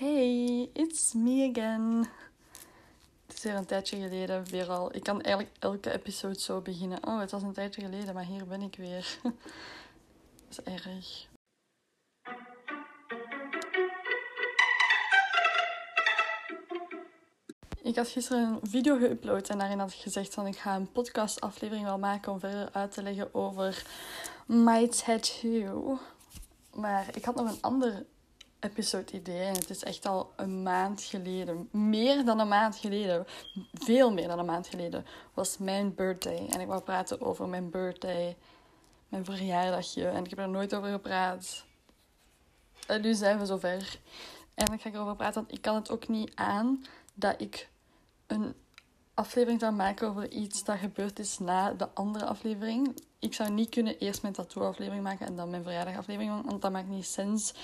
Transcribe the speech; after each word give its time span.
Hey, 0.00 0.70
it's 0.72 1.12
me 1.12 1.50
again. 1.50 2.08
Het 3.26 3.36
is 3.36 3.42
weer 3.42 3.54
een 3.54 3.66
tijdje 3.66 3.96
geleden 3.96 4.44
weer 4.44 4.70
al. 4.70 4.94
Ik 4.94 5.02
kan 5.02 5.20
eigenlijk 5.20 5.56
elke 5.58 5.92
episode 5.92 6.40
zo 6.40 6.60
beginnen. 6.60 7.06
Oh, 7.06 7.20
het 7.20 7.30
was 7.30 7.42
een 7.42 7.52
tijdje 7.52 7.82
geleden, 7.82 8.14
maar 8.14 8.24
hier 8.24 8.46
ben 8.46 8.62
ik 8.62 8.76
weer. 8.76 9.18
Dat 10.48 10.48
is 10.48 10.62
erg. 10.62 11.28
Ik 17.82 17.96
had 17.96 18.08
gisteren 18.08 18.42
een 18.42 18.68
video 18.68 18.98
geüpload 18.98 19.46
en 19.48 19.58
daarin 19.58 19.78
had 19.78 19.92
ik 19.92 19.98
gezegd 19.98 20.34
van 20.34 20.46
ik 20.46 20.56
ga 20.56 20.76
een 20.76 20.92
podcastaflevering 20.92 21.84
wel 21.84 21.98
maken 21.98 22.32
om 22.32 22.40
verder 22.40 22.68
uit 22.72 22.92
te 22.92 23.02
leggen 23.02 23.34
over 23.34 23.86
my 24.46 24.88
tattoo. 24.88 25.98
Maar 26.74 27.16
ik 27.16 27.24
had 27.24 27.34
nog 27.34 27.48
een 27.50 27.62
ander 27.62 28.06
episode 28.60 29.12
idee 29.12 29.46
en 29.46 29.54
het 29.54 29.70
is 29.70 29.82
echt 29.82 30.06
al 30.06 30.32
een 30.36 30.62
maand 30.62 31.02
geleden, 31.02 31.68
meer 31.72 32.24
dan 32.24 32.38
een 32.38 32.48
maand 32.48 32.76
geleden, 32.76 33.26
veel 33.74 34.12
meer 34.12 34.28
dan 34.28 34.38
een 34.38 34.46
maand 34.46 34.66
geleden, 34.66 35.06
was 35.34 35.58
mijn 35.58 35.94
birthday. 35.94 36.46
En 36.50 36.60
ik 36.60 36.66
wou 36.66 36.82
praten 36.82 37.20
over 37.20 37.48
mijn 37.48 37.70
birthday, 37.70 38.36
mijn 39.08 39.24
verjaardagje 39.24 40.08
en 40.08 40.24
ik 40.24 40.30
heb 40.30 40.38
er 40.38 40.48
nooit 40.48 40.74
over 40.74 40.90
gepraat. 40.90 41.64
En 42.86 43.00
nu 43.00 43.14
zijn 43.14 43.38
we 43.38 43.46
zover. 43.46 43.98
En 44.54 44.64
dan 44.64 44.78
ga 44.78 44.88
ik 44.88 44.94
erover 44.94 45.16
praten, 45.16 45.40
want 45.40 45.52
ik 45.52 45.62
kan 45.62 45.74
het 45.74 45.90
ook 45.90 46.08
niet 46.08 46.32
aan 46.34 46.84
dat 47.14 47.40
ik 47.40 47.68
een 48.26 48.54
aflevering 49.20 49.60
zou 49.60 49.72
maken 49.72 50.08
over 50.08 50.30
iets 50.30 50.64
dat 50.64 50.78
gebeurd 50.78 51.18
is 51.18 51.38
na 51.38 51.72
de 51.72 51.88
andere 51.94 52.24
aflevering. 52.24 53.02
Ik 53.18 53.34
zou 53.34 53.50
niet 53.50 53.68
kunnen 53.68 53.98
eerst 53.98 54.22
mijn 54.22 54.34
tattoo-aflevering 54.34 55.02
maken 55.02 55.26
en 55.26 55.36
dan 55.36 55.50
mijn 55.50 55.62
verjaardagaflevering, 55.62 56.44
want 56.44 56.62
dat 56.62 56.72
maakt 56.72 56.88
niet 56.88 57.06
sens 57.06 57.54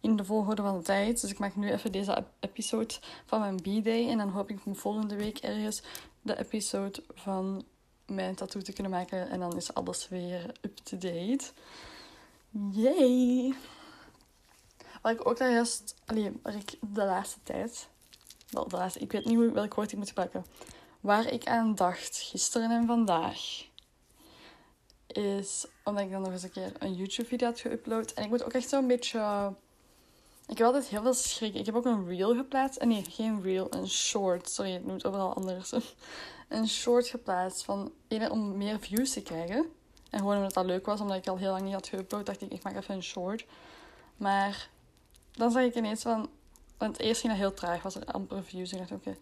in 0.00 0.16
de 0.16 0.24
volgorde 0.24 0.62
van 0.62 0.76
de 0.76 0.82
tijd. 0.82 1.20
Dus 1.20 1.30
ik 1.30 1.38
maak 1.38 1.56
nu 1.56 1.70
even 1.70 1.92
deze 1.92 2.24
episode 2.40 2.94
van 3.26 3.40
mijn 3.40 3.56
B-day 3.56 4.08
en 4.08 4.18
dan 4.18 4.28
hoop 4.28 4.50
ik 4.50 4.58
volgende 4.72 5.16
week 5.16 5.38
ergens 5.38 5.82
de 6.22 6.38
episode 6.38 7.02
van 7.14 7.64
mijn 8.06 8.34
tattoo 8.34 8.60
te 8.60 8.72
kunnen 8.72 8.92
maken 8.92 9.30
en 9.30 9.40
dan 9.40 9.56
is 9.56 9.74
alles 9.74 10.08
weer 10.08 10.54
up-to-date. 10.60 11.44
Yay! 12.70 13.54
Wat 15.02 15.12
ik 15.12 15.28
ook 15.28 15.38
daar 15.38 15.52
juist, 15.52 15.94
alleen, 16.04 16.40
ik 16.44 16.78
de 16.80 17.04
laatste 17.04 17.38
tijd, 17.42 17.88
wel 18.50 18.68
de 18.68 18.76
laatste, 18.76 19.00
ik 19.00 19.12
weet 19.12 19.24
niet 19.24 19.36
hoe, 19.36 19.52
welk 19.52 19.74
woord 19.74 19.92
ik 19.92 19.98
moet 19.98 20.08
gebruiken, 20.08 20.44
waar 21.06 21.32
ik 21.32 21.46
aan 21.46 21.74
dacht 21.74 22.16
gisteren 22.16 22.70
en 22.70 22.86
vandaag, 22.86 23.64
is 25.06 25.66
omdat 25.84 26.04
ik 26.04 26.10
dan 26.10 26.22
nog 26.22 26.32
eens 26.32 26.42
een 26.42 26.50
keer 26.50 26.72
een 26.78 26.94
YouTube-video 26.94 27.46
had 27.46 27.60
geüpload. 27.60 28.14
En 28.14 28.24
ik 28.24 28.28
moet 28.28 28.44
ook 28.44 28.52
echt 28.52 28.68
zo'n 28.68 28.86
beetje. 28.86 29.52
Ik 30.46 30.58
heb 30.58 30.66
altijd 30.66 30.86
heel 30.86 31.02
veel 31.02 31.14
schrik. 31.14 31.54
Ik 31.54 31.66
heb 31.66 31.74
ook 31.74 31.84
een 31.84 32.06
reel 32.06 32.34
geplaatst. 32.34 32.78
En 32.78 32.88
nee, 32.88 33.04
geen 33.08 33.42
reel, 33.42 33.66
een 33.70 33.88
short. 33.88 34.50
Sorry, 34.50 34.72
het 34.72 34.86
noemt 34.86 35.06
overal 35.06 35.34
anders. 35.34 35.72
Een 36.48 36.68
short 36.68 37.06
geplaatst 37.06 37.64
van 37.64 37.92
om 38.30 38.56
meer 38.56 38.80
views 38.80 39.12
te 39.12 39.22
krijgen. 39.22 39.66
En 40.10 40.18
gewoon 40.18 40.36
omdat 40.36 40.54
dat 40.54 40.64
leuk 40.64 40.86
was, 40.86 41.00
omdat 41.00 41.16
ik 41.16 41.26
al 41.26 41.36
heel 41.36 41.50
lang 41.50 41.62
niet 41.62 41.74
had 41.74 41.90
geüpload, 41.90 42.22
dacht 42.24 42.42
ik, 42.42 42.52
ik 42.52 42.62
maak 42.62 42.76
even 42.76 42.94
een 42.94 43.02
short. 43.02 43.44
Maar 44.16 44.68
dan 45.32 45.50
zag 45.50 45.62
ik 45.62 45.74
ineens 45.74 46.02
van. 46.02 46.28
Want 46.78 46.98
eerst 46.98 47.20
ging 47.20 47.32
dat 47.32 47.42
heel 47.42 47.54
traag, 47.54 47.82
was 47.82 47.94
er 47.94 48.04
amper 48.04 48.44
views. 48.44 48.72
Ik 48.72 48.78
dacht, 48.78 48.92
oké. 48.92 49.16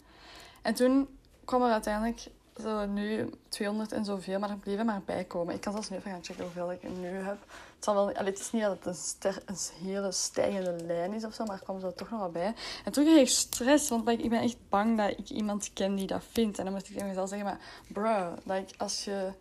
En 0.63 0.75
toen 0.75 1.09
kwam 1.45 1.63
er 1.63 1.73
uiteindelijk 1.73 2.27
zo 2.63 2.87
nu 2.87 3.31
200 3.49 3.93
en 3.93 4.05
zoveel, 4.05 4.39
maar 4.39 4.51
er 4.51 4.57
bleven 4.57 4.87
maar 4.87 5.03
bijkomen. 5.05 5.55
Ik 5.55 5.61
kan 5.61 5.73
zelfs 5.73 5.91
nu 5.91 5.97
even 5.97 6.11
gaan 6.11 6.25
checken 6.25 6.45
hoeveel 6.45 6.73
ik 6.73 6.83
nu 6.83 7.07
heb. 7.07 7.39
Het, 7.75 7.85
zal 7.85 7.95
wel, 7.95 8.15
allee, 8.15 8.31
het 8.31 8.41
is 8.41 8.51
niet 8.51 8.63
dat 8.63 8.85
het 8.85 9.43
een, 9.47 9.57
hele 9.87 10.13
stijgende 10.13 10.85
lijn 10.85 11.13
is 11.13 11.25
of 11.25 11.35
zo, 11.35 11.45
maar 11.45 11.57
er 11.57 11.63
kwam 11.63 11.81
zo 11.81 11.93
toch 11.93 12.11
nog 12.11 12.21
wat 12.21 12.33
bij. 12.33 12.55
En 12.85 12.93
toen 12.93 13.05
kreeg 13.05 13.21
ik 13.21 13.29
stress, 13.29 13.89
want 13.89 14.09
ik 14.09 14.29
ben 14.29 14.43
echt 14.43 14.57
bang 14.69 14.99
dat 14.99 15.11
ik 15.11 15.31
iemand 15.31 15.71
ken 15.73 15.95
die 15.95 16.07
dat 16.07 16.23
vindt. 16.33 16.59
En 16.59 16.65
dan 16.65 16.73
moest 16.73 16.87
ik 16.87 16.93
tegen 16.93 17.09
mezelf 17.09 17.29
zeggen, 17.29 17.47
maar 17.47 17.61
bro, 17.89 18.35
like, 18.45 18.75
als 18.79 19.05
je 19.05 19.33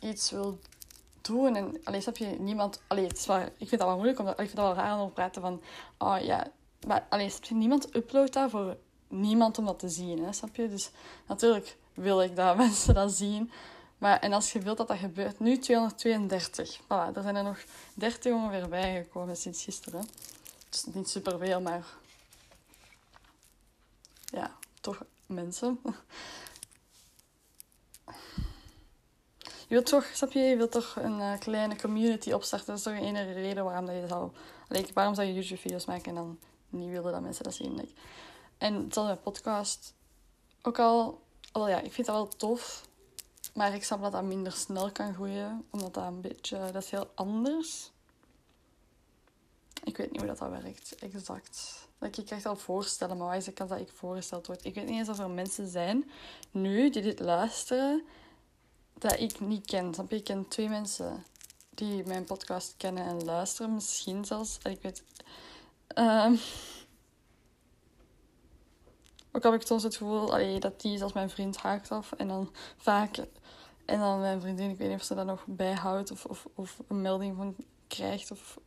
iets 0.00 0.30
wil 0.30 0.58
doen 1.20 1.56
en 1.56 1.80
alleen 1.84 2.02
snap 2.02 2.16
je 2.16 2.26
niemand... 2.26 2.80
Allee, 2.86 3.06
het 3.06 3.18
is 3.18 3.26
waar, 3.26 3.44
ik 3.44 3.68
vind 3.68 3.80
dat 3.80 3.88
wel 3.88 3.94
moeilijk, 3.94 4.18
omdat 4.18 4.40
ik 4.40 4.44
vind 4.44 4.56
dat 4.56 4.66
wel 4.66 4.84
raar 4.84 5.00
om 5.00 5.06
te 5.06 5.14
praten 5.14 5.42
van... 5.42 5.62
Oh 5.98 6.18
ja, 6.20 6.46
maar 6.86 7.06
alleen 7.08 7.30
snap 7.30 7.44
je, 7.44 7.54
niemand 7.54 7.96
uploadt 7.96 8.32
dat 8.32 8.50
voor 8.50 8.76
niemand 9.10 9.58
om 9.58 9.64
dat 9.64 9.78
te 9.78 9.88
zien, 9.88 10.24
hè, 10.24 10.32
snap 10.32 10.56
je? 10.56 10.68
Dus 10.68 10.90
natuurlijk 11.26 11.76
wil 11.94 12.22
ik 12.22 12.36
dat 12.36 12.56
mensen 12.66 12.94
dat 12.94 13.12
zien. 13.12 13.50
Maar, 13.98 14.18
en 14.20 14.32
als 14.32 14.52
je 14.52 14.58
wilt 14.58 14.76
dat 14.76 14.88
dat 14.88 14.98
gebeurt, 14.98 15.40
nu 15.40 15.58
232. 15.58 16.80
Voilà, 16.82 17.14
er 17.14 17.22
zijn 17.22 17.36
er 17.36 17.42
nog 17.42 17.58
30 17.94 18.32
ongeveer 18.32 18.68
bijgekomen 18.68 19.36
sinds 19.36 19.64
gisteren. 19.64 20.08
Dus 20.68 20.84
niet 20.84 21.08
superveel, 21.08 21.60
maar 21.60 21.86
ja, 24.24 24.50
toch 24.80 25.02
mensen. 25.26 25.80
Je 29.70 29.76
wilt 29.76 29.88
toch, 29.88 30.04
snap 30.14 30.32
je, 30.32 30.40
je 30.40 30.56
wilt 30.56 30.70
toch 30.70 30.96
een 30.96 31.18
uh, 31.18 31.38
kleine 31.38 31.76
community 31.76 32.32
opstarten. 32.32 32.66
Dat 32.66 32.76
is 32.76 32.82
toch 32.82 32.92
een 32.92 33.02
enige 33.02 33.32
reden 33.32 33.64
waarom 33.64 33.86
dat 33.86 33.94
je 33.94 34.06
zou... 34.08 34.30
Waarom 34.94 35.14
zou 35.14 35.26
je 35.26 35.34
YouTube-video's 35.34 35.84
maken 35.84 36.08
en 36.08 36.14
dan 36.14 36.38
niet 36.68 36.90
willen 36.90 37.12
dat 37.12 37.20
mensen 37.20 37.44
dat 37.44 37.54
zien? 37.54 37.74
Like. 37.74 37.92
En 38.60 38.74
hetzelfde 38.74 39.12
met 39.12 39.22
podcast. 39.22 39.94
Ook 40.62 40.78
al 40.78 41.20
Oh 41.52 41.68
ja, 41.68 41.80
ik 41.80 41.92
vind 41.92 42.06
dat 42.06 42.16
wel 42.16 42.28
tof. 42.28 42.88
Maar 43.54 43.74
ik 43.74 43.84
snap 43.84 44.02
dat 44.02 44.12
dat 44.12 44.22
minder 44.22 44.52
snel 44.52 44.92
kan 44.92 45.14
groeien. 45.14 45.66
Omdat 45.70 45.94
dat 45.94 46.06
een 46.06 46.20
beetje... 46.20 46.58
Dat 46.72 46.82
is 46.82 46.90
heel 46.90 47.10
anders. 47.14 47.90
Ik 49.84 49.96
weet 49.96 50.10
niet 50.10 50.20
hoe 50.20 50.28
dat, 50.28 50.38
dat 50.38 50.50
werkt, 50.50 50.94
exact. 50.94 51.88
Dat 51.98 52.18
ik 52.18 52.26
krijg 52.26 52.46
al 52.46 52.56
voorstellen, 52.56 53.16
maar 53.16 53.26
waar 53.26 53.36
is 53.36 53.44
de 53.44 53.52
kans 53.52 53.70
dat 53.70 53.80
ik 53.80 53.92
voorgesteld 53.94 54.46
word? 54.46 54.64
Ik 54.64 54.74
weet 54.74 54.86
niet 54.86 54.98
eens 54.98 55.08
of 55.08 55.18
er 55.18 55.30
mensen 55.30 55.68
zijn 55.68 56.10
nu 56.50 56.90
die 56.90 57.02
dit 57.02 57.20
luisteren 57.20 58.04
dat 58.94 59.20
ik 59.20 59.40
niet 59.40 59.66
ken. 59.66 59.94
Snap 59.94 60.10
je? 60.10 60.16
Ik 60.16 60.24
ken 60.24 60.48
twee 60.48 60.68
mensen 60.68 61.24
die 61.70 62.04
mijn 62.06 62.24
podcast 62.24 62.74
kennen 62.76 63.06
en 63.06 63.24
luisteren. 63.24 63.74
Misschien 63.74 64.24
zelfs. 64.24 64.58
Ik 64.62 64.82
weet... 64.82 65.02
Um, 65.94 66.38
ook 69.32 69.42
heb 69.42 69.54
ik 69.54 69.66
soms 69.66 69.82
het 69.82 69.96
gevoel 69.96 70.32
allee, 70.32 70.60
dat 70.60 70.80
die 70.80 71.02
als 71.02 71.12
mijn 71.12 71.30
vriend 71.30 71.56
haakt 71.56 71.90
af. 71.90 72.12
En 72.12 72.28
dan 72.28 72.50
vaak... 72.76 73.16
En 73.84 73.98
dan 73.98 74.20
mijn 74.20 74.40
vriendin, 74.40 74.70
ik 74.70 74.78
weet 74.78 74.88
niet 74.88 74.98
of 74.98 75.04
ze 75.04 75.14
dat 75.14 75.26
nog 75.26 75.44
bijhoudt 75.46 76.10
of, 76.10 76.24
of, 76.24 76.46
of 76.54 76.78
een 76.88 77.00
melding 77.00 77.36
van 77.36 77.56
krijgt 77.86 78.30
of 78.30 78.58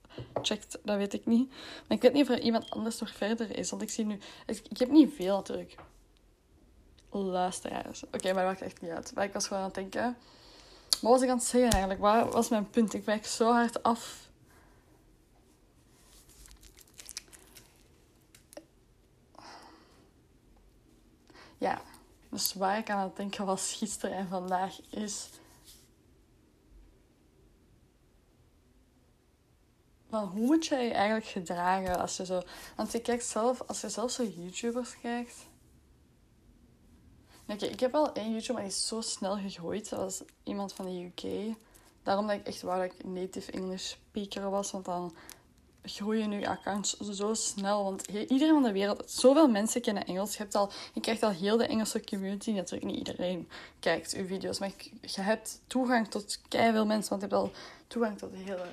checkt, 0.41 0.77
dat 0.83 0.97
weet 0.97 1.13
ik 1.13 1.25
niet. 1.25 1.49
Maar 1.49 1.97
ik 1.97 2.01
weet 2.01 2.13
niet 2.13 2.29
of 2.29 2.35
er 2.35 2.41
iemand 2.41 2.69
anders 2.69 2.99
nog 2.99 3.09
verder 3.09 3.57
is. 3.57 3.69
Want 3.69 3.81
ik 3.81 3.89
zie 3.89 4.05
nu... 4.05 4.19
Ik, 4.45 4.77
heb 4.77 4.89
niet 4.89 5.13
veel 5.15 5.35
natuurlijk 5.35 5.75
luisteraars. 7.09 8.03
Oké, 8.05 8.33
maar 8.33 8.43
dat 8.43 8.51
maakt 8.51 8.61
echt 8.61 8.81
niet 8.81 8.91
uit. 8.91 9.11
Maar 9.15 9.23
ik 9.23 9.33
was 9.33 9.47
gewoon 9.47 9.63
aan 9.63 9.69
het 9.69 9.77
denken... 9.77 10.17
Wat 11.01 11.11
was 11.11 11.21
ik 11.21 11.29
aan 11.29 11.37
het 11.37 11.45
zeggen 11.45 11.69
eigenlijk? 11.69 12.01
Wat 12.01 12.33
was 12.33 12.49
mijn 12.49 12.69
punt? 12.69 12.93
Ik 12.93 13.05
werk 13.05 13.25
zo 13.25 13.51
hard 13.51 13.83
af 13.83 14.22
ja, 21.63 21.81
dus 22.29 22.53
waar 22.53 22.77
ik 22.77 22.89
aan 22.89 23.03
het 23.03 23.15
denken 23.15 23.45
was 23.45 23.73
gisteren 23.73 24.17
en 24.17 24.27
vandaag 24.27 24.81
is. 24.89 25.29
Van 30.09 30.23
hoe 30.27 30.45
moet 30.45 30.65
je 30.65 30.75
je 30.75 30.91
eigenlijk 30.91 31.25
gedragen 31.25 31.99
als 31.99 32.17
je 32.17 32.25
zo. 32.25 32.41
Want 32.75 32.91
je 32.91 33.01
kijkt 33.01 33.25
zelf, 33.25 33.61
als 33.61 33.81
je 33.81 33.89
zelf 33.89 34.11
zo 34.11 34.23
YouTubers 34.23 34.99
kijkt. 35.01 35.35
Oké, 37.47 37.65
ik 37.65 37.79
heb 37.79 37.91
wel 37.91 38.13
één 38.13 38.31
YouTuber, 38.31 38.53
maar 38.53 38.63
die 38.63 38.71
is 38.71 38.87
zo 38.87 39.01
snel 39.01 39.37
gegroeid. 39.37 39.89
Dat 39.89 39.99
was 39.99 40.23
iemand 40.43 40.73
van 40.73 40.85
de 40.85 41.05
UK. 41.05 41.55
Daarom 42.03 42.27
dat 42.27 42.35
ik 42.35 42.47
echt 42.47 42.61
wou 42.61 42.81
dat 42.81 42.93
ik 42.93 43.03
native 43.05 43.51
English 43.51 43.89
speaker 43.91 44.49
was. 44.49 44.71
Want 44.71 44.85
dan 44.85 45.15
groeien 45.83 46.29
nu 46.29 46.45
accounts 46.45 46.97
zo 46.97 47.33
snel. 47.33 47.83
Want 47.83 48.07
iedereen 48.07 48.53
van 48.53 48.63
de 48.63 48.71
wereld, 48.71 49.11
zoveel 49.11 49.47
mensen 49.47 49.81
kennen 49.81 50.05
Engels. 50.05 50.31
Je, 50.31 50.37
hebt 50.37 50.55
al, 50.55 50.71
je 50.93 51.01
krijgt 51.01 51.23
al 51.23 51.31
heel 51.31 51.57
de 51.57 51.65
Engelse 51.65 52.03
community. 52.03 52.51
Natuurlijk 52.51 52.91
niet 52.91 53.07
iedereen 53.07 53.49
kijkt 53.79 54.13
uw 54.13 54.25
video's. 54.25 54.59
Maar 54.59 54.71
je 55.01 55.21
hebt 55.21 55.61
toegang 55.67 56.07
tot 56.07 56.39
veel 56.49 56.85
mensen. 56.85 57.09
Want 57.09 57.21
je 57.21 57.27
hebt 57.27 57.33
al 57.33 57.51
toegang 57.87 58.17
tot 58.17 58.31
de 58.31 58.37
hele 58.37 58.67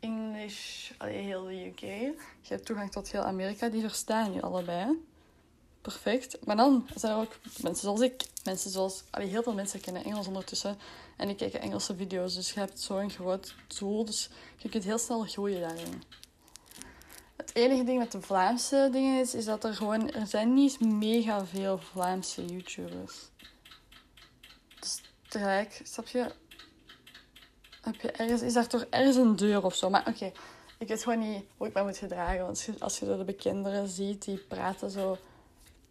English, 0.00 0.90
allee, 0.98 1.22
heel 1.22 1.44
de 1.44 1.66
UK. 1.66 1.80
Je 1.80 2.14
hebt 2.48 2.66
toegang 2.66 2.92
tot 2.92 3.12
heel 3.12 3.22
Amerika. 3.22 3.68
Die 3.68 3.80
verstaan 3.80 4.32
je 4.32 4.42
allebei. 4.42 5.02
Perfect. 5.80 6.46
Maar 6.46 6.56
dan 6.56 6.88
zijn 6.94 7.12
er 7.12 7.18
ook 7.18 7.36
mensen 7.62 7.82
zoals 7.82 8.00
ik. 8.00 8.24
Mensen 8.44 8.70
zoals... 8.70 9.04
Allee, 9.10 9.28
heel 9.28 9.42
veel 9.42 9.54
mensen 9.54 9.80
kennen 9.80 10.04
Engels 10.04 10.26
ondertussen. 10.26 10.78
En 11.16 11.26
die 11.26 11.36
kijken 11.36 11.60
Engelse 11.60 11.96
video's. 11.96 12.34
Dus 12.34 12.52
je 12.52 12.58
hebt 12.58 12.80
zo'n 12.80 13.10
groot 13.10 13.54
tool. 13.66 14.04
Dus 14.04 14.30
je 14.56 14.68
kunt 14.68 14.84
heel 14.84 14.98
snel 14.98 15.22
groeien 15.22 15.60
daarin. 15.60 16.02
Enige 17.54 17.84
ding 17.84 17.98
met 17.98 18.12
de 18.12 18.20
Vlaamse 18.20 18.88
dingen 18.92 19.20
is, 19.20 19.34
is 19.34 19.44
dat 19.44 19.64
er 19.64 19.74
gewoon... 19.74 20.10
Er 20.10 20.26
zijn 20.26 20.54
niet 20.54 20.80
mega 20.80 21.46
veel 21.46 21.78
Vlaamse 21.78 22.44
YouTubers. 22.44 23.30
Dus 24.80 25.00
tegelijk, 25.28 25.80
snap 25.84 26.06
je... 26.08 26.32
Heb 27.80 28.00
je 28.00 28.10
ergens... 28.10 28.42
Is 28.42 28.52
daar 28.52 28.66
toch 28.66 28.86
ergens 28.90 29.16
een 29.16 29.36
deur 29.36 29.64
of 29.64 29.74
zo? 29.74 29.90
Maar 29.90 30.06
oké, 30.08 30.32
ik 30.78 30.88
weet 30.88 31.02
gewoon 31.02 31.18
niet 31.18 31.44
hoe 31.56 31.66
ik 31.66 31.74
me 31.74 31.82
moet 31.82 31.96
gedragen. 31.96 32.38
Want 32.38 32.48
als 32.48 32.66
je, 32.66 32.74
als 32.78 32.98
je 32.98 33.16
de 33.16 33.24
bekenderen 33.24 33.88
ziet, 33.88 34.24
die 34.24 34.38
praten 34.38 34.90
zo 34.90 35.18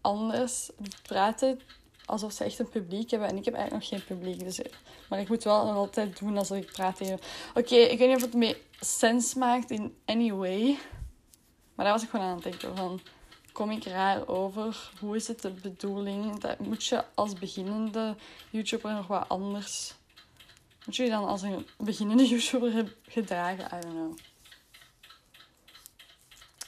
anders. 0.01 0.69
Die 0.77 0.93
praten 1.03 1.59
alsof 2.05 2.31
ze 2.31 2.43
echt 2.43 2.59
een 2.59 2.69
publiek 2.69 3.11
hebben. 3.11 3.29
En 3.29 3.37
ik 3.37 3.45
heb 3.45 3.53
eigenlijk 3.53 3.83
nog 3.83 3.99
geen 3.99 4.17
publiek. 4.17 4.43
Dus, 4.43 4.61
maar 5.09 5.19
ik 5.19 5.29
moet 5.29 5.43
wel 5.43 5.65
nog 5.65 5.75
altijd 5.75 6.19
doen 6.19 6.37
alsof 6.37 6.57
ik 6.57 6.71
praat 6.71 6.95
tegen... 6.95 7.19
Oké, 7.53 7.75
ik 7.75 7.97
weet 7.97 8.07
niet 8.07 8.17
of 8.17 8.21
het 8.21 8.33
mee 8.33 8.61
sens 8.79 9.33
maakt 9.33 9.71
in 9.71 9.95
any 10.05 10.31
way. 10.31 10.79
Maar 11.75 11.85
daar 11.85 11.93
was 11.93 12.03
ik 12.03 12.09
gewoon 12.09 12.25
aan 12.25 12.35
het 12.35 12.43
denken 12.43 12.75
van... 12.77 13.01
Kom 13.51 13.71
ik 13.71 13.83
raar 13.83 14.27
over? 14.27 14.91
Hoe 14.99 15.15
is 15.15 15.27
het 15.27 15.41
de 15.41 15.51
bedoeling? 15.51 16.39
Dat 16.39 16.59
moet 16.59 16.85
je 16.85 17.03
als 17.13 17.33
beginnende 17.33 18.15
YouTuber 18.49 18.93
nog 18.93 19.07
wat 19.07 19.29
anders... 19.29 19.93
Moet 20.85 20.95
je 20.95 21.03
je 21.03 21.09
dan 21.09 21.25
als 21.25 21.41
een 21.41 21.67
beginnende 21.77 22.27
YouTuber 22.27 22.95
gedragen? 23.07 23.65
I 23.65 23.81
don't 23.81 23.93
know. 23.93 24.17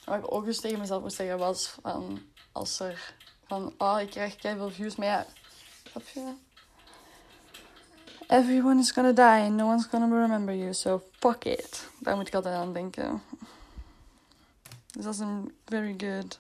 Wat 0.06 0.18
ik 0.18 0.32
ook 0.32 0.46
eens 0.46 0.60
tegen 0.60 0.80
mezelf 0.80 1.02
moest 1.02 1.16
zeggen 1.16 1.38
was 1.38 1.76
van... 1.82 2.20
Als 2.52 2.80
er 2.80 3.14
van, 3.48 3.74
oh, 3.78 4.00
ik 4.02 4.10
krijg 4.10 4.36
veel 4.40 4.70
views. 4.70 4.96
Maar 4.96 5.08
ja, 5.08 5.26
snap 5.84 6.08
je? 6.08 6.34
Everyone 8.28 8.80
is 8.80 8.92
gonna 8.92 9.12
die 9.12 9.50
no 9.50 9.68
one's 9.68 9.86
gonna 9.86 10.08
remember 10.08 10.56
you. 10.56 10.74
So 10.74 11.04
fuck 11.20 11.44
it. 11.44 11.90
Daar 12.00 12.16
moet 12.16 12.28
ik 12.28 12.36
altijd 12.36 12.56
aan 12.56 12.74
denken. 12.74 13.22
Dus 14.96 15.04
dat 15.04 15.14
is 15.14 15.20
een 15.20 15.56
very 15.66 15.96
good. 15.98 16.40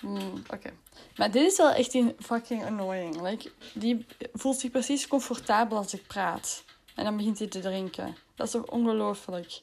Mm, 0.00 0.42
Oké. 0.52 0.72
Maar 1.16 1.30
dit 1.30 1.50
is 1.50 1.56
wel 1.56 1.70
echt 1.70 1.94
een 1.94 2.16
fucking 2.18 2.64
annoying. 2.64 3.20
Like, 3.20 3.50
die 3.74 4.06
voelt 4.32 4.58
zich 4.58 4.70
precies 4.70 5.06
comfortabel 5.06 5.76
als 5.76 5.94
ik 5.94 6.06
praat. 6.06 6.64
En 6.94 7.04
dan 7.04 7.16
begint 7.16 7.38
hij 7.38 7.48
te 7.48 7.60
drinken. 7.60 8.16
Dat 8.34 8.46
is 8.46 8.52
toch 8.52 8.66
ongelooflijk. 8.66 9.60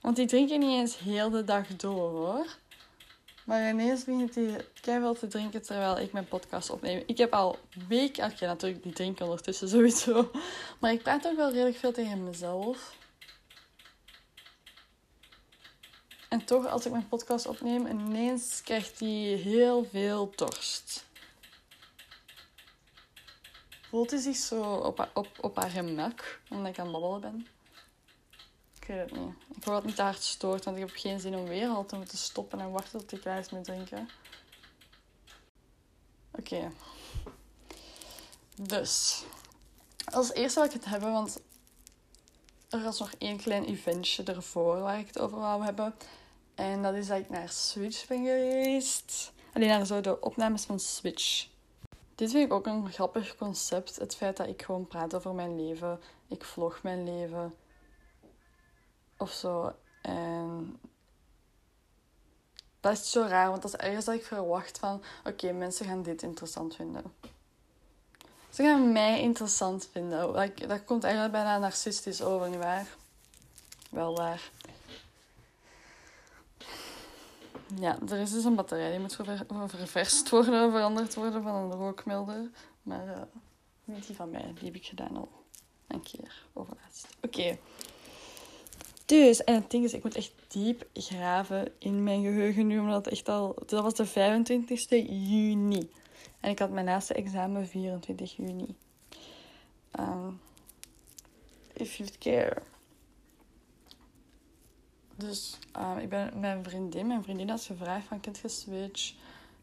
Want 0.00 0.16
die 0.16 0.26
drinken 0.26 0.58
niet 0.58 0.80
eens 0.80 0.98
heel 0.98 1.30
de 1.30 1.44
dag 1.44 1.66
door 1.66 2.10
hoor. 2.10 2.46
Maar 3.44 3.68
ineens 3.68 4.04
begint 4.04 4.34
hij 4.34 4.66
keihard 4.80 5.18
te 5.18 5.26
drinken 5.26 5.62
terwijl 5.62 5.98
ik 5.98 6.12
mijn 6.12 6.28
podcast 6.28 6.70
opneem. 6.70 7.02
Ik 7.06 7.18
heb 7.18 7.32
al 7.32 7.58
weken... 7.88 8.24
Oké, 8.30 8.46
natuurlijk, 8.46 8.82
die 8.82 8.92
drinken 8.92 9.24
ondertussen 9.24 9.68
sowieso. 9.68 10.30
Maar 10.80 10.92
ik 10.92 11.02
praat 11.02 11.26
ook 11.26 11.36
wel 11.36 11.50
redelijk 11.50 11.76
veel 11.76 11.92
tegen 11.92 12.24
mezelf. 12.24 12.96
En 16.32 16.44
toch, 16.44 16.66
als 16.66 16.86
ik 16.86 16.92
mijn 16.92 17.08
podcast 17.08 17.46
opneem, 17.46 17.86
ineens 17.86 18.62
krijgt 18.62 19.00
hij 19.00 19.08
heel 19.42 19.84
veel 19.84 20.32
dorst. 20.36 21.04
Voelt 23.88 24.10
hij 24.10 24.20
zich 24.20 24.36
zo 24.36 24.62
op, 24.74 25.10
op, 25.14 25.28
op 25.40 25.56
haar 25.56 25.70
gemak, 25.70 26.40
omdat 26.50 26.68
ik 26.68 26.78
aan 26.78 26.84
het 26.84 26.92
babbelen 26.92 27.20
ben? 27.20 27.46
Ik 28.80 28.86
weet 28.86 28.98
het 28.98 29.20
niet. 29.20 29.34
Ik 29.56 29.64
hoop 29.64 29.74
dat 29.74 29.84
niet 29.84 29.96
te 29.96 30.02
hard 30.02 30.22
stoort, 30.22 30.64
want 30.64 30.76
ik 30.76 30.82
heb 30.82 30.96
geen 30.96 31.20
zin 31.20 31.34
om 31.34 31.44
weer 31.44 31.68
al 31.68 31.86
te 31.86 31.96
moeten 31.96 32.18
stoppen 32.18 32.60
en 32.60 32.70
wachten 32.70 32.98
tot 32.98 33.12
ik 33.12 33.20
klaar 33.20 33.46
met 33.50 33.64
drinken. 33.64 34.08
Oké. 36.30 36.72
Dus. 38.54 39.24
Als 40.04 40.32
eerste 40.32 40.60
wil 40.60 40.68
ik 40.68 40.74
het 40.74 40.84
hebben, 40.84 41.12
want 41.12 41.40
er 42.68 42.82
was 42.82 42.98
nog 42.98 43.12
één 43.18 43.36
klein 43.36 43.64
eventje 43.64 44.22
ervoor 44.22 44.80
waar 44.80 44.98
ik 44.98 45.06
het 45.06 45.18
over 45.18 45.38
wou 45.38 45.64
hebben. 45.64 45.94
En 46.54 46.82
dat 46.82 46.94
is 46.94 47.06
dat 47.06 47.18
ik 47.18 47.30
naar 47.30 47.48
Switch 47.48 48.06
ben 48.06 48.24
geweest. 48.24 49.32
Alleen 49.52 49.68
naar 49.68 49.86
zo 49.86 50.00
de 50.00 50.20
opnames 50.20 50.64
van 50.64 50.80
Switch. 50.80 51.48
Dit 52.14 52.30
vind 52.30 52.44
ik 52.46 52.52
ook 52.52 52.66
een 52.66 52.92
grappig 52.92 53.36
concept. 53.36 53.96
Het 53.96 54.16
feit 54.16 54.36
dat 54.36 54.46
ik 54.48 54.62
gewoon 54.62 54.86
praat 54.86 55.14
over 55.14 55.34
mijn 55.34 55.66
leven. 55.66 56.00
Ik 56.28 56.44
vlog 56.44 56.82
mijn 56.82 57.04
leven 57.04 57.54
of 59.16 59.30
zo. 59.30 59.72
En 60.02 60.80
dat 62.80 62.92
is 62.92 63.10
zo 63.10 63.22
raar, 63.22 63.50
want 63.50 63.62
dat 63.62 63.74
is 63.74 63.80
ergens 63.80 64.04
dat 64.04 64.14
ik 64.14 64.24
verwacht 64.24 64.78
van... 64.78 65.02
Oké, 65.24 65.52
mensen 65.52 65.86
gaan 65.86 66.02
dit 66.02 66.22
interessant 66.22 66.74
vinden. 66.74 67.04
Ze 68.50 68.62
gaan 68.62 68.92
mij 68.92 69.20
interessant 69.20 69.88
vinden. 69.92 70.32
Dat, 70.68 70.84
komt 70.84 71.04
eigenlijk 71.04 71.32
bijna 71.32 71.58
narcistisch 71.58 72.22
over, 72.22 72.48
nietwaar? 72.48 72.86
Wel 73.90 74.16
waar. 74.16 74.50
Ja, 77.78 77.98
er 78.08 78.18
is 78.18 78.30
dus 78.30 78.44
een 78.44 78.54
batterij. 78.54 78.90
Die 78.90 79.00
moet 79.00 79.16
ververst 79.66 80.28
worden, 80.28 80.70
veranderd 80.70 81.14
worden 81.14 81.42
van 81.42 81.54
een 81.54 81.72
rookmelder. 81.72 82.50
Maar 82.82 83.06
uh, 83.06 83.22
niet 83.84 84.06
die 84.06 84.16
van 84.16 84.30
mij. 84.30 84.52
Die 84.54 84.64
heb 84.64 84.74
ik 84.74 84.86
gedaan 84.86 85.16
al 85.16 85.28
een 85.86 86.02
keer 86.02 86.44
overlaatst. 86.52 87.08
Oké. 87.20 87.58
Dus, 89.06 89.44
en 89.44 89.54
het 89.54 89.70
ding 89.70 89.84
is, 89.84 89.92
ik 89.92 90.02
moet 90.02 90.16
echt 90.16 90.32
diep 90.48 90.86
graven 90.94 91.72
in 91.78 92.02
mijn 92.02 92.22
geheugen 92.22 92.66
nu, 92.66 92.78
omdat 92.78 93.06
echt 93.06 93.28
al... 93.28 93.56
Dat 93.66 93.82
was 93.82 93.94
de 93.94 94.08
25e 94.08 95.06
juni. 95.06 95.90
En 96.40 96.50
ik 96.50 96.58
had 96.58 96.70
mijn 96.70 96.86
laatste 96.86 97.14
examen 97.14 97.66
24 97.66 98.36
juni. 98.36 98.76
Um, 100.00 100.40
if 101.72 101.96
you 101.96 102.08
care. 102.18 102.62
Dus 105.22 105.58
um, 105.78 105.98
ik 105.98 106.08
ben 106.08 106.24
met 106.24 106.40
mijn 106.40 106.64
vriendin. 106.64 107.06
Mijn 107.06 107.22
vriendin 107.22 107.48
had 107.48 107.62
gevraagd 107.62 108.06
van, 108.06 108.20
kent 108.20 108.38
je 108.38 108.48
Switch? 108.48 109.14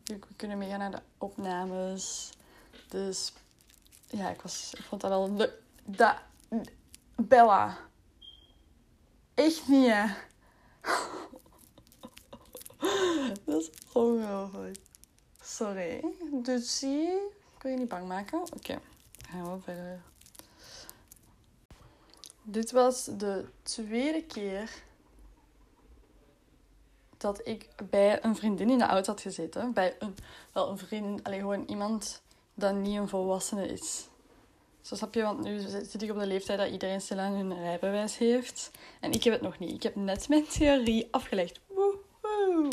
We 0.03 0.19
kunnen 0.35 0.57
meegaan 0.57 0.79
naar 0.79 0.91
de 0.91 1.01
opnames. 1.17 2.29
Dus 2.87 3.33
ja, 4.07 4.29
ik, 4.29 4.41
was, 4.41 4.73
ik 4.77 4.83
vond 4.83 5.01
dat 5.01 5.09
wel 5.09 5.31
leuk. 5.31 5.53
Bella 7.15 7.77
Echt 9.33 9.67
niet, 9.67 9.91
hè. 9.91 10.05
Dat 13.45 13.61
is 13.61 13.69
ongelooflijk. 13.93 14.77
Sorry. 15.41 16.03
Dus 16.31 16.79
zie 16.79 17.19
Kun 17.57 17.71
je 17.71 17.77
niet 17.77 17.87
bang 17.87 18.07
maken? 18.07 18.39
Oké, 18.39 18.55
okay. 18.55 18.79
gaan 19.29 19.53
we 19.53 19.61
verder. 19.61 20.01
Dit 22.43 22.71
was 22.71 23.05
de 23.05 23.45
tweede 23.63 24.23
keer 24.23 24.83
dat 27.19 27.47
ik 27.47 27.67
bij 27.89 28.23
een 28.23 28.35
vriendin 28.35 28.69
in 28.69 28.77
de 28.77 28.85
auto 28.85 29.11
had 29.11 29.21
gezeten. 29.21 29.73
Bij 29.73 29.95
een, 29.99 30.15
wel 30.51 30.69
een 30.69 30.77
vriend, 30.77 31.23
alleen 31.23 31.39
gewoon 31.39 31.65
iemand 31.65 32.21
dat 32.53 32.75
niet 32.75 32.97
een 32.97 33.09
volwassene 33.09 33.67
is. 33.67 34.07
Zo 34.81 34.95
snap 34.95 35.13
je, 35.13 35.21
want 35.21 35.43
nu 35.43 35.59
zit 35.59 36.01
ik 36.01 36.11
op 36.11 36.19
de 36.19 36.27
leeftijd 36.27 36.59
dat 36.59 36.69
iedereen 36.69 37.01
stilaan 37.01 37.33
hun 37.33 37.61
rijbewijs 37.61 38.17
heeft. 38.17 38.71
En 38.99 39.11
ik 39.11 39.23
heb 39.23 39.33
het 39.33 39.41
nog 39.41 39.59
niet. 39.59 39.73
Ik 39.73 39.83
heb 39.83 39.95
net 39.95 40.29
mijn 40.29 40.47
theorie 40.47 41.07
afgelegd. 41.11 41.59
Woehoe! 41.67 42.69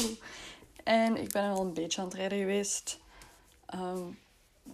En 0.85 1.17
ik 1.17 1.33
ben 1.33 1.51
al 1.51 1.61
een 1.61 1.75
beetje 1.75 2.01
aan 2.01 2.07
het 2.07 2.17
rijden 2.17 2.39
geweest. 2.39 2.99
Um, 3.75 4.19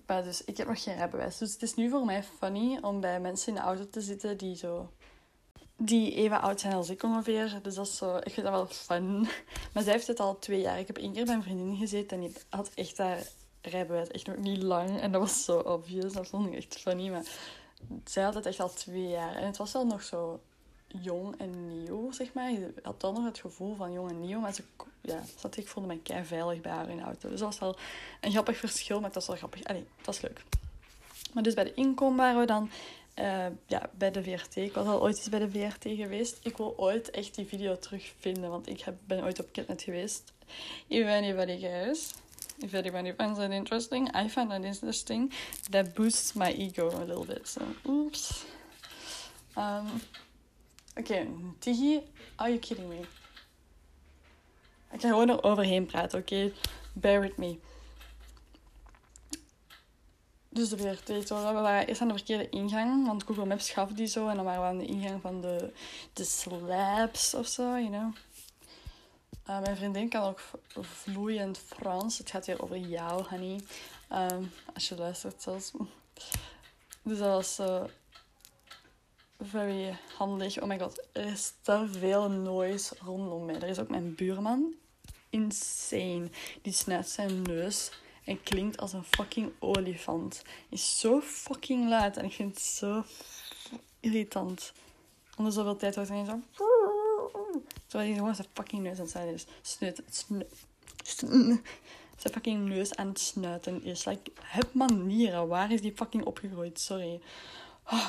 maar 0.06 0.22
dus 0.22 0.44
ik 0.44 0.56
heb 0.56 0.68
nog 0.68 0.82
geen 0.82 0.96
rijbewijs. 0.96 1.38
Dus 1.38 1.52
het 1.52 1.62
is 1.62 1.74
nu 1.74 1.90
voor 1.90 2.04
mij 2.04 2.22
funny 2.22 2.78
om 2.80 3.00
bij 3.00 3.20
mensen 3.20 3.48
in 3.48 3.54
de 3.54 3.60
auto 3.60 3.88
te 3.90 4.00
zitten 4.00 4.36
die 4.36 4.56
zo... 4.56 4.90
Die 5.84 6.14
even 6.14 6.40
oud 6.40 6.60
zijn 6.60 6.72
als 6.72 6.90
ik 6.90 7.02
ongeveer. 7.02 7.60
Dus 7.62 7.74
dat 7.74 7.86
is 7.86 7.96
zo... 7.96 8.16
Ik 8.16 8.32
vind 8.32 8.46
dat 8.46 8.54
wel 8.54 8.66
fun. 8.66 9.20
Maar 9.72 9.82
zij 9.82 9.92
heeft 9.92 10.06
het 10.06 10.20
al 10.20 10.38
twee 10.38 10.60
jaar. 10.60 10.78
Ik 10.78 10.86
heb 10.86 10.98
één 10.98 11.12
keer 11.12 11.24
bij 11.24 11.34
een 11.34 11.42
vriendin 11.42 11.76
gezeten 11.76 12.16
en 12.16 12.22
die 12.22 12.36
had 12.48 12.70
echt 12.74 12.96
daar 12.96 13.26
rijbewijs 13.62 14.08
echt 14.08 14.26
nog 14.26 14.36
niet 14.36 14.62
lang. 14.62 15.00
En 15.00 15.12
dat 15.12 15.20
was 15.20 15.44
zo 15.44 15.58
obvious. 15.58 16.12
Dat 16.12 16.28
vond 16.28 16.46
ik 16.46 16.54
echt 16.54 16.78
funny. 16.78 17.10
Maar 17.10 17.24
zij 18.04 18.22
had 18.22 18.34
het 18.34 18.46
echt 18.46 18.60
al 18.60 18.72
twee 18.72 19.08
jaar. 19.08 19.34
En 19.34 19.46
het 19.46 19.56
was 19.56 19.72
wel 19.72 19.86
nog 19.86 20.02
zo 20.02 20.40
jong 20.86 21.34
en 21.38 21.82
nieuw, 21.82 22.12
zeg 22.12 22.32
maar. 22.32 22.50
Je 22.50 22.74
had 22.82 23.00
dan 23.00 23.14
nog 23.14 23.24
het 23.24 23.38
gevoel 23.38 23.74
van 23.74 23.92
jong 23.92 24.10
en 24.10 24.20
nieuw. 24.20 24.40
Maar 24.40 24.54
ze, 24.54 24.62
ja, 25.00 25.22
zat, 25.38 25.56
ik 25.56 25.68
voelde 25.68 25.88
me 25.88 25.98
kei 25.98 26.24
veilig 26.24 26.60
bij 26.60 26.72
haar 26.72 26.88
in 26.88 26.96
de 26.96 27.02
auto. 27.02 27.28
Dus 27.28 27.40
dat 27.40 27.48
was 27.48 27.58
wel 27.58 27.76
een 28.20 28.30
grappig 28.30 28.56
verschil. 28.56 28.96
Maar 28.96 29.06
het 29.06 29.14
was 29.14 29.26
wel 29.26 29.36
grappig. 29.36 29.64
Allee, 29.64 29.86
het 29.96 30.06
was 30.06 30.20
leuk. 30.20 30.42
Maar 31.32 31.42
dus 31.42 31.54
bij 31.54 31.64
de 31.64 31.74
inkom 31.74 32.16
waren 32.16 32.40
we 32.40 32.46
dan... 32.46 32.70
Uh, 33.18 33.46
ja, 33.66 33.90
bij 33.94 34.10
de 34.10 34.22
VRT. 34.22 34.56
Ik 34.56 34.74
was 34.74 34.86
al 34.86 35.02
ooit 35.02 35.16
eens 35.16 35.28
bij 35.28 35.38
de 35.38 35.50
VRT 35.50 35.82
geweest. 35.82 36.38
Ik 36.42 36.56
wil 36.56 36.74
ooit 36.76 37.10
echt 37.10 37.34
die 37.34 37.46
video 37.46 37.78
terugvinden, 37.78 38.50
want 38.50 38.68
ik 38.68 38.80
heb, 38.80 38.94
ben 39.06 39.24
ooit 39.24 39.40
op 39.40 39.52
Kidnet 39.52 39.82
geweest. 39.82 40.32
Even 40.88 41.12
anybody 41.12 41.60
cares 41.60 42.12
if 42.62 42.74
anybody 42.74 43.12
finds 43.12 43.38
that 43.38 43.50
interesting, 43.50 44.08
I 44.14 44.28
find 44.28 44.50
that 44.50 44.64
interesting. 44.64 45.30
That 45.70 45.94
boosts 45.94 46.34
my 46.34 46.52
ego 46.52 46.90
a 46.90 47.04
little 47.04 47.24
bit. 47.24 47.46
So, 47.46 47.62
oops. 47.88 48.44
Um, 49.56 50.00
okay, 50.98 51.26
Tigi, 51.60 52.02
are 52.38 52.48
you 52.48 52.58
kidding 52.58 52.88
me? 52.88 53.00
Ik 54.92 55.00
ga 55.00 55.08
gewoon 55.08 55.28
er 55.28 55.42
overheen 55.42 55.86
praten, 55.86 56.18
oké? 56.18 56.34
Okay? 56.34 56.52
Bear 56.92 57.20
with 57.20 57.36
me. 57.36 57.58
Dus 60.54 60.68
de 60.68 60.78
VRT, 60.78 61.26
zo, 61.28 61.54
we 61.54 61.60
waren 61.60 61.86
eerst 61.86 62.00
aan 62.00 62.08
de 62.08 62.14
verkeerde 62.14 62.48
ingang, 62.48 63.06
want 63.06 63.24
Google 63.24 63.46
Maps 63.46 63.70
gaf 63.70 63.92
die 63.92 64.06
zo. 64.06 64.28
En 64.28 64.36
dan 64.36 64.44
waren 64.44 64.60
we 64.60 64.66
aan 64.66 64.78
de 64.78 64.86
ingang 64.86 65.20
van 65.20 65.40
de, 65.40 65.72
de 66.12 66.24
slabs 66.24 67.34
of 67.34 67.46
zo, 67.46 67.62
you 67.62 67.88
know. 67.88 68.14
Uh, 69.48 69.60
mijn 69.60 69.76
vriendin 69.76 70.08
kan 70.08 70.22
ook 70.22 70.40
vloeiend 70.80 71.58
Frans. 71.58 72.18
Het 72.18 72.30
gaat 72.30 72.46
hier 72.46 72.62
over 72.62 72.76
jou, 72.76 73.24
honey. 73.28 73.60
Um, 74.12 74.52
als 74.74 74.88
je 74.88 74.96
luistert 74.96 75.42
zelfs. 75.42 75.70
Dus 77.02 77.18
dat 77.18 77.28
was 77.28 77.58
uh, 77.58 77.84
very 79.40 79.98
handig. 80.16 80.60
Oh 80.60 80.68
my 80.68 80.78
god, 80.78 81.06
er 81.12 81.26
is 81.26 81.52
te 81.62 81.88
veel 81.98 82.30
noise 82.30 82.94
rondom 82.98 83.44
mij. 83.44 83.54
Er 83.54 83.68
is 83.68 83.78
ook 83.78 83.90
mijn 83.90 84.14
buurman. 84.14 84.74
Insane. 85.30 86.30
Die 86.62 86.72
snuit 86.72 87.08
zijn 87.08 87.42
neus 87.42 87.90
en 88.24 88.42
klinkt 88.42 88.78
als 88.78 88.92
een 88.92 89.04
fucking 89.04 89.52
olifant. 89.58 90.42
Is 90.68 90.98
zo 90.98 91.20
fucking 91.20 91.88
luid 91.88 92.16
en 92.16 92.24
ik 92.24 92.32
vind 92.32 92.54
het 92.54 92.64
zo 92.64 93.04
irritant. 94.00 94.72
Onder 95.36 95.52
zoveel 95.52 95.76
tijd 95.76 95.94
hoort 95.94 96.08
hij 96.08 96.24
zo... 96.24 96.40
Terwijl 97.86 98.10
hij 98.10 98.18
gewoon 98.18 98.34
zijn 98.34 98.48
fucking 98.52 98.82
neus 98.82 98.96
aan 98.96 99.02
het 99.02 99.10
zijn 99.10 99.34
is. 99.34 99.46
Snuit, 99.62 100.02
snuit 100.10 100.46
zijn 102.22 102.34
fucking 102.34 102.68
neus 102.68 102.96
aan 102.96 103.08
het 103.08 103.20
snuiten 103.20 103.84
is. 103.84 104.04
Like, 104.04 104.30
heb 104.40 104.74
manieren. 104.74 105.48
Waar 105.48 105.72
is 105.72 105.80
die 105.80 105.92
fucking 105.96 106.24
opgegroeid? 106.24 106.80
Sorry. 106.80 107.20
Oh. 107.90 108.08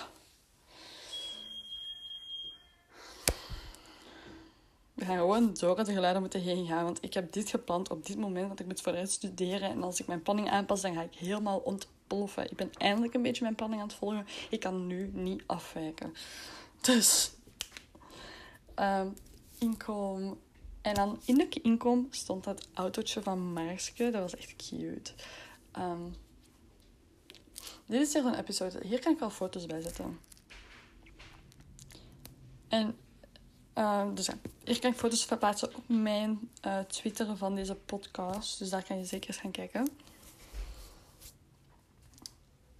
We 4.93 5.05
gaan 5.05 5.17
gewoon 5.17 5.53
door 5.53 5.83
de 5.83 5.93
geluiden 5.93 6.21
moeten 6.21 6.41
heen 6.41 6.65
gaan. 6.65 6.83
Want 6.83 7.03
ik 7.03 7.13
heb 7.13 7.31
dit 7.31 7.50
gepland 7.50 7.89
op 7.89 8.05
dit 8.05 8.17
moment. 8.17 8.47
Want 8.47 8.59
ik 8.59 8.65
moet 8.65 8.81
vooruit 8.81 9.12
studeren. 9.12 9.69
En 9.69 9.83
als 9.83 10.00
ik 10.00 10.07
mijn 10.07 10.21
planning 10.21 10.50
aanpas, 10.50 10.81
dan 10.81 10.93
ga 10.93 11.01
ik 11.01 11.15
helemaal 11.15 11.59
ontploffen. 11.59 12.51
Ik 12.51 12.57
ben 12.57 12.73
eindelijk 12.73 13.13
een 13.13 13.21
beetje 13.21 13.43
mijn 13.43 13.55
planning 13.55 13.81
aan 13.81 13.88
het 13.88 13.97
volgen. 13.97 14.25
Ik 14.50 14.59
kan 14.59 14.88
nu 14.88 15.12
niet 15.13 15.43
afwijken. 15.45 16.13
Dus... 16.81 17.31
Um, 18.79 19.13
inkom 19.57 20.39
en 20.81 20.93
dan 20.93 21.19
in 21.25 21.35
de 21.35 21.47
inkom 21.62 22.07
stond 22.09 22.43
dat 22.43 22.67
autootje 22.73 23.21
van 23.21 23.53
Marske. 23.53 24.09
Dat 24.09 24.21
was 24.21 24.35
echt 24.35 24.55
cute. 24.55 25.12
Um, 25.77 26.15
dit 27.85 28.01
is 28.01 28.13
hier 28.13 28.25
een 28.25 28.39
episode. 28.39 28.79
Hier 28.83 29.00
kan 29.00 29.13
ik 29.13 29.19
wel 29.19 29.29
foto's 29.29 29.65
bij 29.65 29.81
zetten. 29.81 30.19
En 32.67 32.97
uh, 33.77 34.03
dus 34.13 34.25
ja, 34.25 34.34
hier 34.63 34.80
kan 34.80 34.92
ik 34.92 34.98
foto's 34.98 35.25
verplaatsen 35.25 35.75
op 35.75 35.84
mijn 35.88 36.50
uh, 36.65 36.80
Twitter 36.80 37.38
van 37.38 37.56
deze 37.56 37.75
podcast. 37.75 38.60
Dus 38.60 38.70
daar 38.70 38.84
kan 38.84 38.98
je 38.98 39.06
zeker 39.06 39.30
eens 39.30 39.38
gaan 39.38 39.51
kijken. 39.51 39.89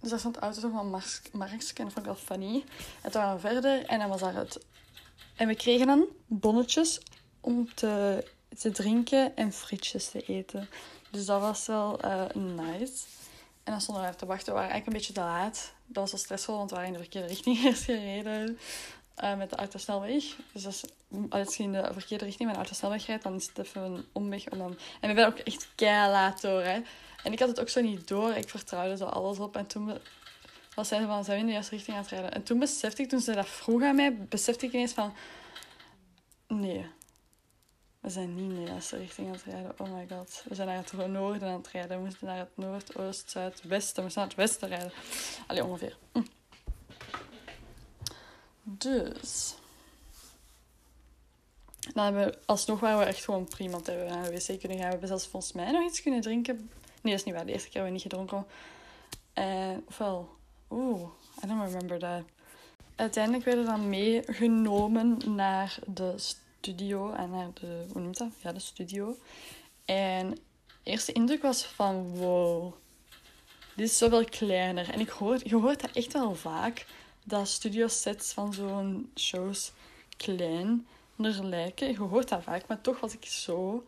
Dus 0.00 0.10
daar 0.10 0.18
stond 0.18 0.36
auto 0.36 0.70
van 0.70 0.90
Marske 0.90 1.30
en 1.74 1.84
dat 1.84 1.92
vond 1.92 1.96
ik 1.96 2.04
wel 2.04 2.14
funny. 2.14 2.64
En 3.02 3.10
toen 3.10 3.20
waren 3.20 3.34
we 3.34 3.40
verder 3.40 3.84
en 3.84 3.98
dan 3.98 4.08
was 4.08 4.20
daar 4.20 4.34
het... 4.34 4.58
En 5.34 5.48
we 5.48 5.54
kregen 5.54 5.86
dan 5.86 6.04
bonnetjes 6.26 7.00
om 7.40 7.74
te, 7.74 8.24
te 8.58 8.70
drinken 8.70 9.36
en 9.36 9.52
frietjes 9.52 10.08
te 10.08 10.22
eten. 10.22 10.68
Dus 11.10 11.26
dat 11.26 11.40
was 11.40 11.66
wel 11.66 12.04
uh, 12.04 12.24
nice. 12.34 13.04
En 13.64 13.72
dan 13.72 13.80
stonden 13.80 14.02
we 14.02 14.08
even 14.08 14.20
te 14.20 14.26
wachten. 14.26 14.46
We 14.46 14.58
waren 14.58 14.70
eigenlijk 14.70 14.86
een 14.86 14.92
beetje 14.92 15.12
te 15.12 15.28
laat. 15.28 15.72
Dat 15.86 16.02
was 16.02 16.10
wel 16.10 16.20
stressvol, 16.20 16.56
want 16.56 16.70
we 16.70 16.76
waren 16.76 16.92
in 16.92 16.96
de 16.96 17.02
verkeerde 17.02 17.28
richting 17.28 17.64
eerst 17.64 17.82
gereden. 17.90 18.58
Uh, 19.22 19.36
met 19.36 19.50
de 19.50 19.56
autosnelweg. 19.56 20.24
Dus 20.52 20.66
als, 20.66 20.84
als 21.28 21.56
je 21.56 21.62
in 21.62 21.72
de 21.72 21.88
verkeerde 21.92 22.24
richting 22.24 22.44
met 22.44 22.54
de 22.54 22.60
autosnelweg 22.60 23.06
rijdt, 23.06 23.22
dan 23.22 23.34
is 23.34 23.46
het 23.46 23.58
even 23.58 23.82
een 23.82 24.04
omweg. 24.12 24.50
Om 24.50 24.58
dan... 24.58 24.78
En 25.00 25.08
we 25.08 25.14
werden 25.14 25.34
ook 25.34 25.38
echt 25.38 25.68
kei 25.74 26.10
laat 26.10 26.40
door. 26.40 26.62
Hè. 26.62 26.80
En 27.22 27.32
ik 27.32 27.38
had 27.38 27.48
het 27.48 27.60
ook 27.60 27.68
zo 27.68 27.80
niet 27.80 28.08
door. 28.08 28.32
Ik 28.32 28.48
vertrouwde 28.48 28.96
zo 28.96 29.04
alles 29.04 29.38
op. 29.38 29.56
En 29.56 29.66
toen 29.66 29.98
was 30.74 30.88
zij 30.88 31.06
van, 31.06 31.24
zijn 31.24 31.36
we 31.36 31.40
in 31.40 31.46
de 31.46 31.52
juiste 31.52 31.74
richting 31.74 31.96
aan 31.96 32.02
het 32.02 32.12
rijden? 32.12 32.32
En 32.32 32.42
toen 32.42 32.58
besefte 32.58 33.02
ik, 33.02 33.08
toen 33.08 33.20
ze 33.20 33.34
dat 33.34 33.48
vroeg 33.48 33.82
aan 33.82 33.96
mij, 33.96 34.16
besefte 34.16 34.66
ik 34.66 34.72
ineens 34.72 34.92
van... 34.92 35.14
Nee, 36.48 36.86
we 38.00 38.10
zijn 38.10 38.34
niet 38.34 38.50
in 38.50 38.64
de 38.64 38.70
juiste 38.70 38.96
richting 38.96 39.26
aan 39.26 39.32
het 39.32 39.42
rijden. 39.42 39.74
Oh 39.78 39.92
my 39.92 40.06
god. 40.08 40.44
We 40.48 40.54
zijn 40.54 40.68
naar 40.68 40.76
het 40.76 40.92
noorden 41.06 41.48
aan 41.48 41.56
het 41.56 41.68
rijden. 41.68 41.96
We 41.96 42.02
moeten 42.02 42.26
naar 42.26 42.38
het 42.38 42.56
noord, 42.56 42.96
oost, 42.96 43.30
zuid, 43.30 43.62
westen. 43.62 44.04
We 44.04 44.10
zijn 44.10 44.28
naar 44.28 44.36
het 44.36 44.48
westen 44.48 44.68
rijden. 44.68 44.92
Allee, 45.46 45.64
ongeveer. 45.64 45.96
Dus. 48.64 49.54
Dan 51.94 52.34
alsnog 52.46 52.80
waren 52.80 52.98
we 52.98 53.04
echt 53.04 53.24
gewoon 53.24 53.44
prima. 53.44 53.76
Dat 53.76 53.86
hebben 53.86 54.06
naar 54.06 54.30
de 54.30 54.30
wc 54.30 54.60
kunnen 54.60 54.78
gaan. 54.78 54.86
We 54.86 54.92
hebben 54.92 55.08
zelfs 55.08 55.26
volgens 55.26 55.52
mij 55.52 55.70
nog 55.70 55.84
iets 55.84 56.02
kunnen 56.02 56.20
drinken. 56.20 56.56
Nee, 57.02 57.12
dat 57.12 57.20
is 57.20 57.24
niet 57.24 57.34
waar. 57.34 57.46
De 57.46 57.52
eerste 57.52 57.68
keer 57.68 57.82
hebben 57.82 58.00
we 58.00 58.04
niet 58.04 58.12
gedronken. 58.12 58.46
En, 59.32 59.84
ofwel... 59.88 60.28
Oeh, 60.70 61.10
I 61.44 61.46
don't 61.46 61.72
remember 61.72 61.98
that. 61.98 62.22
Uiteindelijk 62.96 63.44
werden 63.44 63.64
we 63.64 63.70
dan 63.70 63.88
meegenomen 63.88 65.18
naar 65.34 65.78
de 65.86 66.14
studio 66.16 67.12
en 67.12 67.30
naar 67.30 67.50
de, 67.54 67.84
hoe 67.92 68.02
noemt 68.02 68.18
dat? 68.18 68.32
Ja, 68.42 68.52
de 68.52 68.58
studio. 68.58 69.16
En 69.84 70.38
eerste 70.82 71.12
indruk 71.12 71.42
was 71.42 71.64
van, 71.64 72.16
wow, 72.16 72.72
dit 73.76 73.88
is 73.88 73.98
zoveel 73.98 74.24
kleiner. 74.24 74.90
En 74.90 75.00
ik 75.00 75.08
hoor, 75.08 75.38
je 75.42 75.56
hoort 75.56 75.80
dat 75.80 75.90
echt 75.90 76.12
wel 76.12 76.34
vaak, 76.34 76.86
dat 77.24 77.48
studio 77.48 77.88
sets 77.88 78.32
van 78.32 78.52
zo'n 78.52 79.10
shows 79.14 79.72
klein 80.16 80.86
lijken. 81.16 81.88
Je 81.88 81.98
hoort 81.98 82.28
dat 82.28 82.42
vaak, 82.42 82.66
maar 82.66 82.80
toch 82.80 83.00
was 83.00 83.14
ik 83.14 83.24
zo 83.24 83.86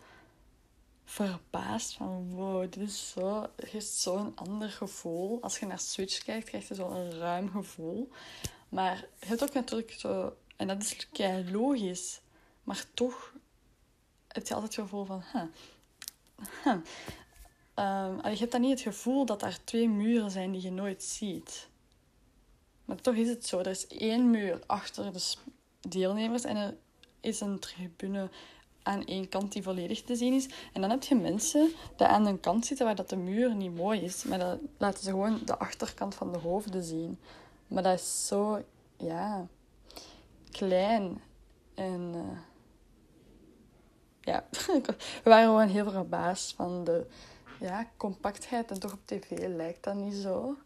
verbaasd 1.04 1.94
van 1.94 2.34
wow, 2.34 2.60
dit 2.60 2.76
is 2.76 3.10
zo, 3.10 3.46
het 3.56 3.68
heeft 3.68 3.86
zo'n 3.86 4.32
ander 4.34 4.70
gevoel. 4.70 5.42
Als 5.42 5.58
je 5.58 5.66
naar 5.66 5.78
Switch 5.78 6.24
kijkt, 6.24 6.48
krijg 6.48 6.68
je 6.68 6.74
zo'n 6.74 7.10
ruim 7.10 7.50
gevoel. 7.50 8.10
Maar 8.68 8.96
je 9.20 9.26
hebt 9.26 9.42
ook 9.42 9.52
natuurlijk 9.52 9.92
zo, 9.92 10.36
en 10.56 10.66
dat 10.66 10.82
is 10.82 11.06
logisch, 11.50 12.20
maar 12.64 12.84
toch 12.94 13.32
heb 14.28 14.46
je 14.46 14.54
altijd 14.54 14.76
het 14.76 14.84
gevoel 14.84 15.04
van... 15.04 15.22
Huh. 15.32 15.42
Um, 17.78 18.30
je 18.30 18.36
hebt 18.38 18.52
dan 18.52 18.60
niet 18.60 18.70
het 18.70 18.80
gevoel 18.80 19.26
dat 19.26 19.42
er 19.42 19.64
twee 19.64 19.88
muren 19.88 20.30
zijn 20.30 20.52
die 20.52 20.62
je 20.62 20.70
nooit 20.70 21.02
ziet. 21.02 21.68
Maar 22.86 23.00
toch 23.00 23.14
is 23.14 23.28
het 23.28 23.46
zo. 23.46 23.58
Er 23.58 23.66
is 23.66 23.86
één 23.86 24.30
muur 24.30 24.60
achter 24.66 25.12
de 25.12 25.34
deelnemers 25.80 26.44
en 26.44 26.56
er 26.56 26.76
is 27.20 27.40
een 27.40 27.58
tribune 27.58 28.28
aan 28.82 29.04
één 29.04 29.28
kant 29.28 29.52
die 29.52 29.62
volledig 29.62 30.02
te 30.02 30.16
zien 30.16 30.34
is. 30.34 30.48
En 30.72 30.80
dan 30.80 30.90
heb 30.90 31.02
je 31.02 31.14
mensen 31.14 31.72
die 31.96 32.06
aan 32.06 32.26
een 32.26 32.40
kant 32.40 32.66
zitten 32.66 32.86
waar 32.86 32.94
dat 32.94 33.08
de 33.08 33.16
muur 33.16 33.54
niet 33.54 33.74
mooi 33.74 34.00
is. 34.00 34.24
Maar 34.24 34.38
dan 34.38 34.58
laten 34.78 35.02
ze 35.02 35.10
gewoon 35.10 35.40
de 35.44 35.58
achterkant 35.58 36.14
van 36.14 36.32
de 36.32 36.38
hoofden 36.38 36.82
zien. 36.82 37.18
Maar 37.68 37.82
dat 37.82 37.98
is 37.98 38.26
zo, 38.26 38.62
ja, 38.96 39.46
klein. 40.50 41.22
En... 41.74 42.12
Uh, 42.14 42.38
ja, 44.20 44.44
we 45.24 45.30
waren 45.30 45.44
gewoon 45.44 45.68
heel 45.68 45.90
verbaasd 45.90 46.54
van 46.54 46.84
de 46.84 47.06
ja, 47.60 47.90
compactheid. 47.96 48.70
En 48.70 48.80
toch 48.80 48.92
op 48.92 49.00
tv 49.04 49.46
lijkt 49.48 49.84
dat 49.84 49.94
niet 49.94 50.14
zo. 50.14 50.56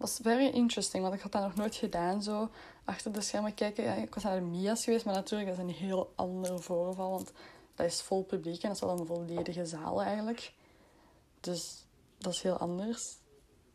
Was 0.00 0.18
very 0.22 0.46
interesting, 0.46 1.02
want 1.02 1.14
ik 1.14 1.20
had 1.20 1.32
dat 1.32 1.42
nog 1.42 1.54
nooit 1.54 1.74
gedaan, 1.74 2.22
zo 2.22 2.48
achter 2.84 3.12
de 3.12 3.20
schermen 3.20 3.54
kijken. 3.54 4.02
Ik 4.02 4.14
was 4.14 4.22
naar 4.22 4.34
de 4.34 4.46
Mia's 4.46 4.84
geweest, 4.84 5.04
maar 5.04 5.14
natuurlijk, 5.14 5.50
dat 5.50 5.58
is 5.58 5.64
een 5.64 5.78
heel 5.78 6.12
ander 6.14 6.62
voorval, 6.62 7.10
want 7.10 7.32
dat 7.74 7.86
is 7.86 8.00
vol 8.00 8.22
publiek 8.22 8.62
en 8.62 8.68
dat 8.68 8.76
is 8.76 8.82
wel 8.82 8.98
een 8.98 9.06
volledige 9.06 9.66
zaal 9.66 10.02
eigenlijk. 10.02 10.52
Dus 11.40 11.84
dat 12.18 12.32
is 12.32 12.42
heel 12.42 12.56
anders. 12.56 13.16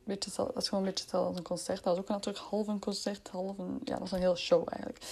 Beetje, 0.03 0.31
dat 0.35 0.57
is 0.57 0.69
gewoon 0.69 0.83
een 0.83 0.89
beetje 0.89 1.03
hetzelfde 1.03 1.27
als 1.27 1.37
een 1.37 1.43
concert. 1.43 1.83
Dat 1.83 1.95
was 1.95 2.03
ook 2.03 2.09
natuurlijk 2.09 2.45
half 2.45 2.67
een 2.67 2.79
concert, 2.79 3.27
half 3.27 3.57
een... 3.57 3.79
Ja, 3.83 3.91
dat 3.91 3.99
was 3.99 4.11
een 4.11 4.19
hele 4.19 4.35
show 4.35 4.67
eigenlijk. 4.69 5.05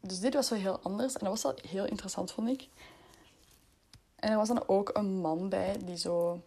Dus 0.00 0.20
dit 0.20 0.34
was 0.34 0.50
wel 0.50 0.58
heel 0.58 0.78
anders 0.82 1.14
en 1.14 1.20
dat 1.24 1.28
was 1.28 1.42
wel 1.42 1.54
heel 1.68 1.86
interessant, 1.86 2.32
vond 2.32 2.48
ik. 2.48 2.68
En 4.16 4.30
er 4.30 4.36
was 4.36 4.48
dan 4.48 4.68
ook 4.68 4.90
een 4.92 5.20
man 5.20 5.48
bij 5.48 5.76
die 5.84 5.96
zo 5.96 6.40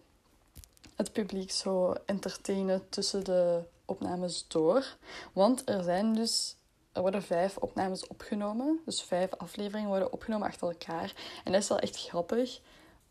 het 0.96 1.12
publiek 1.12 1.52
zo 1.52 1.96
entertainen 2.06 2.90
tussen 2.90 3.24
de 3.24 3.64
opnames 3.86 4.48
door. 4.48 4.98
Want 5.34 5.70
er 5.70 5.84
zijn 5.84 6.14
dus... 6.14 6.56
Er 6.92 7.02
worden 7.02 7.24
vijf 7.24 7.58
opnames 7.58 8.08
opgenomen. 8.08 8.82
Dus 8.86 9.02
vijf 9.02 9.34
afleveringen 9.34 9.90
worden 9.90 10.14
opgenomen 10.14 10.48
achter 10.48 10.68
elkaar. 10.68 11.14
En 11.44 11.52
dat 11.52 11.62
is 11.62 11.68
wel 11.68 11.80
echt 11.80 12.08
grappig. 12.08 12.62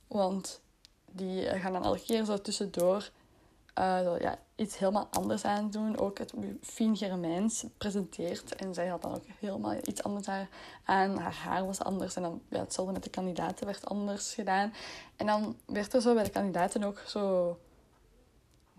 Want 0.07 0.61
die 1.07 1.45
gaan 1.45 1.73
dan 1.73 1.85
elke 1.85 2.03
keer 2.03 2.25
zo 2.25 2.41
tussendoor 2.41 3.11
uh, 3.79 4.21
ja, 4.21 4.39
iets 4.55 4.79
helemaal 4.79 5.09
anders 5.11 5.45
aan 5.45 5.71
doen. 5.71 5.99
Ook 5.99 6.19
het 6.19 6.33
Fien 6.61 6.97
Germijns 6.97 7.65
presenteert. 7.79 8.55
En 8.55 8.75
zij 8.75 8.87
had 8.87 9.03
dan 9.03 9.15
ook 9.15 9.25
helemaal 9.39 9.75
iets 9.85 10.03
anders 10.03 10.29
aan. 10.85 11.17
Haar 11.19 11.35
haar 11.35 11.67
was 11.67 11.81
anders. 11.81 12.17
En 12.17 12.23
dan 12.23 12.43
ja, 12.49 12.59
hetzelfde 12.59 12.93
met 12.93 13.03
de 13.05 13.11
kandidaten 13.11 13.67
werd 13.67 13.87
anders 13.87 14.35
gedaan. 14.35 14.73
En 15.17 15.27
dan 15.27 15.57
werd 15.67 15.95
er 15.95 16.01
zo 16.01 16.15
bij 16.15 16.25
de 16.25 16.31
kandidaten 16.31 16.83
ook 16.83 16.99
zo 16.99 17.59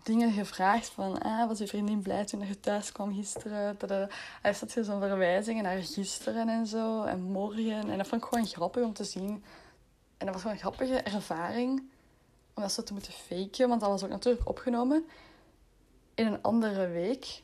dingen 0.04 0.32
gevraagd 0.32 0.88
van... 0.88 1.18
Ah, 1.18 1.48
was 1.48 1.58
je 1.58 1.66
vriendin 1.66 2.02
blij 2.02 2.24
toen 2.24 2.46
je 2.46 2.60
thuis 2.60 2.92
kwam 2.92 3.14
gisteren? 3.14 3.76
Hij 4.42 4.56
dat 4.60 4.70
zo'n 4.70 5.00
verwijzingen 5.00 5.62
naar 5.62 5.82
gisteren 5.82 6.48
en 6.48 6.66
zo. 6.66 7.02
En 7.02 7.22
morgen. 7.22 7.90
En 7.90 7.96
dat 7.96 8.06
vond 8.06 8.22
ik 8.22 8.28
gewoon 8.28 8.46
grappig 8.46 8.84
om 8.84 8.92
te 8.92 9.04
zien. 9.04 9.44
En 10.16 10.26
dat 10.26 10.32
was 10.32 10.40
gewoon 10.40 10.56
een 10.56 10.62
grappige 10.62 10.96
ervaring 10.96 11.82
om 12.54 12.62
dat 12.62 12.72
zo 12.72 12.82
te 12.82 12.92
moeten 12.92 13.12
faken. 13.12 13.68
Want 13.68 13.80
dat 13.80 13.90
was 13.90 14.04
ook 14.04 14.10
natuurlijk 14.10 14.48
opgenomen 14.48 15.06
in 16.14 16.26
een 16.26 16.42
andere 16.42 16.88
week. 16.88 17.42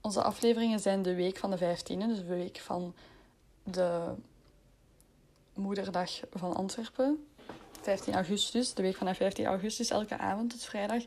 Onze 0.00 0.22
afleveringen 0.22 0.80
zijn 0.80 1.02
de 1.02 1.14
week 1.14 1.36
van 1.36 1.50
de 1.50 1.58
15e, 1.58 2.06
dus 2.06 2.18
de 2.18 2.24
week 2.24 2.58
van 2.58 2.94
de 3.62 4.14
moederdag 5.54 6.20
van 6.32 6.54
Antwerpen. 6.54 7.26
15 7.80 8.14
augustus, 8.14 8.74
de 8.74 8.82
week 8.82 8.96
van 8.96 9.14
15 9.14 9.46
augustus, 9.46 9.90
elke 9.90 10.18
avond 10.18 10.50
tot 10.50 10.64
vrijdag, 10.64 11.02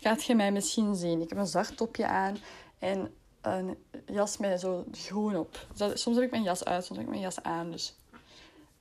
gaat 0.00 0.24
je 0.24 0.34
mij 0.34 0.52
misschien 0.52 0.94
zien. 0.94 1.20
Ik 1.20 1.28
heb 1.28 1.38
een 1.38 1.46
zwart 1.46 1.76
topje 1.76 2.06
aan 2.06 2.38
en 2.78 3.14
een 3.40 3.76
jas 4.06 4.36
met 4.36 4.60
zo 4.60 4.84
groen 4.92 5.36
op. 5.36 5.66
Dus 5.76 6.02
soms 6.02 6.16
heb 6.16 6.24
ik 6.24 6.30
mijn 6.30 6.42
jas 6.42 6.64
uit, 6.64 6.84
soms 6.84 6.98
heb 6.98 7.06
ik 7.06 7.12
mijn 7.12 7.24
jas 7.24 7.42
aan. 7.42 7.70
Dus. 7.70 7.94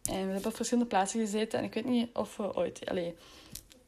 En 0.03 0.25
we 0.25 0.31
hebben 0.31 0.45
op 0.45 0.55
verschillende 0.55 0.89
plaatsen 0.89 1.19
gezeten. 1.19 1.59
En 1.59 1.65
ik 1.65 1.73
weet 1.73 1.85
niet 1.85 2.09
of 2.13 2.37
we 2.37 2.55
ooit... 2.55 2.89
Allee, 2.89 3.15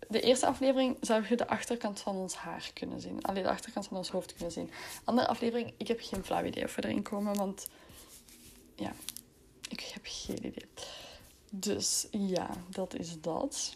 de 0.07 0.21
eerste 0.21 0.45
aflevering 0.45 0.97
zou 1.01 1.25
je 1.29 1.35
de 1.35 1.47
achterkant 1.47 1.99
van 1.99 2.15
ons 2.15 2.35
haar 2.35 2.71
kunnen 2.73 3.01
zien. 3.01 3.23
Alleen 3.23 3.43
de 3.43 3.49
achterkant 3.49 3.87
van 3.87 3.97
ons 3.97 4.09
hoofd 4.09 4.33
kunnen 4.33 4.51
zien. 4.51 4.71
Andere 5.03 5.27
aflevering, 5.27 5.73
ik 5.77 5.87
heb 5.87 5.99
geen 6.01 6.23
flauw 6.23 6.43
idee 6.43 6.63
of 6.63 6.75
we 6.75 6.83
erin 6.83 7.01
komen. 7.01 7.35
Want 7.35 7.69
ja, 8.75 8.93
ik 9.69 9.79
heb 9.79 10.01
geen 10.03 10.45
idee. 10.45 10.67
Dus 11.51 12.07
ja, 12.11 12.49
dat 12.69 12.95
is 12.95 13.21
dat. 13.21 13.75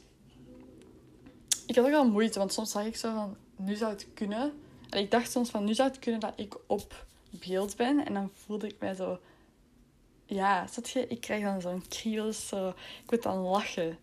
Ik 1.66 1.76
had 1.76 1.86
ook 1.86 1.92
wel 1.92 2.10
moeite, 2.10 2.40
want 2.40 2.54
soms 2.54 2.72
zag 2.72 2.86
ik 2.86 2.96
zo 2.96 3.14
van, 3.14 3.38
nu 3.56 3.76
zou 3.76 3.92
het 3.92 4.08
kunnen. 4.14 4.54
En 4.90 5.00
ik 5.00 5.12
dacht 5.12 5.32
soms 5.32 5.50
van, 5.50 5.64
nu 5.64 5.74
zou 5.74 5.90
het 5.90 6.00
kunnen 6.00 6.20
dat 6.20 6.34
ik 6.36 6.56
op 6.68 7.06
beeld 7.30 7.76
ben. 7.76 8.06
En 8.06 8.14
dan 8.14 8.32
voelde 8.34 8.68
ik 8.68 8.80
mij 8.80 8.94
zo... 8.94 9.20
Ja, 10.26 10.68
zat 10.68 10.90
je? 10.90 11.08
Ik 11.08 11.22
krijg 11.22 11.44
dan 11.44 11.62
zo'n 11.62 11.88
kriebels, 11.88 12.48
zo... 12.48 12.70
Ik 12.70 13.12
moet 13.12 13.24
dan 13.24 13.38
lachen. 13.38 13.98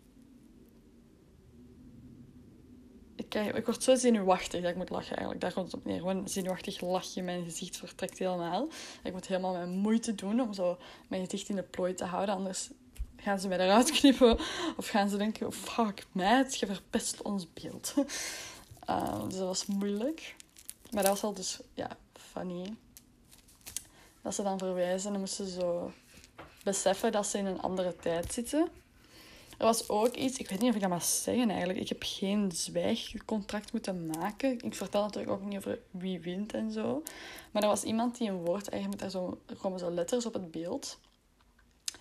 Ik, 3.17 3.29
krijg, 3.29 3.53
ik 3.53 3.65
word 3.65 3.83
zo 3.83 3.95
zenuwachtig 3.95 4.61
dat 4.61 4.71
ik 4.71 4.77
moet 4.77 4.91
lachen 4.91 5.11
eigenlijk. 5.11 5.41
Daar 5.41 5.53
komt 5.53 5.67
het 5.67 5.75
op 5.75 5.85
neer. 5.85 5.99
Gewoon 5.99 6.29
zenuwachtig 6.29 6.81
lachje, 6.81 7.23
mijn 7.23 7.45
gezicht 7.45 7.77
vertrekt 7.77 8.19
helemaal. 8.19 8.69
Ik 9.03 9.13
moet 9.13 9.27
helemaal 9.27 9.53
mijn 9.53 9.69
moeite 9.69 10.15
doen 10.15 10.41
om 10.41 10.53
zo 10.53 10.79
mijn 11.09 11.25
gezicht 11.25 11.49
in 11.49 11.57
de 11.57 11.63
plooi 11.63 11.95
te 11.95 12.05
houden. 12.05 12.35
Anders 12.35 12.71
gaan 13.17 13.41
ze 13.41 13.49
mij 13.49 13.59
eruit 13.59 13.91
knippen. 13.99 14.39
Of 14.77 14.89
gaan 14.89 15.09
ze 15.09 15.17
denken, 15.17 15.53
fuck 15.53 16.07
meid, 16.13 16.59
je 16.59 16.67
verpest 16.67 17.23
ons 17.23 17.53
beeld. 17.53 17.95
Uh, 18.91 19.23
dus 19.29 19.37
dat 19.37 19.47
was 19.47 19.67
moeilijk. 19.67 20.35
Maar 20.91 21.03
dat 21.03 21.13
was 21.13 21.23
al 21.23 21.35
dus, 21.35 21.61
ja, 21.75 21.89
funny. 22.13 22.75
Dat 24.23 24.35
ze 24.35 24.43
dan 24.43 24.59
verwijzen 24.59 25.15
en 25.15 25.21
moesten 25.21 25.47
zo 25.47 25.93
beseffen 26.65 27.13
dat 27.13 27.27
ze 27.27 27.39
in 27.39 27.47
een 27.47 27.61
andere 27.61 27.97
tijd 27.97 28.33
zitten. 28.33 28.69
Er 29.59 29.67
was 29.67 29.89
ook 29.89 30.15
iets, 30.15 30.39
ik 30.39 30.49
weet 30.49 30.61
niet 30.61 30.69
of 30.69 30.75
ik 30.75 30.81
dat 30.81 30.91
mag 30.91 31.05
zeggen 31.05 31.51
eigenlijk. 31.51 31.79
Ik 31.79 31.89
heb 31.89 32.03
geen 32.03 32.53
zwijgcontract 32.53 33.73
moeten 33.73 34.07
maken. 34.07 34.61
Ik 34.61 34.75
vertel 34.75 35.03
natuurlijk 35.03 35.33
ook 35.33 35.45
niet 35.45 35.57
over 35.57 35.79
wie 35.91 36.21
wint 36.21 36.55
en 36.55 36.73
zo. 36.73 37.03
Maar 37.51 37.63
er 37.63 37.69
was 37.69 37.83
iemand 37.83 38.19
die 38.19 38.29
een 38.29 38.45
woord, 38.45 38.69
eigenlijk 38.69 39.03
met 39.03 39.13
daar 39.13 39.23
zo, 39.23 39.41
er 39.47 39.57
komen 39.57 39.79
zo 39.79 39.91
letters 39.91 40.27
op 40.27 40.33
het 40.33 40.51
beeld. 40.51 40.99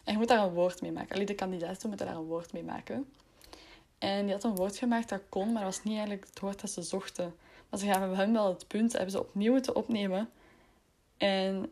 En 0.04 0.12
je 0.12 0.18
moet 0.18 0.28
daar 0.28 0.46
een 0.46 0.54
woord 0.54 0.82
mee 0.82 0.92
maken. 0.92 1.14
Alleen 1.14 1.26
de 1.26 1.36
kandidaten 1.36 1.90
moeten 1.90 2.08
daar 2.08 2.16
een 2.16 2.24
woord 2.24 2.54
mee 2.54 2.64
maken. 2.64 3.06
En 4.00 4.24
die 4.24 4.34
had 4.34 4.44
een 4.44 4.56
woord 4.56 4.78
gemaakt 4.78 5.10
dat 5.10 5.22
kon, 5.30 5.46
maar 5.46 5.64
dat 5.64 5.76
was 5.76 5.84
niet 5.84 5.98
eigenlijk 5.98 6.26
het 6.26 6.40
woord 6.40 6.62
dat 6.62 6.70
ze 6.70 6.82
zochten. 6.82 7.36
Maar 7.70 7.80
ze 7.80 7.86
gaven 7.86 8.16
hem 8.16 8.34
wel 8.34 8.48
het 8.48 8.68
punt, 8.68 8.92
hebben 8.92 9.12
ze 9.12 9.20
opnieuw 9.20 9.52
moeten 9.52 9.76
opnemen. 9.76 10.30
En 11.18 11.72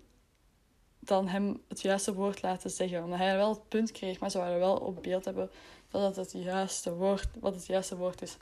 dan 0.99 1.27
hem 1.27 1.63
het 1.67 1.81
juiste 1.81 2.13
woord 2.13 2.41
laten 2.41 2.69
zeggen. 2.69 3.03
Omdat 3.03 3.19
hij 3.19 3.35
wel 3.35 3.49
het 3.49 3.67
punt 3.67 3.91
kreeg, 3.91 4.19
maar 4.19 4.31
ze 4.31 4.37
waren 4.37 4.59
wel 4.59 4.75
op 4.75 5.03
beeld 5.03 5.25
hebben 5.25 5.49
dat 5.89 6.15
het 6.15 6.33
het 6.33 6.43
juiste 6.43 6.93
woord, 6.93 7.27
wat 7.39 7.55
het 7.55 7.65
juiste 7.65 7.97
woord 7.97 8.21
is. 8.21 8.37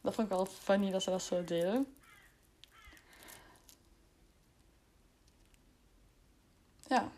Dat 0.00 0.14
vond 0.14 0.30
ik 0.30 0.34
wel 0.34 0.46
funny 0.46 0.90
dat 0.90 1.02
ze 1.02 1.10
dat 1.10 1.22
zo 1.22 1.44
deden. 1.44 1.94
Ja. 6.88 7.10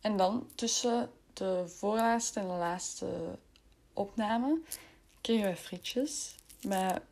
En 0.00 0.16
dan 0.16 0.48
tussen 0.54 1.10
de 1.32 1.64
voorlaatste 1.68 2.40
en 2.40 2.46
de 2.46 2.52
laatste 2.52 3.38
opname 3.92 4.60
kregen 5.20 5.50
we 5.50 5.56
frietjes. 5.56 6.34
Maar 6.62 7.02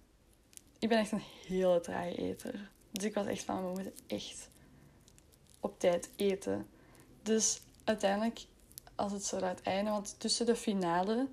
ik 0.78 0.88
ben 0.88 0.98
echt 0.98 1.12
een 1.12 1.22
hele 1.46 1.80
trage 1.80 2.14
eter. 2.14 2.70
Dus 2.90 3.04
ik 3.04 3.14
was 3.14 3.26
echt 3.26 3.42
van, 3.42 3.64
we 3.64 3.70
moeten 3.70 3.94
echt 4.06 4.48
op 5.60 5.80
tijd 5.80 6.10
eten. 6.16 6.66
Dus 7.22 7.60
uiteindelijk, 7.84 8.46
als 8.94 9.12
het 9.12 9.25
zo 9.25 9.38
laat 9.38 9.60
einde, 9.60 9.90
want 9.90 10.20
tussen 10.20 10.46
de 10.46 10.56
finale, 10.56 11.28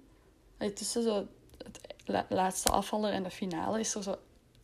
tussen 0.73 1.03
zo 1.03 1.27
het 2.05 2.25
laatste 2.29 2.69
afvaller 2.69 3.11
en 3.11 3.23
de 3.23 3.31
finale, 3.31 3.79
is 3.79 3.95
er 3.95 4.03
zo 4.03 4.17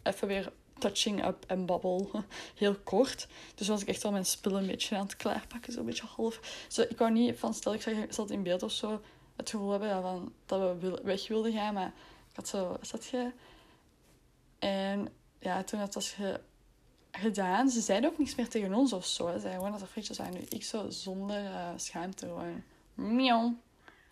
even 0.04 0.28
weer 0.28 0.54
touching 0.82 1.26
up 1.26 1.44
en 1.48 1.65
babbel. 1.65 2.12
Heel 2.56 2.76
kort. 2.76 3.28
Dus 3.56 3.67
was 3.67 3.82
ik 3.82 3.88
echt 3.88 4.04
wel 4.04 4.12
mijn 4.12 4.26
spullen 4.26 4.62
een 4.62 4.67
beetje 4.67 4.96
aan 4.96 5.04
het 5.04 5.15
klaarpakken. 5.15 5.74
Zo'n 5.74 5.86
beetje 5.86 6.06
half. 6.15 6.65
Zo, 6.67 6.82
ik 6.82 6.98
wou 6.98 7.12
niet 7.12 7.39
van, 7.39 7.54
stel 7.54 7.74
ik 7.74 8.08
zat 8.10 8.30
in 8.30 8.44
beeld 8.44 8.63
of 8.63 8.72
zo, 8.72 9.02
het 9.36 9.50
gevoel 9.50 9.72
hebben 9.72 10.34
dat 10.46 10.80
we 10.80 11.00
weg 11.04 11.28
wilden 11.28 11.54
gaan. 11.54 11.74
Maar 11.74 11.94
ik 12.30 12.36
had 12.36 12.48
zo, 12.48 12.78
zat 12.82 13.06
je? 13.06 13.32
En 14.60 15.08
ja, 15.39 15.63
toen 15.63 15.80
dat 15.80 16.15
gedaan, 17.12 17.70
ze 17.70 17.82
zeiden 17.82 18.10
ook 18.10 18.17
niks 18.17 18.36
meer 18.36 18.50
tegen 18.50 18.74
ons 18.74 18.94
of 18.94 19.06
zo. 19.06 19.26
Ze 19.26 19.39
zeiden 19.39 19.63
gewoon 19.63 19.80
dat 19.80 19.82
er 19.82 20.15
zijn. 20.15 20.34
Nu 20.34 20.39
ik 20.50 20.63
zo 20.63 20.89
zonder 20.89 21.44
uh, 21.44 21.70
schaamte 21.76 22.26
gewoon 22.26 22.63
miauw, 22.94 23.56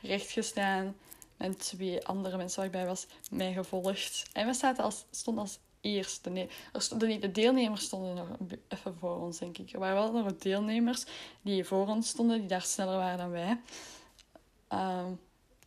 recht 0.02 0.32
gestaan. 0.32 0.96
En 1.38 1.58
twee 1.58 2.06
andere 2.06 2.38
mensen 2.38 2.58
waar 2.58 2.66
ik 2.66 2.72
bij 2.72 2.86
was, 2.86 3.08
mij 3.32 3.54
gevolgd. 3.54 4.24
En 4.34 4.48
we 4.48 4.54
zaten 4.54 4.84
als, 4.84 5.06
stonden 5.12 5.44
als 5.44 5.60
eerste. 5.82 6.30
Nee, 6.30 6.50
er 6.74 6.82
stonden, 6.82 7.20
de 7.20 7.32
deelnemers 7.32 7.84
stonden 7.84 8.16
nog 8.16 8.28
even 8.68 8.98
voor 9.00 9.20
ons, 9.22 9.38
denk 9.38 9.58
ik. 9.58 9.74
Er 9.74 9.80
waren 9.80 10.14
wel 10.14 10.24
nog 10.24 10.36
deelnemers 10.36 11.06
die 11.42 11.64
voor 11.64 11.88
ons 11.88 12.10
stonden, 12.10 12.40
die 12.40 12.48
daar 12.48 12.62
sneller 12.62 12.98
waren 12.98 13.18
dan 13.18 13.30
wij. 13.30 13.60
Um, 14.74 15.20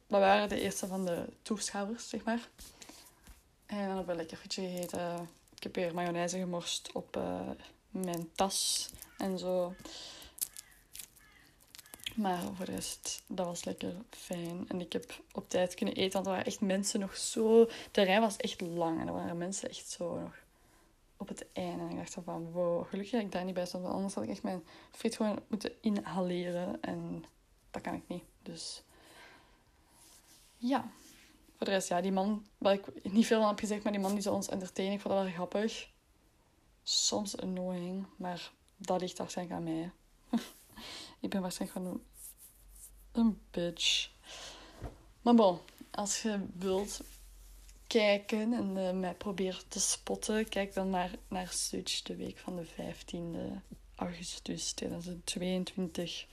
we 0.07 0.19
waren 0.19 0.49
de 0.49 0.61
eerste 0.61 0.87
van 0.87 1.05
de 1.05 1.25
toeschouwers, 1.43 2.09
zeg 2.09 2.25
maar. 2.25 2.49
En 3.67 3.79
dan 3.79 3.97
hebben 3.97 4.07
we 4.07 4.15
lekker 4.15 4.37
frietje 4.37 4.63
gegeten. 4.63 5.29
Ik 5.55 5.63
heb 5.63 5.75
weer 5.75 5.95
mayonaise 5.95 6.39
gemorst 6.39 6.93
op 6.93 7.17
uh, 7.17 7.51
mijn 7.91 8.31
tas 8.35 8.91
en 9.19 9.39
zo. 9.39 9.75
Maar 12.15 12.43
voor 12.55 12.65
de 12.65 12.73
rest, 12.73 13.23
dat 13.27 13.47
was 13.47 13.65
lekker 13.65 13.95
fijn. 14.11 14.65
En 14.69 14.81
ik 14.81 14.93
heb 14.93 15.21
op 15.33 15.49
tijd 15.49 15.75
kunnen 15.75 15.95
eten, 15.95 16.13
want 16.13 16.27
er 16.27 16.33
waren 16.33 16.47
echt 16.47 16.61
mensen 16.61 17.01
nog 17.01 17.17
zo... 17.17 17.69
De 17.91 18.03
rij 18.03 18.21
was 18.21 18.37
echt 18.37 18.61
lang 18.61 19.01
en 19.01 19.07
er 19.07 19.13
waren 19.13 19.39
mensen 19.39 19.69
echt 19.69 19.91
zo 19.91 20.21
nog 20.21 20.35
op 21.17 21.29
het 21.29 21.47
einde. 21.53 21.83
En 21.83 21.91
ik 21.91 21.97
dacht 21.97 22.17
van, 22.25 22.53
wow, 22.53 22.87
gelukkig 22.87 23.13
dat 23.13 23.21
ik 23.21 23.33
daar 23.33 23.45
niet 23.45 23.55
bij 23.55 23.67
stond. 23.67 23.83
Want 23.83 23.95
anders 23.95 24.15
had 24.15 24.25
ik 24.25 24.31
echt 24.31 24.43
mijn 24.43 24.65
friet 24.91 25.17
gewoon 25.17 25.41
moeten 25.49 25.73
inhaleren. 25.81 26.83
En 26.83 27.25
dat 27.71 27.83
kan 27.83 27.95
ik 27.95 28.03
niet. 28.07 28.25
Dus 28.43 28.83
ja. 30.57 30.91
Voor 31.57 31.67
de 31.67 31.73
rest, 31.73 31.89
ja, 31.89 32.01
die 32.01 32.13
man, 32.13 32.47
waar 32.59 32.73
ik 32.73 33.05
niet 33.13 33.27
veel 33.27 33.39
van 33.39 33.49
heb 33.49 33.59
gezegd, 33.59 33.83
maar 33.83 33.93
die 33.93 34.01
man 34.01 34.13
die 34.13 34.23
zou 34.23 34.35
ons 34.35 34.49
entertainen, 34.49 34.95
ik 34.95 35.01
vond 35.01 35.15
dat 35.15 35.23
wel 35.23 35.33
grappig. 35.33 35.91
Soms 36.83 37.37
annoying, 37.37 38.07
maar 38.17 38.51
dat 38.77 39.01
ligt 39.01 39.19
waarschijnlijk 39.19 39.57
aan 39.59 39.65
mij. 39.65 39.91
Ik 41.21 41.31
ben 41.31 41.41
waarschijnlijk 41.41 41.79
gewoon 41.79 42.01
een, 43.13 43.41
bitch. 43.51 44.11
Maar 45.23 45.35
bon, 45.35 45.59
als 45.91 46.23
je 46.23 46.41
wilt 46.55 47.01
kijken 47.87 48.53
en 48.53 48.77
uh, 48.77 49.01
mij 49.01 49.15
probeert 49.15 49.65
te 49.69 49.81
spotten, 49.81 50.49
kijk 50.49 50.75
dan 50.75 50.91
naar, 50.91 51.11
naar 51.29 51.55
de 52.03 52.17
week 52.17 52.39
van 52.39 52.57
de 52.57 52.67
15e 52.67 53.61
augustus 53.95 54.73
2022. 54.73 56.27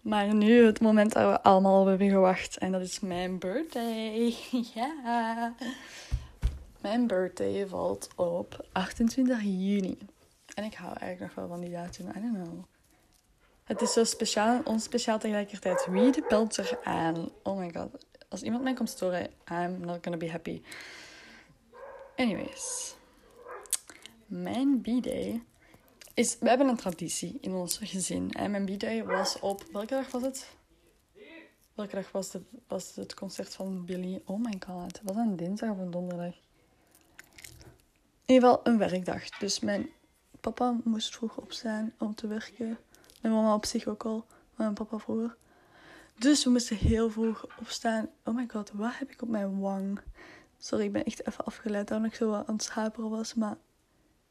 Maar 0.00 0.34
nu 0.34 0.64
het 0.64 0.80
moment 0.80 1.12
dat 1.12 1.30
we 1.30 1.42
allemaal 1.42 1.80
op 1.80 1.86
hebben 1.86 2.08
gewacht. 2.08 2.58
En 2.58 2.72
dat 2.72 2.80
is 2.80 3.00
mijn 3.00 3.38
birthday. 3.38 4.34
ja. 4.74 5.54
Mijn 6.80 7.06
birthday 7.06 7.66
valt 7.66 8.08
op 8.16 8.66
28 8.72 9.42
juni. 9.42 9.98
En 10.54 10.64
ik 10.64 10.74
hou 10.74 10.96
eigenlijk 10.98 11.20
nog 11.20 11.34
wel 11.34 11.56
van 11.56 11.60
die 11.60 11.70
datum. 11.70 12.08
I 12.08 12.20
don't 12.20 12.34
know. 12.34 12.64
Het 13.64 13.80
is 13.80 13.92
zo 13.92 14.04
speciaal 14.04 14.56
en 14.56 14.66
onspeciaal 14.66 15.18
tegelijkertijd. 15.18 15.86
Wie 15.86 16.12
de 16.12 16.24
belt 16.28 16.56
er 16.56 16.78
aan? 16.82 17.28
Oh 17.42 17.58
my 17.58 17.72
god. 17.72 18.06
Als 18.28 18.42
iemand 18.42 18.62
mij 18.62 18.74
komt 18.74 18.88
storen, 18.88 19.30
I'm 19.50 19.80
not 19.80 19.98
gonna 20.02 20.16
be 20.16 20.30
happy. 20.30 20.62
Anyways. 22.16 22.94
Mijn 24.26 24.80
b-day 24.80 25.42
is... 26.14 26.38
We 26.38 26.48
hebben 26.48 26.68
een 26.68 26.76
traditie 26.76 27.38
in 27.40 27.52
ons 27.52 27.78
gezin. 27.82 28.30
En 28.30 28.50
mijn 28.50 28.64
b-day 28.64 29.04
was 29.04 29.38
op... 29.40 29.64
Welke 29.72 29.94
dag 29.94 30.10
was 30.10 30.22
het? 30.22 30.48
Welke 31.74 31.94
dag 31.94 32.12
was, 32.12 32.32
was 32.66 32.94
het 32.94 33.14
concert 33.14 33.54
van 33.54 33.84
Billy? 33.84 34.22
Oh 34.24 34.40
my 34.40 34.54
god. 34.66 35.00
Was 35.02 35.16
dat 35.16 35.26
een 35.26 35.36
dinsdag 35.36 35.70
of 35.70 35.78
een 35.78 35.90
donderdag? 35.90 36.34
In 38.24 38.34
ieder 38.34 38.48
geval 38.48 38.60
een 38.66 38.78
werkdag. 38.78 39.28
Dus 39.28 39.60
mijn 39.60 39.90
papa 40.40 40.76
moest 40.84 41.14
vroeg 41.16 41.36
opstaan 41.36 41.92
om 41.98 42.14
te 42.14 42.26
werken. 42.26 42.78
Mijn 43.24 43.36
mama 43.36 43.54
op 43.54 43.64
zich 43.64 43.86
ook 43.86 44.04
al. 44.04 44.26
Mijn 44.56 44.74
papa 44.74 44.98
vroeger. 44.98 45.36
Dus 46.18 46.44
we 46.44 46.50
moesten 46.50 46.76
heel 46.76 47.10
vroeg 47.10 47.46
opstaan. 47.60 48.08
Oh 48.24 48.34
my 48.34 48.46
god, 48.48 48.70
wat 48.74 48.98
heb 48.98 49.10
ik 49.10 49.22
op 49.22 49.28
mijn 49.28 49.60
wang? 49.60 50.00
Sorry, 50.58 50.84
ik 50.84 50.92
ben 50.92 51.04
echt 51.04 51.26
even 51.26 51.44
afgeleid 51.44 51.88
dat 51.88 52.04
ik 52.04 52.14
zo 52.14 52.32
aan 52.32 52.44
het 52.46 52.62
schaperen 52.62 53.10
was. 53.10 53.34
Maar 53.34 53.56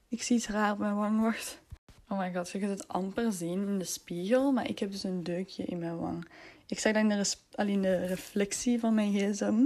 ik 0.07 0.23
zie 0.23 0.35
iets 0.35 0.47
raar 0.47 0.71
op 0.71 0.77
mijn 0.77 0.95
wang. 0.95 1.21
Wacht. 1.21 1.61
Oh 2.09 2.19
my 2.19 2.33
god, 2.33 2.49
je 2.49 2.59
kunt 2.59 2.79
het 2.79 2.87
amper 2.87 3.31
zien 3.31 3.67
in 3.67 3.77
de 3.77 3.85
spiegel. 3.85 4.51
Maar 4.51 4.69
ik 4.69 4.79
heb 4.79 4.91
dus 4.91 5.03
een 5.03 5.23
deukje 5.23 5.63
in 5.63 5.79
mijn 5.79 5.97
wang. 5.97 6.27
Ik 6.67 6.79
zag 6.79 6.93
dat 6.93 7.01
in 7.01 7.09
de, 7.09 7.35
alleen 7.55 7.81
de 7.81 8.05
reflectie 8.05 8.79
van 8.79 8.93
mijn 8.93 9.13
gsm. 9.13 9.65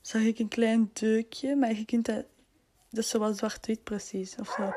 Zag 0.00 0.22
ik 0.22 0.38
een 0.38 0.48
klein 0.48 0.90
deukje. 0.92 1.56
Maar 1.56 1.74
je 1.74 1.84
kunt 1.84 2.06
dat 2.06 2.24
Dus 2.90 3.08
zoals 3.08 3.36
zwart-wit 3.36 3.84
precies. 3.84 4.36
Of 4.36 4.48
zo. 4.48 4.72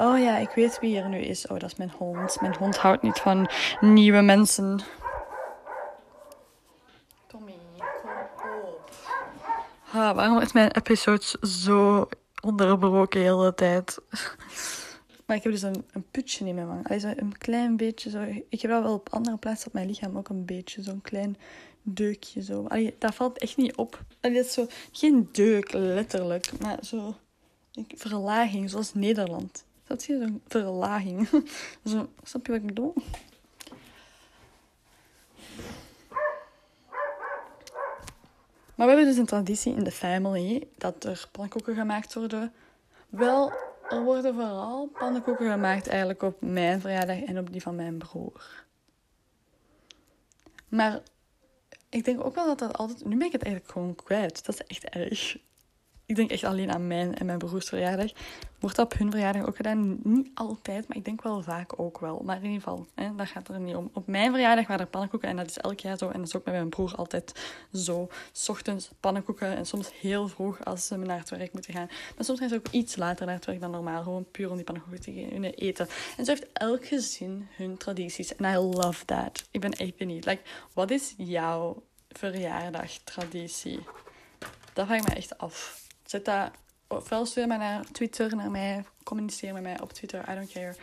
Oh 0.00 0.18
ja, 0.18 0.36
ik 0.36 0.50
weet 0.50 0.78
wie 0.80 0.98
er 0.98 1.08
nu 1.08 1.18
is. 1.18 1.46
Oh, 1.46 1.58
dat 1.58 1.70
is 1.70 1.76
mijn 1.76 1.92
hond. 1.98 2.40
Mijn 2.40 2.56
hond 2.56 2.76
houdt 2.76 3.02
niet 3.02 3.18
van 3.18 3.50
nieuwe 3.80 4.20
mensen. 4.20 4.80
Tommy, 7.26 7.54
kom 8.36 8.50
op. 8.64 8.90
Ha, 9.80 10.14
waarom 10.14 10.40
is 10.40 10.52
mijn 10.52 10.70
episode 10.70 11.24
zo 11.42 12.08
onderbroken 12.42 13.20
de 13.20 13.26
hele 13.26 13.54
tijd? 13.54 13.98
Maar 15.26 15.36
ik 15.36 15.42
heb 15.42 15.52
dus 15.52 15.62
een, 15.62 15.84
een 15.92 16.04
putje 16.10 16.46
in 16.46 16.54
mijn 16.54 16.66
wang. 16.66 17.00
Zo 17.00 17.12
een 17.16 17.38
klein 17.38 17.76
beetje 17.76 18.10
zo. 18.10 18.22
Ik 18.48 18.60
heb 18.60 18.70
dat 18.70 18.82
wel 18.82 18.94
op 18.94 19.08
andere 19.10 19.36
plaatsen 19.36 19.66
op 19.66 19.72
mijn 19.72 19.86
lichaam 19.86 20.18
ook 20.18 20.28
een 20.28 20.44
beetje. 20.44 20.82
Zo'n 20.82 21.00
klein 21.00 21.36
deukje 21.82 22.42
zo. 22.42 22.64
Allee, 22.68 22.94
dat 22.98 23.14
valt 23.14 23.38
echt 23.38 23.56
niet 23.56 23.76
op. 23.76 24.04
Allee, 24.20 24.36
dat 24.36 24.46
is 24.46 24.52
zo, 24.52 24.66
geen 24.92 25.28
deuk, 25.32 25.72
letterlijk. 25.72 26.58
Maar 26.60 26.78
zo 26.82 27.14
verlaging, 27.96 28.70
zoals 28.70 28.94
Nederland. 28.94 29.66
Dat 29.88 30.04
je, 30.04 30.18
zo'n 30.18 30.42
verlaging. 30.48 31.28
Zo, 31.84 32.08
snap 32.22 32.46
je 32.46 32.52
wat 32.52 32.60
ik 32.60 32.66
bedoel? 32.66 32.94
Maar 38.74 38.86
we 38.86 38.92
hebben 38.92 39.04
dus 39.04 39.16
een 39.16 39.26
traditie 39.26 39.74
in 39.74 39.84
de 39.84 39.90
family 39.90 40.68
dat 40.76 41.04
er 41.04 41.28
pannenkoeken 41.32 41.74
gemaakt 41.74 42.14
worden. 42.14 42.52
Wel, 43.08 43.52
er 43.88 44.02
worden 44.02 44.34
vooral 44.34 44.86
pannenkoeken 44.86 45.50
gemaakt 45.50 45.86
eigenlijk 45.86 46.22
op 46.22 46.40
mijn 46.40 46.80
verjaardag 46.80 47.22
en 47.22 47.38
op 47.38 47.52
die 47.52 47.62
van 47.62 47.74
mijn 47.74 47.98
broer. 47.98 48.64
Maar 50.68 51.00
ik 51.88 52.04
denk 52.04 52.24
ook 52.24 52.34
wel 52.34 52.46
dat 52.46 52.58
dat 52.58 52.76
altijd... 52.76 53.04
Nu 53.04 53.16
ben 53.16 53.26
ik 53.26 53.32
het 53.32 53.42
eigenlijk 53.42 53.72
gewoon 53.72 53.94
kwijt. 53.94 54.46
Dat 54.46 54.54
is 54.54 54.66
echt 54.66 54.84
erg 54.84 55.36
ik 56.08 56.16
denk 56.16 56.30
echt 56.30 56.44
alleen 56.44 56.72
aan 56.72 56.86
mijn 56.86 57.14
en 57.14 57.26
mijn 57.26 57.38
broers 57.38 57.68
verjaardag. 57.68 58.10
Wordt 58.58 58.76
dat 58.76 58.92
op 58.92 58.98
hun 58.98 59.10
verjaardag 59.10 59.46
ook 59.46 59.56
gedaan? 59.56 59.98
Niet 60.02 60.30
altijd, 60.34 60.88
maar 60.88 60.96
ik 60.96 61.04
denk 61.04 61.22
wel 61.22 61.42
vaak 61.42 61.80
ook 61.80 61.98
wel. 61.98 62.22
Maar 62.24 62.36
in 62.36 62.42
ieder 62.42 62.58
geval, 62.58 62.86
hè, 62.94 63.14
dat 63.14 63.28
gaat 63.28 63.48
er 63.48 63.60
niet 63.60 63.74
om. 63.74 63.90
Op 63.92 64.06
mijn 64.06 64.30
verjaardag 64.30 64.66
waren 64.66 64.84
er 64.84 64.90
pannenkoeken 64.90 65.28
en 65.28 65.36
dat 65.36 65.46
is 65.46 65.58
elk 65.58 65.80
jaar 65.80 65.98
zo. 65.98 66.08
En 66.08 66.18
dat 66.18 66.26
is 66.26 66.36
ook 66.36 66.44
met 66.44 66.54
mijn 66.54 66.68
broer 66.68 66.94
altijd 66.94 67.56
zo. 67.72 68.08
S 68.32 68.48
ochtends 68.48 68.90
pannenkoeken 69.00 69.56
en 69.56 69.66
soms 69.66 69.90
heel 70.00 70.28
vroeg 70.28 70.64
als 70.64 70.86
ze 70.86 70.96
naar 70.96 71.18
het 71.18 71.30
werk 71.30 71.52
moeten 71.52 71.74
gaan. 71.74 71.86
Maar 71.86 72.24
soms 72.24 72.38
gaan 72.38 72.48
ze 72.48 72.54
ook 72.54 72.68
iets 72.70 72.96
later 72.96 73.26
naar 73.26 73.34
het 73.34 73.44
werk 73.44 73.60
dan 73.60 73.70
normaal. 73.70 74.02
Gewoon 74.02 74.30
puur 74.30 74.50
om 74.50 74.56
die 74.56 74.64
pannenkoeken 74.64 75.02
te 75.02 75.26
kunnen 75.30 75.54
eten. 75.54 75.88
En 76.16 76.24
zo 76.24 76.30
heeft 76.30 76.46
elk 76.52 76.86
gezin 76.86 77.48
hun 77.56 77.76
tradities. 77.76 78.36
En 78.36 78.54
I 78.54 78.56
love 78.56 79.04
that. 79.04 79.44
Ik 79.50 79.60
ben 79.60 79.72
echt 79.72 79.96
benieuwd. 79.96 80.24
Like, 80.24 80.42
wat 80.74 80.90
is 80.90 81.14
jouw 81.16 81.82
verjaardagtraditie? 82.08 83.80
Dat 84.72 84.86
vraag 84.86 84.98
ik 84.98 85.08
me 85.08 85.14
echt 85.14 85.38
af. 85.38 85.86
Zet 86.08 86.24
dat 86.24 86.50
ofwel 86.86 87.26
stuur 87.26 87.46
mij 87.46 87.56
naar 87.56 87.84
Twitter, 87.84 88.36
naar 88.36 88.50
mij, 88.50 88.84
communiceer 89.02 89.52
met 89.52 89.62
mij 89.62 89.80
op 89.80 89.92
Twitter, 89.92 90.30
I 90.30 90.34
don't 90.34 90.52
care. 90.52 90.74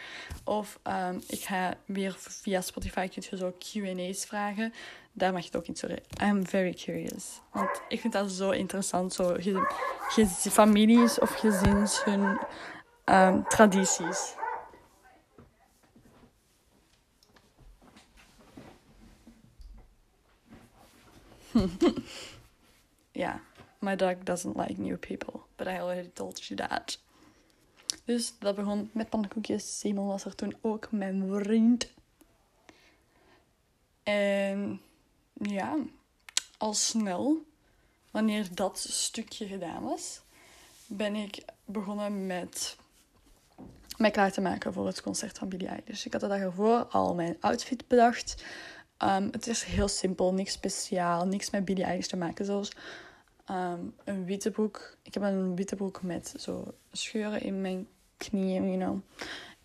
Of 0.44 0.80
um, 0.84 1.22
ik 1.28 1.44
ga 1.44 1.74
weer 1.86 2.16
via 2.18 2.62
Spotify 2.62 3.08
kun 3.08 3.38
zo 3.38 3.56
Q&A's 3.60 4.26
vragen. 4.26 4.74
Daar 5.12 5.34
mag 5.34 5.42
je 5.42 5.48
het 5.48 5.56
ook 5.56 5.68
in 5.68 5.76
sorry. 5.76 6.00
I'm 6.22 6.48
very 6.48 6.74
curious. 6.74 7.42
Want 7.52 7.82
ik 7.88 8.00
vind 8.00 8.14
dat 8.14 8.32
zo 8.32 8.50
interessant, 8.50 9.14
zo 9.14 9.36
ge, 9.40 9.68
ge, 10.08 10.52
families 10.52 11.20
of 11.20 11.30
gezins 11.34 12.04
hun 12.04 12.40
um, 13.06 13.44
tradities. 13.48 14.36
ja. 23.12 23.42
My 23.86 23.96
dog 23.96 24.24
doesn't 24.24 24.58
like 24.58 24.82
new 24.82 24.98
people, 24.98 25.42
but 25.56 25.68
I 25.68 25.80
already 25.80 26.10
told 26.14 26.44
you 26.48 26.68
that. 26.68 27.00
Dus 28.06 28.34
dat 28.40 28.56
begon 28.56 28.90
met 28.94 29.10
pannenkoekjes. 29.10 29.80
Simon 29.80 30.08
was 30.08 30.26
er 30.26 30.36
toen 30.36 30.56
ook, 30.62 30.92
mijn 30.92 31.30
vriend. 31.30 31.88
En 34.04 34.82
ja, 35.34 35.76
al 36.58 36.74
snel, 36.74 37.46
wanneer 38.12 38.48
dat 38.54 38.80
stukje 38.80 39.48
gedaan 39.48 39.84
was, 39.84 40.22
ben 40.88 41.16
ik 41.16 41.44
begonnen 41.66 42.26
met 42.26 42.78
mij 43.98 44.12
klaar 44.12 44.32
te 44.32 44.42
maken 44.42 44.74
voor 44.74 44.88
het 44.88 45.02
concert 45.02 45.38
van 45.38 45.50
Billie 45.50 45.68
Eilish. 45.68 46.06
Ik 46.06 46.12
had 46.12 46.22
de 46.22 46.28
dag 46.28 46.40
ervoor 46.40 46.86
al 46.86 47.16
mijn 47.16 47.38
outfit 47.40 47.88
bedacht. 47.88 48.44
Um, 49.04 49.28
het 49.32 49.48
is 49.48 49.64
heel 49.64 49.88
simpel, 49.88 50.34
niks 50.34 50.52
speciaal, 50.52 51.26
niks 51.26 51.50
met 51.50 51.66
Billie 51.66 51.84
Eilish 51.84 52.08
te 52.08 52.18
maken. 52.18 52.46
Zoals 52.46 52.72
um, 53.52 53.96
een 54.04 54.26
witte 54.26 54.52
broek. 54.52 54.98
Ik 55.02 55.14
heb 55.14 55.24
een 55.24 55.56
witte 55.56 55.76
broek 55.76 56.02
met 56.02 56.34
zo 56.38 56.74
scheuren 56.92 57.42
in 57.42 57.62
mijn 57.62 57.88
knieën, 58.18 58.68
you 58.68 58.78
know. 58.78 59.00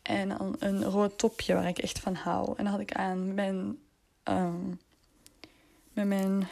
En 0.03 0.29
dan 0.29 0.57
een 0.59 0.85
rood 0.85 1.19
topje 1.19 1.55
waar 1.55 1.69
ik 1.69 1.79
echt 1.79 1.99
van 1.99 2.15
hou. 2.15 2.49
En 2.57 2.65
dan 2.65 2.73
had 2.73 2.81
ik 2.81 2.93
aan 2.93 3.35
mijn... 3.35 3.79
Um, 4.25 4.81
met 5.93 6.07
mijn... 6.07 6.49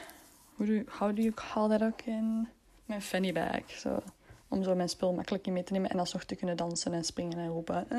Hoe 0.55 0.67
do, 0.67 0.83
how 0.99 1.17
do 1.17 1.23
you 1.23 1.35
call 1.35 1.69
that 1.69 1.83
ook 1.83 2.03
in? 2.03 2.49
Mijn 2.85 3.03
fanny 3.03 3.33
bag. 3.33 3.71
Zo, 3.71 4.03
om 4.49 4.63
zo 4.63 4.75
mijn 4.75 4.89
spul 4.89 5.13
makkelijk 5.13 5.47
in 5.47 5.53
mee 5.53 5.65
te 5.65 5.73
nemen. 5.73 5.91
En 5.91 5.99
alsnog 5.99 6.25
te 6.25 6.35
kunnen 6.35 6.57
dansen 6.57 6.93
en 6.93 7.05
springen 7.05 7.39
en 7.39 7.49
roepen. 7.49 7.91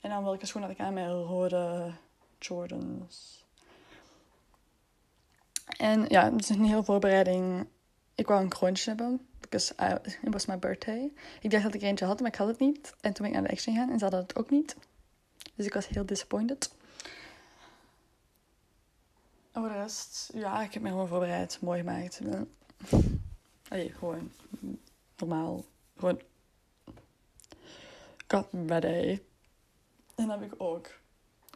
En 0.00 0.10
dan 0.10 0.24
welke 0.24 0.46
schoen 0.46 0.62
had 0.62 0.70
ik 0.70 0.80
aan? 0.80 0.94
Mijn 0.94 1.10
rode 1.10 1.92
Jordans. 2.38 3.44
En 5.78 6.04
ja, 6.08 6.32
het 6.32 6.40
is 6.40 6.48
een 6.48 6.64
hele 6.64 6.84
voorbereiding 6.84 7.66
ik 8.20 8.26
wou 8.26 8.42
een 8.42 8.48
kroontje 8.48 8.90
hebben, 8.90 9.26
because 9.40 9.74
I, 9.80 10.10
it 10.22 10.32
was 10.32 10.46
my 10.46 10.58
birthday. 10.58 11.12
Ik 11.40 11.50
dacht 11.50 11.62
dat 11.62 11.74
ik 11.74 11.82
er 11.82 11.88
eentje 11.88 12.04
had, 12.04 12.20
maar 12.20 12.28
ik 12.28 12.36
had 12.36 12.48
het 12.48 12.58
niet. 12.58 12.94
En 13.00 13.12
toen 13.12 13.26
ben 13.26 13.26
ik 13.26 13.32
naar 13.32 13.42
de 13.42 13.50
Action 13.50 13.74
gegaan 13.74 13.90
en 13.90 13.98
ze 13.98 14.04
hadden 14.04 14.22
het 14.22 14.36
ook 14.36 14.50
niet. 14.50 14.76
Dus 15.54 15.66
ik 15.66 15.74
was 15.74 15.88
heel 15.88 16.06
disappointed. 16.06 16.72
Voor 19.52 19.68
de 19.68 19.74
rest, 19.74 20.30
ja, 20.34 20.62
ik 20.62 20.74
heb 20.74 20.82
me 20.82 20.88
gewoon 20.88 21.08
voorbereid, 21.08 21.58
mooi 21.60 21.78
gemaakt. 21.78 22.20
Allee, 23.68 23.92
gewoon 23.92 24.32
normaal. 25.16 25.64
Gewoon. 25.98 26.20
Got 28.26 28.48
ready. 28.66 29.20
En 30.14 30.26
dan 30.26 30.30
heb 30.30 30.52
ik 30.52 30.62
ook 30.62 30.98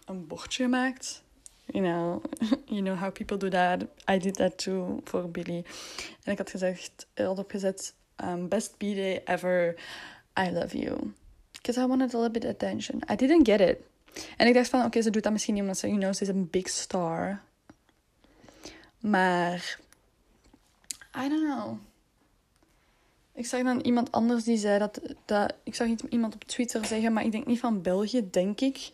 een 0.05 0.27
bordje 0.27 0.63
gemaakt 0.63 1.24
you 1.73 1.83
know, 1.83 2.23
you 2.67 2.83
know 2.83 2.95
how 2.95 3.11
people 3.11 3.37
do 3.37 3.49
that. 3.51 3.83
I 4.09 4.19
did 4.19 4.37
that 4.37 4.59
too 4.59 5.01
voor 5.05 5.31
Billy. 5.31 5.65
En 6.23 6.33
ik 6.33 6.39
had 6.39 6.51
gezegd, 6.51 7.07
had 7.15 7.39
opgezet, 7.39 7.95
um, 8.25 8.49
best 8.49 8.77
B-day 8.77 9.23
ever, 9.25 9.75
I 10.39 10.51
love 10.51 10.79
you. 10.79 11.13
Because 11.53 11.81
I 11.81 11.87
wanted 11.87 12.15
a 12.15 12.19
little 12.19 12.41
bit 12.41 12.45
attention. 12.45 13.03
I 13.11 13.17
didn't 13.17 13.47
get 13.47 13.61
it. 13.61 13.79
En 14.37 14.47
ik 14.47 14.55
dacht 14.55 14.69
van, 14.69 14.85
oké, 14.85 15.03
ze 15.03 15.11
doet 15.11 15.23
dat 15.23 15.33
misschien 15.33 15.55
niet 15.55 15.63
omdat 15.63 15.79
ze, 15.79 15.87
you 15.87 15.99
know, 15.99 16.15
ze 16.15 16.23
is 16.23 16.29
een 16.29 16.51
big 16.51 16.69
star. 16.69 17.41
Maar, 19.01 19.79
I 21.17 21.29
don't 21.29 21.45
know. 21.45 21.79
Ik 23.33 23.47
zag 23.47 23.63
dan 23.63 23.81
iemand 23.81 24.13
anders 24.13 24.45
die 24.45 24.57
zei 24.57 24.79
dat, 24.79 25.01
dat... 25.25 25.55
Ik 25.63 25.75
zag 25.75 25.89
iemand 26.09 26.35
op 26.35 26.45
Twitter 26.45 26.87
zeggen, 26.87 27.13
maar 27.13 27.25
ik 27.25 27.33
denk 27.33 27.47
niet 27.47 27.59
van 27.59 27.83
België, 27.83 28.31
denk 28.31 28.61
ik. 28.61 28.93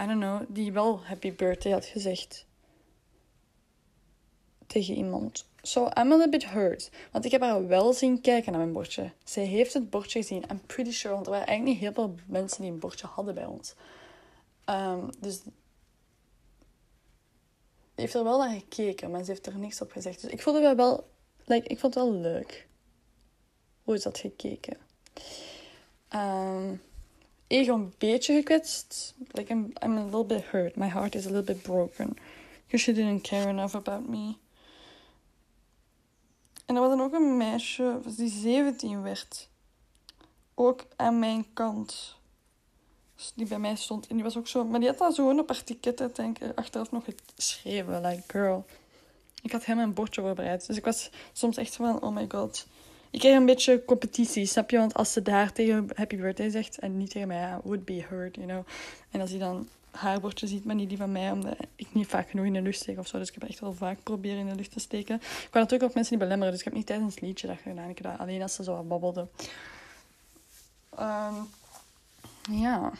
I 0.00 0.06
don't 0.06 0.20
know, 0.20 0.40
die 0.48 0.72
wel 0.72 1.04
happy 1.04 1.32
birthday 1.32 1.72
had 1.72 1.84
gezegd. 1.84 2.46
Tegen 4.66 4.94
iemand. 4.94 5.46
So 5.62 5.84
I'm 5.84 6.12
a 6.12 6.16
little 6.16 6.28
bit 6.28 6.50
hurt. 6.50 6.90
Want 7.12 7.24
ik 7.24 7.30
heb 7.30 7.40
haar 7.40 7.66
wel 7.66 7.92
zien 7.92 8.20
kijken 8.20 8.52
naar 8.52 8.60
mijn 8.60 8.72
bordje. 8.72 9.12
Zij 9.24 9.44
heeft 9.44 9.72
het 9.72 9.90
bordje 9.90 10.20
gezien. 10.20 10.44
I'm 10.50 10.60
pretty 10.66 10.92
sure. 10.92 11.14
Want 11.14 11.26
er 11.26 11.32
waren 11.32 11.46
eigenlijk 11.46 11.80
niet 11.80 11.88
heel 11.88 12.04
veel 12.04 12.14
mensen 12.26 12.62
die 12.62 12.70
een 12.70 12.78
bordje 12.78 13.06
hadden 13.06 13.34
bij 13.34 13.46
ons. 13.46 13.74
Um, 14.66 15.10
dus 15.18 15.42
heeft 17.94 18.14
er 18.14 18.24
wel 18.24 18.38
naar 18.38 18.54
gekeken, 18.54 19.10
maar 19.10 19.24
ze 19.24 19.30
heeft 19.30 19.46
er 19.46 19.58
niks 19.58 19.80
op 19.80 19.92
gezegd. 19.92 20.22
Dus 20.22 20.30
ik 20.30 20.42
voelde 20.42 20.60
wel 20.60 20.76
wel... 20.76 21.08
Like, 21.44 21.68
ik 21.68 21.78
vond 21.78 21.94
het 21.94 22.04
wel 22.04 22.12
leuk. 22.12 22.68
Hoe 23.82 23.94
is 23.94 24.02
dat 24.02 24.18
gekeken? 24.18 24.76
Um, 26.14 26.82
ego 27.54 27.74
een 27.74 27.94
beetje 27.98 28.34
gekwetst. 28.34 29.14
Like 29.30 29.52
I'm, 29.52 29.72
I'm 29.84 29.96
a 29.96 30.04
little 30.04 30.24
bit 30.24 30.44
hurt. 30.44 30.76
My 30.76 30.88
heart 30.88 31.14
is 31.14 31.26
a 31.26 31.30
little 31.30 31.54
bit 31.54 31.62
broken. 31.62 32.16
Because 32.64 32.84
she 32.84 32.92
didn't 32.92 33.22
care 33.22 33.48
enough 33.48 33.74
about 33.74 34.08
me. 34.08 34.34
En 36.66 36.74
er 36.74 36.80
was 36.80 36.90
dan 36.90 37.00
ook 37.00 37.12
een 37.12 37.36
meisje 37.36 38.00
die 38.16 38.28
17 38.28 39.02
werd. 39.02 39.48
Ook 40.54 40.86
aan 40.96 41.18
mijn 41.18 41.46
kant. 41.52 42.16
Die 43.34 43.46
bij 43.46 43.58
mij 43.58 43.76
stond. 43.76 44.06
En 44.06 44.14
die 44.14 44.24
was 44.24 44.36
ook 44.36 44.48
zo... 44.48 44.64
Maar 44.64 44.80
die 44.80 44.88
had 44.88 44.98
daar 44.98 45.12
zo 45.12 45.38
op 45.38 45.48
haar 45.48 46.12
denk 46.14 46.38
ik, 46.38 46.58
achteraf 46.58 46.90
nog 46.90 47.04
geschreven. 47.34 48.00
Like, 48.00 48.22
girl. 48.26 48.64
Ik 49.42 49.52
had 49.52 49.64
helemaal 49.64 49.86
een 49.86 49.94
bordje 49.94 50.20
voorbereid. 50.20 50.66
Dus 50.66 50.76
ik 50.76 50.84
was 50.84 51.10
soms 51.32 51.56
echt 51.56 51.76
van... 51.76 52.02
Oh 52.02 52.14
my 52.14 52.24
god 52.28 52.66
ik 53.14 53.20
kreeg 53.20 53.36
een 53.36 53.46
beetje 53.46 53.84
competitie, 53.84 54.46
snap 54.46 54.70
je? 54.70 54.78
Want 54.78 54.94
als 54.94 55.12
ze 55.12 55.22
daar 55.22 55.52
tegen 55.52 55.88
Happy 55.94 56.16
Birthday 56.16 56.50
zegt 56.50 56.78
en 56.78 56.96
niet 56.96 57.10
tegen 57.10 57.28
mij, 57.28 57.58
would 57.62 57.84
be 57.84 58.04
hurt, 58.08 58.34
you 58.34 58.46
know. 58.46 58.66
En 59.10 59.20
als 59.20 59.30
hij 59.30 59.38
dan 59.38 59.68
haar 59.90 60.20
bordje 60.20 60.46
ziet, 60.46 60.64
maar 60.64 60.74
niet 60.74 60.88
die 60.88 60.98
van 60.98 61.12
mij, 61.12 61.30
omdat 61.30 61.56
ik 61.76 61.86
niet 61.92 62.06
vaak 62.06 62.30
genoeg 62.30 62.46
in 62.46 62.52
de 62.52 62.62
lucht 62.62 62.78
steek 62.78 62.98
of 62.98 63.06
zo. 63.06 63.18
Dus 63.18 63.28
ik 63.28 63.34
heb 63.34 63.48
echt 63.48 63.60
wel 63.60 63.72
vaak 63.72 64.02
proberen 64.02 64.38
in 64.38 64.48
de 64.48 64.54
lucht 64.54 64.72
te 64.72 64.80
steken. 64.80 65.14
Ik 65.16 65.48
kan 65.50 65.60
natuurlijk 65.60 65.82
ook 65.82 65.94
mensen 65.94 66.14
niet 66.14 66.22
belemmeren, 66.22 66.52
dus 66.52 66.60
ik 66.60 66.66
heb 66.66 66.74
niet 66.74 66.86
tijdens 66.86 67.14
het 67.14 67.22
liedje 67.22 67.46
dat 67.46 67.56
gedaan. 67.62 67.88
Ik 67.88 68.02
dat 68.02 68.18
alleen 68.18 68.42
als 68.42 68.54
ze 68.54 68.62
zo 68.62 68.74
wat 68.74 68.88
babbelde. 68.88 69.26
Ehm, 70.96 71.34
ja. 72.50 72.92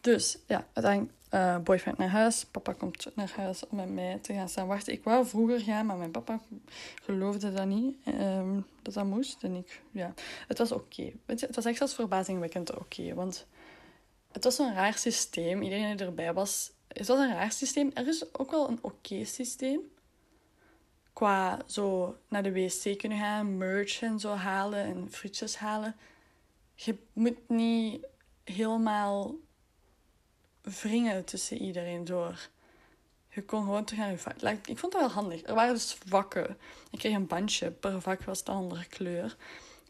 Dus 0.00 0.38
ja, 0.46 0.66
uiteindelijk 0.72 1.17
uh, 1.30 1.58
boyfriend 1.58 1.98
naar 1.98 2.08
huis. 2.08 2.44
Papa 2.44 2.72
komt 2.72 3.06
naar 3.14 3.32
huis 3.36 3.66
om 3.66 3.76
met 3.76 3.94
mij 3.94 4.18
te 4.22 4.32
gaan 4.32 4.48
staan 4.48 4.66
wachten. 4.66 4.92
Ik 4.92 5.04
wou 5.04 5.26
vroeger 5.26 5.60
gaan, 5.60 5.86
maar 5.86 5.96
mijn 5.96 6.10
papa 6.10 6.40
geloofde 7.02 7.52
dat 7.52 7.66
niet. 7.66 7.96
Um, 8.06 8.66
dat 8.82 8.94
dat 8.94 9.04
moest. 9.04 9.42
En 9.42 9.54
ik, 9.54 9.82
ja, 9.90 10.14
het 10.46 10.58
was 10.58 10.72
oké. 10.72 11.12
Het 11.26 11.54
was 11.54 11.64
echt 11.64 11.80
als 11.80 11.94
verbazingwekkend 11.94 12.76
oké. 12.76 13.14
want 13.14 13.46
het 14.32 14.44
was 14.44 14.58
een 14.58 14.74
raar 14.74 14.94
systeem. 14.94 15.62
Iedereen 15.62 15.96
die 15.96 16.06
erbij 16.06 16.32
was. 16.32 16.72
Het 16.88 17.06
was 17.06 17.18
een 17.18 17.34
raar 17.34 17.52
systeem. 17.52 17.90
Er 17.94 18.08
is 18.08 18.34
ook 18.34 18.50
wel 18.50 18.68
een 18.68 18.78
oké 18.80 19.24
systeem. 19.24 19.80
Qua 21.12 21.58
zo 21.66 22.16
naar 22.28 22.42
de 22.42 22.52
wc 22.52 22.98
kunnen 22.98 23.18
gaan, 23.18 23.56
merch 23.56 24.02
en 24.02 24.20
zo 24.20 24.34
halen 24.34 24.84
en 24.84 25.10
frietjes 25.10 25.56
halen. 25.56 25.96
Je 26.74 26.96
moet 27.12 27.48
niet 27.48 28.06
helemaal 28.44 29.34
wringen 30.70 31.24
tussen 31.24 31.62
iedereen 31.62 32.04
door. 32.04 32.48
Je 33.28 33.42
kon 33.44 33.62
gewoon 33.62 33.84
terug 33.84 34.02
naar 34.02 34.10
je 34.10 34.18
vak. 34.18 34.34
ik 34.66 34.78
vond 34.78 34.92
het 34.92 35.02
wel 35.02 35.10
handig. 35.10 35.42
Er 35.42 35.54
waren 35.54 35.74
dus 35.74 35.98
vakken. 36.06 36.56
Ik 36.90 36.98
kreeg 36.98 37.14
een 37.14 37.26
bandje. 37.26 37.70
Per 37.70 38.00
vak 38.00 38.22
was 38.22 38.44
de 38.44 38.50
andere 38.50 38.86
kleur. 38.86 39.36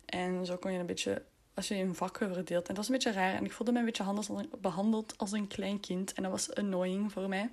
En 0.04 0.46
zo 0.46 0.56
kon 0.56 0.72
je 0.72 0.78
een 0.78 0.86
beetje, 0.86 1.22
als 1.54 1.68
je 1.68 1.74
in 1.74 1.94
vakken 1.94 2.34
verdeelt. 2.34 2.68
En 2.68 2.74
dat 2.74 2.76
was 2.76 2.86
een 2.86 2.92
beetje 2.92 3.12
raar. 3.12 3.34
En 3.34 3.44
ik 3.44 3.52
voelde 3.52 3.72
me 3.72 3.78
een 3.78 3.84
beetje 3.84 4.48
behandeld 4.60 5.14
als 5.16 5.32
een 5.32 5.46
klein 5.46 5.80
kind. 5.80 6.12
En 6.12 6.22
dat 6.22 6.32
was 6.32 6.54
annoying 6.54 7.12
voor 7.12 7.28
mij. 7.28 7.50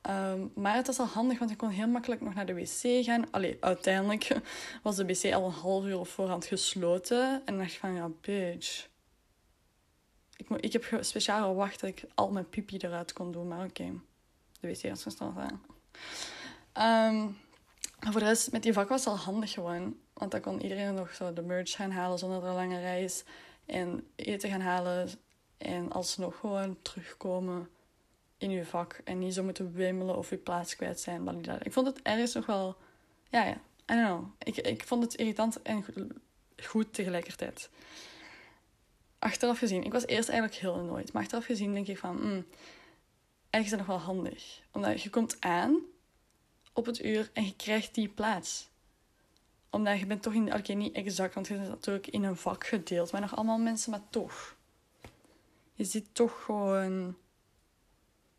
Ehm, 0.00 0.40
maar 0.54 0.74
het 0.74 0.86
was 0.86 0.96
wel 0.96 1.06
handig, 1.06 1.38
want 1.38 1.50
ik 1.50 1.56
kon 1.56 1.68
heel 1.68 1.88
makkelijk 1.88 2.20
nog 2.20 2.34
naar 2.34 2.46
de 2.46 2.54
wc 2.54 3.04
gaan. 3.04 3.30
Allee, 3.30 3.56
uiteindelijk 3.60 4.40
was 4.82 4.96
de 4.96 5.06
wc 5.06 5.32
al 5.32 5.44
een 5.44 5.52
half 5.52 5.84
uur 5.84 5.98
op 5.98 6.08
voorhand 6.08 6.46
gesloten. 6.46 7.42
En 7.44 7.58
dacht 7.58 7.72
ik 7.72 7.78
van, 7.78 7.94
ja, 7.94 8.10
bitch 8.20 8.86
ik, 10.38 10.48
ik 10.60 10.72
heb 10.72 10.98
speciaal 11.00 11.48
gewacht 11.48 11.80
dat 11.80 11.90
ik 11.90 12.04
al 12.14 12.30
mijn 12.30 12.48
pipi 12.48 12.76
eruit 12.76 13.12
kon 13.12 13.32
doen, 13.32 13.48
maar 13.48 13.64
oké. 13.64 13.92
De 14.60 14.68
wc 14.68 14.82
was 14.82 15.02
gesteld 15.02 15.36
aan. 15.36 15.62
Um, 17.14 17.36
maar 18.00 18.12
voor 18.12 18.20
de 18.20 18.26
rest, 18.26 18.52
met 18.52 18.62
die 18.62 18.72
vak 18.72 18.88
was 18.88 19.04
het 19.04 19.14
al 19.14 19.20
handig 19.20 19.52
gewoon. 19.52 19.96
Want 20.12 20.30
dan 20.30 20.40
kon 20.40 20.62
iedereen 20.62 20.94
nog 20.94 21.14
zo 21.14 21.32
de 21.32 21.42
merch 21.42 21.70
gaan 21.70 21.90
halen 21.90 22.18
zonder 22.18 22.40
dat 22.40 22.48
er 22.48 22.54
lange 22.54 22.80
rij 22.80 23.04
is. 23.04 23.24
En 23.66 24.06
eten 24.16 24.50
gaan 24.50 24.60
halen. 24.60 25.08
En 25.58 25.92
alsnog 25.92 26.38
gewoon 26.38 26.78
terugkomen 26.82 27.68
in 28.38 28.50
je 28.50 28.64
vak. 28.64 29.00
En 29.04 29.18
niet 29.18 29.34
zo 29.34 29.42
moeten 29.42 29.72
wimmelen 29.72 30.16
of 30.16 30.30
je 30.30 30.36
plaats 30.36 30.76
kwijt 30.76 31.00
zijn. 31.00 31.44
Ik 31.62 31.72
vond 31.72 31.86
het 31.86 32.02
ergens 32.02 32.32
nog 32.32 32.46
wel... 32.46 32.76
Ja, 33.30 33.44
ja. 33.44 33.60
I 33.90 33.94
don't 33.94 34.06
know. 34.06 34.24
Ik, 34.38 34.56
ik 34.56 34.86
vond 34.86 35.02
het 35.02 35.14
irritant 35.14 35.62
en 35.62 35.84
goed 36.56 36.94
tegelijkertijd 36.94 37.70
achteraf 39.18 39.58
gezien, 39.58 39.84
ik 39.84 39.92
was 39.92 40.06
eerst 40.06 40.28
eigenlijk 40.28 40.60
heel 40.60 40.76
nooit, 40.76 41.12
maar 41.12 41.22
achteraf 41.22 41.44
gezien 41.44 41.72
denk 41.72 41.86
ik 41.86 41.98
van, 41.98 42.16
mm, 42.16 42.44
eigenlijk 43.50 43.64
is 43.64 43.70
dat 43.70 43.78
nog 43.78 43.86
wel 43.86 44.14
handig. 44.14 44.60
Omdat 44.72 45.02
je 45.02 45.10
komt 45.10 45.36
aan 45.40 45.80
op 46.72 46.86
het 46.86 47.04
uur 47.04 47.30
en 47.32 47.44
je 47.44 47.56
krijgt 47.56 47.94
die 47.94 48.08
plaats. 48.08 48.68
Omdat 49.70 49.98
je 49.98 50.06
bent 50.06 50.22
toch 50.22 50.34
in, 50.34 50.54
oké, 50.54 50.72
niet 50.72 50.94
exact, 50.94 51.34
want 51.34 51.46
je 51.46 51.54
bent 51.54 51.68
natuurlijk 51.68 52.06
in 52.06 52.22
een 52.22 52.36
vak 52.36 52.66
gedeeld, 52.66 53.12
maar 53.12 53.20
nog 53.20 53.36
allemaal 53.36 53.58
mensen, 53.58 53.90
maar 53.90 54.02
toch. 54.10 54.56
Je 55.74 55.84
zit 55.84 56.14
toch 56.14 56.42
gewoon... 56.44 57.16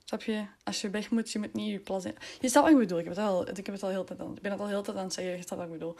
Snap 0.05 0.23
je? 0.23 0.45
Als 0.63 0.81
je 0.81 0.89
weg 0.89 1.09
moet, 1.09 1.31
je 1.31 1.39
moet 1.39 1.53
niet 1.53 1.71
je 1.71 1.79
plaats... 1.79 2.05
Je 2.05 2.49
snapt 2.49 2.53
wat 2.53 2.69
ik 2.69 2.77
bedoel. 2.77 2.99
Ik 2.99 3.05
heb 3.05 3.15
het 3.15 3.25
al, 3.25 3.49
ik 3.49 3.55
heb 3.65 3.75
het 3.75 3.83
al 3.83 3.89
heel 3.89 4.03
tijd 4.03 4.19
aan, 4.19 4.35
ik 4.35 4.41
ben 4.41 4.51
het 4.51 4.59
al 4.59 4.67
heel 4.67 4.81
tijd 4.81 4.97
aan 4.97 5.03
het 5.03 5.13
zeggen. 5.13 5.35
Je 5.35 5.41
snapt 5.41 5.61
wat 5.61 5.71
ik 5.71 5.77
bedoel. 5.77 5.95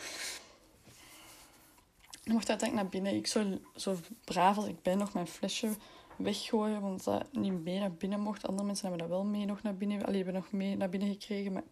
Ik 2.30 2.36
mocht 2.36 2.50
uiteindelijk 2.50 2.92
naar 2.92 3.02
binnen. 3.02 3.22
Ik 3.22 3.28
zou 3.28 3.60
zo 3.76 3.98
braaf 4.24 4.58
als 4.58 4.68
ik 4.68 4.82
ben 4.82 4.98
nog 4.98 5.14
mijn 5.14 5.28
flesje 5.28 5.70
weggooien, 6.18 6.82
want 6.82 7.04
dat 7.04 7.34
niet 7.34 7.64
mee 7.64 7.80
naar 7.80 7.94
binnen 7.94 8.20
mocht. 8.20 8.48
Andere 8.48 8.66
mensen 8.66 8.88
hebben 8.88 9.08
dat 9.08 9.18
wel 9.18 9.26
mee 9.26 9.46
nog 9.46 9.62
naar 9.62 9.76
binnen, 9.76 10.06
alleen 10.06 10.16
hebben 10.16 10.34
nog 10.34 10.52
mee 10.52 10.78
naar 10.78 10.90
binnen 10.90 11.10
gekregen. 11.10 11.52
Maar 11.52 11.64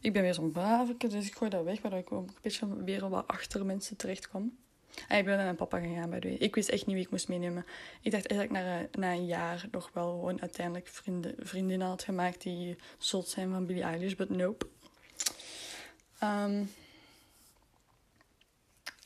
ik 0.00 0.12
ben 0.12 0.22
weer 0.22 0.34
zo'n 0.34 0.52
braveke, 0.52 1.06
dus 1.06 1.26
ik 1.26 1.34
gooi 1.34 1.50
dat 1.50 1.64
weg, 1.64 1.80
waardoor 1.80 2.00
ik 2.00 2.10
een 2.10 2.30
beetje 2.40 2.82
weer 2.84 3.08
wat 3.08 3.26
achter 3.26 3.66
mensen 3.66 3.96
terecht 3.96 4.28
kwam. 4.28 4.56
En 5.08 5.18
ik 5.18 5.24
ben 5.24 5.34
naar 5.34 5.44
mijn 5.44 5.56
papa 5.56 5.78
gegaan 5.78 6.10
bij 6.10 6.20
de 6.20 6.38
Ik 6.38 6.54
wist 6.54 6.68
echt 6.68 6.86
niet 6.86 6.94
wie 6.94 7.04
ik 7.04 7.10
moest 7.10 7.28
meenemen. 7.28 7.64
Ik 8.00 8.10
dacht 8.10 8.26
eigenlijk 8.26 8.64
na, 8.64 9.00
na 9.00 9.12
een 9.12 9.26
jaar 9.26 9.68
nog 9.70 9.90
wel 9.92 10.10
gewoon 10.10 10.40
uiteindelijk 10.40 10.88
vrienden, 10.88 11.34
vriendinnen 11.38 11.88
had 11.88 12.02
gemaakt 12.02 12.42
die 12.42 12.76
zot 12.98 13.28
zijn 13.28 13.50
van 13.50 13.66
Billie 13.66 13.82
Eilish, 13.82 14.14
but 14.14 14.30
nope. 14.30 14.66
Um, 16.22 16.70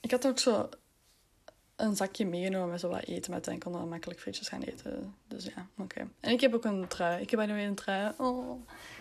ik 0.00 0.10
had 0.10 0.26
ook 0.26 0.38
zo 0.38 0.68
een 1.76 1.96
zakje 1.96 2.26
meegenomen 2.26 2.70
met 2.70 2.80
zo 2.80 2.88
wat 2.88 3.04
eten. 3.04 3.30
Maar 3.30 3.42
dan 3.42 3.58
kon 3.58 3.72
dan 3.72 3.88
makkelijk 3.88 4.20
frietjes 4.20 4.48
gaan 4.48 4.62
eten. 4.62 5.14
Dus 5.28 5.44
ja, 5.44 5.66
oké. 5.78 6.08
En 6.20 6.32
ik 6.32 6.40
heb 6.40 6.54
ook 6.54 6.64
een 6.64 6.88
trui. 6.88 7.22
Ik 7.22 7.30
heb 7.30 7.38
bijna 7.38 7.54
weer 7.54 7.66
een 7.66 7.74
trui. 7.74 8.12
Oh, 8.18 8.60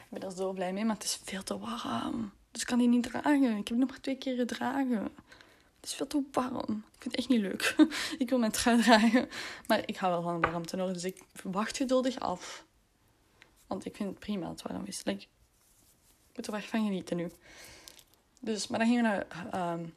ik 0.10 0.20
ben 0.20 0.30
er 0.30 0.36
zo 0.36 0.52
blij 0.52 0.74
mee. 0.74 0.86
Maar 0.86 0.96
het 0.96 1.04
is 1.04 1.20
veel 1.24 1.44
te 1.44 1.60
warm. 1.60 2.32
Dus 2.52 2.62
ik 2.62 2.68
kan 2.68 2.78
die 2.78 2.88
niet 2.88 3.04
dragen. 3.04 3.58
Ik 3.58 3.68
heb 3.68 3.78
nog 3.78 3.90
maar 3.90 4.02
twee 4.02 4.18
keer 4.18 4.36
gedragen. 4.36 5.04
Het 5.76 5.92
is 5.92 5.94
veel 5.94 6.08
te 6.08 6.24
warm. 6.32 6.84
Ik 6.96 7.02
vind 7.02 7.04
het 7.04 7.16
echt 7.16 7.30
niet 7.30 7.42
leuk. 7.42 7.76
ik 8.24 8.30
wil 8.30 8.40
mijn 8.40 8.52
trui 8.52 8.82
dragen. 8.82 9.30
Maar 9.68 9.82
ik 9.86 9.98
hou 9.98 10.12
wel 10.12 10.22
van 10.22 10.42
warmte 10.52 10.76
nodig. 10.76 10.94
Dus 10.94 11.04
ik 11.04 11.24
wacht 11.44 11.78
geduldig 11.78 12.20
af. 12.20 12.66
Want 13.68 13.86
ik 13.86 13.96
vind 13.96 14.10
het 14.10 14.20
prima 14.20 14.48
dat 14.48 14.62
het 14.62 14.72
warm 14.72 14.86
is. 14.86 15.04
Ik 15.04 15.28
moet 16.36 16.48
er 16.48 16.54
echt 16.54 16.70
van 16.70 16.86
genieten 16.86 17.18
nu. 17.18 17.32
Dus, 18.40 18.68
maar 18.68 18.80
dan 18.80 18.88
gingen 18.88 19.04
we 19.04 19.26
naar... 19.50 19.74
Um, 19.74 19.94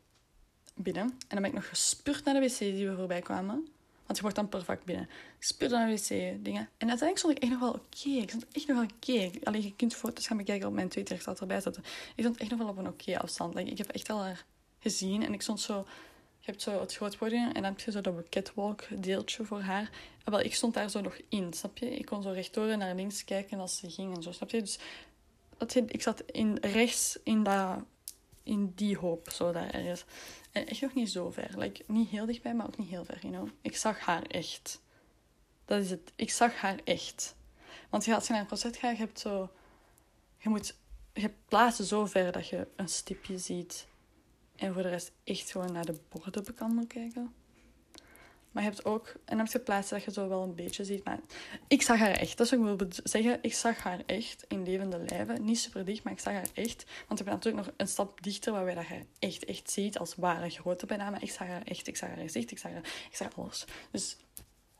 binnen. 0.76 1.02
En 1.02 1.16
dan 1.28 1.40
ben 1.40 1.50
ik 1.50 1.56
nog 1.56 1.68
gespuurd 1.68 2.24
naar 2.24 2.34
de 2.34 2.40
wc 2.40 2.58
die 2.58 2.88
we 2.88 2.96
voorbij 2.96 3.20
kwamen. 3.20 3.68
Want 4.06 4.18
je 4.18 4.20
wordt 4.20 4.36
dan 4.36 4.48
per 4.48 4.64
vak 4.64 4.84
binnen. 4.84 5.08
Gespuurd 5.38 5.70
naar 5.70 5.86
de 5.86 5.92
wc, 5.92 6.08
dingen. 6.44 6.68
En 6.78 6.88
uiteindelijk 6.88 7.18
stond 7.18 7.36
ik 7.36 7.42
echt 7.42 7.52
nog 7.52 7.60
wel 7.60 7.72
oké. 7.72 8.08
Ik 8.08 8.28
stond 8.28 8.46
echt 8.52 8.66
nog 8.66 8.76
wel 8.76 8.86
oké. 8.86 9.30
Alleen 9.44 9.62
je 9.62 9.76
kunt 9.76 9.94
foto's 9.94 10.26
gaan 10.26 10.36
bekijken 10.36 10.68
op 10.68 10.74
mijn 10.74 10.88
Twitter. 10.88 11.16
Ik 11.16 11.22
zal 11.22 11.32
het 11.32 11.40
erbij 11.40 11.60
zetten. 11.60 11.84
Ik 12.14 12.22
stond 12.24 12.36
echt 12.36 12.50
nog 12.50 12.58
wel 12.58 12.68
op 12.68 12.76
een 12.76 12.86
oké 12.86 13.18
afstand. 13.18 13.56
Ik 13.56 13.78
heb 13.78 13.88
echt 13.88 14.10
al 14.10 14.22
haar 14.22 14.44
gezien. 14.78 15.24
En 15.24 15.32
ik 15.32 15.42
stond 15.42 15.60
zo... 15.60 15.86
Je 16.40 16.52
hebt 16.52 16.64
zo 16.64 16.80
het 16.80 16.94
groot 16.94 17.16
podium 17.16 17.46
en 17.46 17.52
dan 17.52 17.64
heb 17.64 17.80
je 17.80 17.90
zo 17.90 18.00
dat 18.00 18.28
catwalk 18.30 18.84
deeltje 18.98 19.44
voor 19.44 19.60
haar. 19.60 19.90
En 20.24 20.32
wel, 20.32 20.40
ik 20.40 20.54
stond 20.54 20.74
daar 20.74 20.90
zo 20.90 21.00
nog 21.00 21.16
in, 21.28 21.52
snap 21.52 21.78
je? 21.78 21.90
Ik 21.90 22.06
kon 22.06 22.22
zo 22.22 22.30
rechtdoor 22.30 22.76
naar 22.76 22.94
links 22.94 23.24
kijken 23.24 23.60
als 23.60 23.76
ze 23.76 23.90
ging 23.90 24.16
en 24.16 24.22
zo, 24.22 24.32
snap 24.32 24.50
je? 24.50 24.60
Dus 24.60 24.78
dat, 25.56 25.74
ik 25.74 26.02
zat 26.02 26.22
in, 26.26 26.58
rechts 26.60 27.18
in, 27.22 27.42
dat, 27.42 27.78
in 28.46 28.72
die 28.74 28.96
hoop, 28.96 29.30
zo 29.30 29.52
daar 29.52 29.70
ergens. 29.70 30.04
En 30.52 30.66
echt 30.66 30.80
nog 30.80 30.94
niet 30.94 31.10
zo 31.10 31.30
ver. 31.30 31.58
Like, 31.58 31.84
niet 31.86 32.08
heel 32.08 32.26
dichtbij, 32.26 32.54
maar 32.54 32.66
ook 32.66 32.78
niet 32.78 32.88
heel 32.88 33.04
ver, 33.04 33.18
you 33.20 33.32
know. 33.32 33.48
Ik 33.60 33.76
zag 33.76 33.98
haar 33.98 34.22
echt. 34.22 34.80
Dat 35.64 35.80
is 35.80 35.90
het. 35.90 36.12
Ik 36.14 36.30
zag 36.30 36.54
haar 36.54 36.78
echt. 36.84 37.36
Want 37.90 38.08
als 38.08 38.26
je 38.26 38.32
naar 38.32 38.40
een 38.40 38.48
concert 38.48 38.76
gaat, 38.76 38.96
je 38.96 39.02
hebt 39.02 39.20
zo... 39.20 39.50
Je 40.38 40.48
moet... 40.48 40.76
Je 41.12 41.30
plaatsen 41.48 41.84
zo 41.84 42.06
ver 42.06 42.32
dat 42.32 42.48
je 42.48 42.68
een 42.76 42.88
stipje 42.88 43.38
ziet. 43.38 43.86
En 44.56 44.72
voor 44.72 44.82
de 44.82 44.88
rest 44.88 45.12
echt 45.24 45.50
gewoon 45.50 45.72
naar 45.72 45.86
de 45.86 46.00
borden 46.08 46.54
kan 46.54 46.86
kijken. 46.86 47.34
Maar 48.56 48.64
je 48.64 48.70
hebt 48.70 48.84
ook, 48.84 49.06
en 49.06 49.36
dan 49.36 49.38
heb 49.38 49.48
je 49.48 49.58
plaatsen 49.58 49.96
dat 49.96 50.04
je 50.04 50.12
zo 50.12 50.28
wel 50.28 50.42
een 50.42 50.54
beetje 50.54 50.84
ziet. 50.84 51.04
Maar 51.04 51.20
ik 51.68 51.82
zag 51.82 51.98
haar 51.98 52.10
echt. 52.10 52.36
Dat 52.36 52.46
is 52.46 52.58
wat 52.58 52.70
ik 52.70 52.78
wil 52.78 52.88
zeggen. 53.04 53.38
Ik 53.42 53.54
zag 53.54 53.78
haar 53.78 54.02
echt 54.06 54.44
in 54.48 54.62
levende 54.62 54.98
lijven. 54.98 55.44
Niet 55.44 55.58
super 55.58 55.84
dicht, 55.84 56.02
maar 56.02 56.12
ik 56.12 56.18
zag 56.18 56.32
haar 56.32 56.48
echt. 56.54 56.84
Want 57.08 57.20
ik 57.20 57.26
ben 57.26 57.34
natuurlijk 57.34 57.66
nog 57.66 57.74
een 57.76 57.88
stap 57.88 58.22
dichter 58.22 58.52
waar 58.52 58.68
je 58.68 58.74
dat 58.74 58.84
haar 58.84 59.02
echt, 59.18 59.44
echt 59.44 59.70
ziet. 59.70 59.98
Als 59.98 60.14
ware 60.14 60.50
grote 60.50 60.86
bijna. 60.86 61.10
Maar 61.10 61.22
ik 61.22 61.30
zag 61.30 61.46
haar 61.46 61.62
echt. 61.62 61.86
Ik 61.86 61.96
zag 61.96 62.08
haar 62.08 62.18
gezicht. 62.18 62.50
Ik 62.50 62.58
zag, 62.58 62.72
haar, 62.72 62.80
ik 63.10 63.16
zag 63.16 63.36
alles. 63.36 63.64
Dus 63.90 64.16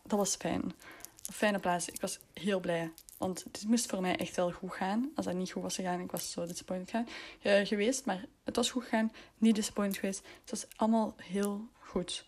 dat 0.03 0.19
was 0.19 0.37
fijn. 0.37 0.63
Een 0.63 1.33
fijne 1.33 1.59
plaats. 1.59 1.89
Ik 1.89 2.01
was 2.01 2.19
heel 2.33 2.61
blij. 2.61 2.93
Want 3.19 3.45
dit 3.51 3.69
moest 3.69 3.87
voor 3.87 4.01
mij 4.01 4.17
echt 4.17 4.37
wel 4.37 4.53
goed 4.53 4.73
gaan. 4.73 5.11
Als 5.15 5.27
dat 5.27 5.35
niet 5.35 5.51
goed 5.53 5.63
was 5.63 5.75
gegaan, 5.75 6.01
ik 6.01 6.11
was 6.11 6.31
zo 6.31 6.47
disappointed 6.47 7.05
geweest. 7.43 8.05
Maar 8.05 8.25
het 8.45 8.57
was 8.57 8.71
goed 8.71 8.83
gegaan. 8.83 9.13
Niet 9.39 9.55
disappointed 9.55 9.99
geweest. 9.99 10.23
Het 10.41 10.51
was 10.51 10.67
allemaal 10.77 11.15
heel 11.17 11.69
goed. 11.79 12.27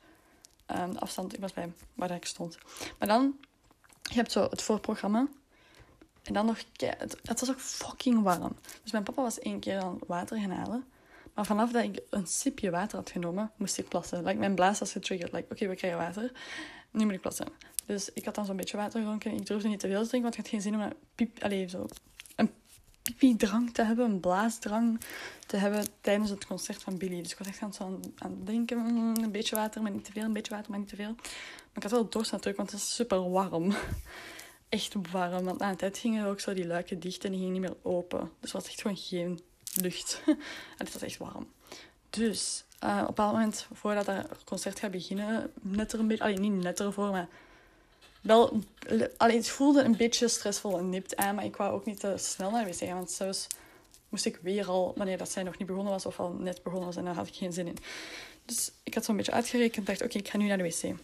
Um, 0.77 0.93
de 0.93 1.01
afstand, 1.01 1.35
ik 1.35 1.41
was 1.41 1.53
bij 1.53 1.73
waar 1.95 2.11
ik 2.11 2.25
stond. 2.25 2.59
Maar 2.99 3.09
dan, 3.09 3.37
je 4.03 4.15
hebt 4.15 4.33
zo 4.33 4.47
het 4.51 4.63
voorprogramma. 4.63 5.29
En 6.23 6.35
dan 6.35 6.47
nog, 6.47 6.59
het, 6.77 7.41
was 7.41 7.51
ook 7.51 7.61
fucking 7.61 8.23
warm. 8.23 8.57
Dus 8.83 8.93
mijn 8.93 9.05
papa 9.05 9.23
was 9.23 9.39
één 9.39 9.61
keer 9.61 9.81
aan 9.81 9.99
water 10.07 10.39
gaan 10.39 10.51
halen. 10.51 10.85
Maar 11.35 11.47
vanaf 11.47 11.73
dat 11.73 11.85
ik 11.85 12.01
een 12.11 12.27
sipje 12.27 12.71
water 12.71 12.99
had 12.99 13.11
genomen, 13.11 13.53
moest 13.57 13.79
ik 13.79 13.89
plassen. 13.89 14.25
Like, 14.25 14.39
mijn 14.39 14.55
blaas 14.55 14.79
was 14.79 14.93
getriggerd. 14.93 15.33
Like, 15.33 15.53
oké, 15.53 15.69
we 15.69 15.75
krijgen 15.75 15.99
water. 15.99 16.33
Nu 16.91 17.05
moet 17.05 17.15
ik 17.15 17.21
plassen. 17.21 17.47
Dus 17.87 18.13
ik 18.13 18.25
had 18.25 18.35
dan 18.35 18.45
zo'n 18.45 18.57
beetje 18.57 18.77
water 18.77 19.01
gedronken. 19.01 19.33
Ik 19.33 19.47
durfde 19.47 19.69
niet 19.69 19.81
te 19.81 19.89
veel 19.89 20.03
te 20.03 20.09
drinken, 20.09 20.31
want 20.31 20.35
ik 20.35 20.41
had 20.41 20.49
geen 20.49 20.73
zin 20.73 20.83
om 20.83 20.93
piep... 21.15 21.43
Allee, 21.43 21.69
zo 21.69 21.87
pipi-drang 23.09 23.75
te 23.75 23.83
hebben, 23.83 24.05
een 24.05 24.21
blaasdrang 24.21 25.01
te 25.47 25.57
hebben 25.57 25.87
tijdens 26.01 26.31
het 26.31 26.47
concert 26.47 26.83
van 26.83 26.99
Billy. 26.99 27.23
Dus 27.23 27.33
ik 27.33 27.39
was 27.39 27.47
echt 27.47 27.63
aan, 27.63 27.73
aan, 27.79 28.01
aan 28.19 28.31
het 28.31 28.47
denken, 28.47 28.79
mm, 28.79 29.17
een 29.17 29.33
beetje 29.33 29.57
water, 29.57 29.83
maar 29.83 29.91
niet 29.91 30.05
te 30.05 30.13
veel, 30.13 30.23
een 30.23 30.33
beetje 30.33 30.55
water, 30.55 30.71
maar 30.71 30.79
niet 30.79 30.89
te 30.89 30.97
veel. 30.97 31.15
Maar 31.15 31.75
ik 31.75 31.83
had 31.83 31.91
wel 31.91 32.09
dorst 32.09 32.33
natuurlijk, 32.33 32.57
want 32.57 32.71
het 32.71 32.81
is 32.81 32.95
super 32.95 33.31
warm. 33.31 33.75
Echt 34.69 34.95
warm, 35.11 35.45
want 35.45 35.59
na 35.59 35.71
een 35.71 35.77
tijd 35.77 35.99
gingen 35.99 36.27
ook 36.27 36.41
zo 36.41 36.55
die 36.55 36.67
luiken 36.67 37.01
dicht 37.01 37.25
en 37.25 37.31
die 37.31 37.41
gingen 37.41 37.61
niet 37.61 37.63
meer 37.63 37.77
open. 37.83 38.19
Dus 38.21 38.53
het 38.53 38.63
was 38.63 38.67
echt 38.67 38.81
gewoon 38.81 38.97
geen 38.97 39.41
lucht. 39.75 40.23
en 40.27 40.37
het 40.77 40.93
was 40.93 41.03
echt 41.03 41.19
warm. 41.19 41.49
Dus 42.11 42.65
uh, 42.85 42.91
op 42.91 42.99
een 42.99 43.07
bepaald 43.07 43.33
moment, 43.33 43.67
voordat 43.73 44.07
het 44.07 44.45
concert 44.45 44.79
gaat 44.79 44.91
beginnen, 44.91 45.53
net 45.61 45.93
er 45.93 45.99
een 45.99 46.07
beetje... 46.07 46.29
Niet 46.29 46.63
net 46.63 46.81
ervoor, 46.81 47.11
maar... 47.11 47.29
Wel, 48.23 48.63
allee, 49.17 49.37
het 49.37 49.49
voelde 49.49 49.83
een 49.83 49.97
beetje 49.97 50.29
stressvol 50.29 50.79
en 50.79 50.89
nipt 50.89 51.17
aan, 51.17 51.35
maar 51.35 51.45
ik 51.45 51.57
wou 51.57 51.73
ook 51.73 51.85
niet 51.85 52.01
te 52.01 52.15
snel 52.17 52.51
naar 52.51 52.65
de 52.65 52.71
wc 52.71 52.93
want 52.93 53.11
zelfs 53.11 53.47
moest 54.09 54.25
ik 54.25 54.39
weer 54.43 54.69
al, 54.69 54.93
wanneer 54.97 55.19
dat 55.19 55.31
zij 55.31 55.43
nog 55.43 55.59
niet 55.59 55.69
begonnen 55.69 55.93
was 55.93 56.07
of 56.07 56.21
al 56.21 56.33
net 56.33 56.63
begonnen 56.63 56.87
was, 56.87 56.97
en 56.97 57.05
daar 57.05 57.15
had 57.15 57.27
ik 57.27 57.35
geen 57.35 57.53
zin 57.53 57.67
in. 57.67 57.77
Dus 58.45 58.73
ik 58.83 58.95
had 58.95 59.05
zo'n 59.05 59.17
beetje 59.17 59.33
uitgerekend 59.33 59.77
en 59.77 59.85
dacht, 59.85 60.03
oké, 60.03 60.19
ik 60.19 60.29
ga 60.29 60.37
nu 60.37 60.47
naar 60.47 60.59
de 60.59 60.63
wc. 60.63 60.95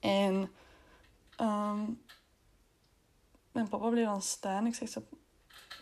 En 0.00 0.50
um, 1.40 2.02
mijn 3.52 3.68
papa 3.68 3.88
bleef 3.88 4.04
dan 4.04 4.22
staan. 4.22 4.66
Ik 4.66 4.74
zeg, 4.74 4.88
ze 4.88 5.02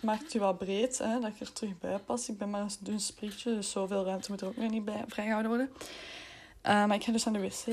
maakt 0.02 0.34
u 0.34 0.38
wat 0.38 0.58
breed, 0.58 0.98
hè, 0.98 1.20
dat 1.20 1.30
ik 1.30 1.40
er 1.40 1.52
terug 1.52 1.78
bij 1.78 1.98
pas. 1.98 2.28
Ik 2.28 2.38
ben 2.38 2.50
maar 2.50 2.60
een 2.60 2.70
dun 2.80 3.00
sprietje, 3.00 3.54
dus 3.54 3.70
zoveel 3.70 4.04
ruimte 4.04 4.30
moet 4.30 4.40
er 4.40 4.46
ook 4.46 4.56
weer 4.56 4.70
niet 4.70 4.84
bij 4.84 5.04
vrijgehouden 5.06 5.50
worden. 5.50 5.70
Uh, 5.70 5.82
maar 6.62 6.94
ik 6.94 7.04
ga 7.04 7.12
dus 7.12 7.24
naar 7.24 7.34
de 7.34 7.40
wc. 7.40 7.66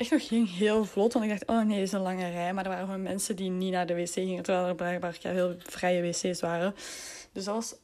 Echt 0.00 0.10
nog 0.10 0.26
ging 0.26 0.50
heel 0.56 0.84
vlot, 0.84 1.12
want 1.12 1.24
ik 1.24 1.30
dacht, 1.30 1.46
oh 1.46 1.66
nee, 1.66 1.78
het 1.78 1.86
is 1.86 1.92
een 1.92 2.00
lange 2.00 2.30
rij. 2.30 2.52
Maar 2.52 2.64
er 2.64 2.70
waren 2.70 2.84
gewoon 2.84 3.02
mensen 3.02 3.36
die 3.36 3.50
niet 3.50 3.72
naar 3.72 3.86
de 3.86 3.94
wc 3.94 4.10
gingen, 4.10 4.42
terwijl 4.42 4.66
er 4.66 4.74
blijkbaar 4.74 5.18
heel 5.20 5.54
vrije 5.58 6.02
wc's 6.02 6.40
waren. 6.40 6.74
Dus 7.32 7.44
dat 7.44 7.54
was 7.54 7.74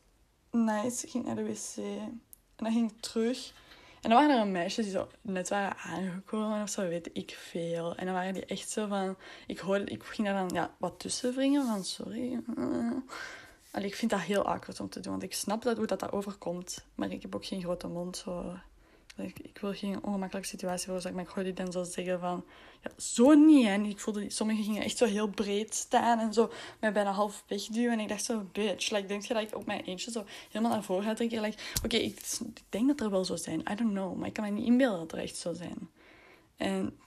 nice. 0.50 1.04
Ik 1.04 1.10
ging 1.10 1.24
naar 1.24 1.36
de 1.36 1.44
wc 1.44 1.76
en 1.76 2.20
dan 2.56 2.72
ging 2.72 2.90
ik 2.90 3.00
terug. 3.00 3.52
En 4.00 4.10
dan 4.10 4.18
waren 4.18 4.38
er 4.38 4.46
meisjes 4.46 4.84
die 4.84 4.94
zo 4.94 5.08
net 5.20 5.48
waren 5.48 5.76
aangekomen 5.76 6.62
of 6.62 6.68
zo, 6.68 6.88
weet 6.88 7.10
ik 7.12 7.36
veel. 7.50 7.94
En 7.94 8.04
dan 8.04 8.14
waren 8.14 8.34
die 8.34 8.44
echt 8.44 8.70
zo 8.70 8.86
van... 8.86 9.16
Ik 9.46 9.58
hoorde, 9.58 9.84
ik 9.84 10.02
ging 10.02 10.28
daar 10.28 10.36
dan 10.36 10.50
ja, 10.54 10.74
wat 10.78 10.98
tussen 10.98 11.34
wringen 11.34 11.66
van, 11.66 11.84
sorry. 11.84 12.42
Allee, 13.70 13.88
ik 13.88 13.94
vind 13.94 14.10
dat 14.10 14.20
heel 14.20 14.44
awkward 14.44 14.80
om 14.80 14.88
te 14.88 15.00
doen, 15.00 15.10
want 15.10 15.22
ik 15.22 15.34
snap 15.34 15.62
dat, 15.62 15.76
hoe 15.76 15.86
dat, 15.86 16.00
dat 16.00 16.12
overkomt. 16.12 16.84
Maar 16.94 17.10
ik 17.10 17.22
heb 17.22 17.34
ook 17.34 17.46
geen 17.46 17.62
grote 17.62 17.86
mond, 17.86 18.16
zo... 18.16 18.58
Ik, 19.16 19.38
ik 19.38 19.58
wil 19.58 19.72
geen 19.72 20.02
ongemakkelijke 20.02 20.48
situatie 20.48 20.84
veroorzaken, 20.84 21.16
maar 21.16 21.26
ik 21.26 21.34
hoorde 21.34 21.52
dan 21.52 21.72
zo 21.72 21.82
zeggen 21.82 22.20
van... 22.20 22.44
Ja, 22.82 22.90
zo 22.96 23.34
niet, 23.34 23.66
hè. 23.66 23.74
ik 23.74 24.00
voelde, 24.00 24.30
sommigen 24.30 24.64
gingen 24.64 24.82
echt 24.82 24.96
zo 24.96 25.04
heel 25.04 25.28
breed 25.28 25.74
staan 25.74 26.18
en 26.18 26.32
zo 26.32 26.52
mij 26.80 26.92
bijna 26.92 27.10
half 27.10 27.44
wegduwen. 27.46 27.92
En 27.92 28.00
ik 28.00 28.08
dacht 28.08 28.24
zo, 28.24 28.46
bitch, 28.52 28.90
like, 28.90 29.06
denk 29.06 29.22
je 29.22 29.34
dat 29.34 29.42
ik 29.42 29.56
op 29.56 29.66
mijn 29.66 29.84
eentje 29.84 30.10
zo 30.10 30.24
helemaal 30.50 30.72
naar 30.72 30.84
voren 30.84 31.04
ga 31.04 31.14
trekken? 31.14 31.40
Like, 31.40 31.58
Oké, 31.84 31.96
ik, 31.96 32.20
denk 32.68 32.86
dat 32.86 33.00
er 33.00 33.10
wel 33.10 33.24
zo 33.24 33.36
zijn, 33.36 33.60
I 33.60 33.74
don't 33.74 33.90
know. 33.90 34.16
Maar 34.16 34.26
ik 34.26 34.32
kan 34.32 34.44
me 34.44 34.50
niet 34.50 34.66
inbeelden 34.66 34.98
dat 34.98 35.12
er 35.12 35.18
echt 35.18 35.36
zo 35.36 35.52
zijn. 35.52 35.90
En 36.56 36.98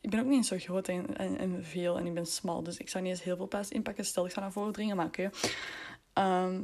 ik 0.00 0.10
ben 0.10 0.20
ook 0.20 0.26
niet 0.26 0.46
zo 0.46 0.56
groot 0.58 0.88
en, 0.88 1.16
en, 1.38 1.64
veel 1.64 1.98
en 1.98 2.06
ik 2.06 2.14
ben 2.14 2.26
smal. 2.26 2.62
Dus 2.62 2.76
ik 2.76 2.88
zou 2.88 3.04
niet 3.04 3.12
eens 3.12 3.22
heel 3.22 3.36
veel 3.36 3.48
plaats 3.48 3.70
inpakken. 3.70 4.04
Stel, 4.04 4.26
ik 4.26 4.32
ga 4.32 4.40
naar 4.40 4.52
voren 4.52 4.72
dringen, 4.72 4.96
maar 4.96 5.06
oké. 5.06 5.30
Ehm, 6.12 6.62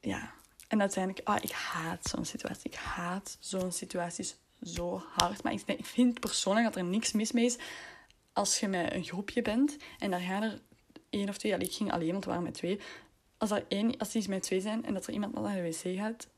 ja, 0.00 0.32
en 0.70 0.80
uiteindelijk, 0.80 1.28
ah, 1.28 1.36
ik 1.40 1.50
haat 1.50 2.08
zo'n 2.08 2.24
situatie. 2.24 2.70
Ik 2.70 2.76
haat 2.76 3.36
zo'n 3.40 3.72
situaties 3.72 4.36
zo 4.62 5.02
hard. 5.12 5.42
Maar 5.42 5.52
ik, 5.52 5.86
vind 5.86 6.20
persoonlijk 6.20 6.66
dat 6.66 6.76
er 6.76 6.84
niks 6.84 7.12
mis 7.12 7.32
mee 7.32 7.44
is 7.44 7.58
als 8.32 8.60
je 8.60 8.68
met 8.68 8.92
een 8.92 9.04
groepje 9.04 9.42
bent 9.42 9.76
en 9.98 10.10
daar 10.10 10.20
gaan 10.20 10.42
er 10.42 10.60
één 11.10 11.28
of 11.28 11.38
twee, 11.38 11.56
ik 11.56 11.72
ging 11.72 11.92
alleen, 11.92 12.12
want 12.12 12.24
we 12.24 12.30
waren 12.30 12.44
met 12.44 12.54
twee. 12.54 12.80
Als, 13.36 13.50
er 13.50 13.64
één, 13.68 13.96
als 13.98 14.10
die 14.10 14.28
met 14.28 14.42
twee 14.42 14.60
zijn 14.60 14.84
en 14.84 14.94
dat 14.94 15.06
er 15.06 15.12
iemand 15.12 15.34
naar 15.34 15.54
de 15.54 15.62
wc 15.62 15.96
gaat 15.98 16.28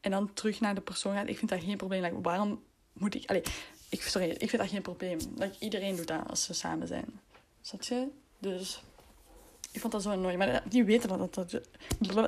en 0.00 0.10
dan 0.10 0.32
terug 0.32 0.60
naar 0.60 0.74
de 0.74 0.80
persoon 0.80 1.14
gaat, 1.14 1.28
ik 1.28 1.38
vind 1.38 1.50
dat 1.50 1.62
geen 1.62 1.76
probleem. 1.76 2.02
Like, 2.02 2.20
waarom 2.20 2.62
moet 2.92 3.14
ik... 3.14 3.28
Allee, 3.30 3.42
ik, 3.88 4.02
sorry, 4.02 4.30
ik 4.30 4.48
vind 4.50 4.62
dat 4.62 4.70
geen 4.70 4.82
probleem. 4.82 5.18
Like, 5.36 5.56
iedereen 5.58 5.96
doet 5.96 6.06
dat 6.06 6.28
als 6.28 6.44
ze 6.44 6.54
samen 6.54 6.86
zijn. 6.86 7.20
Snap 7.60 7.82
je? 7.82 8.08
Dus 8.38 8.82
ik 9.78 9.84
vond 9.84 9.92
dat 9.92 10.02
zo 10.02 10.10
annoying. 10.10 10.38
Maar 10.38 10.62
die 10.68 10.84
weten 10.84 11.08
dat, 11.08 11.34
dat, 11.34 11.60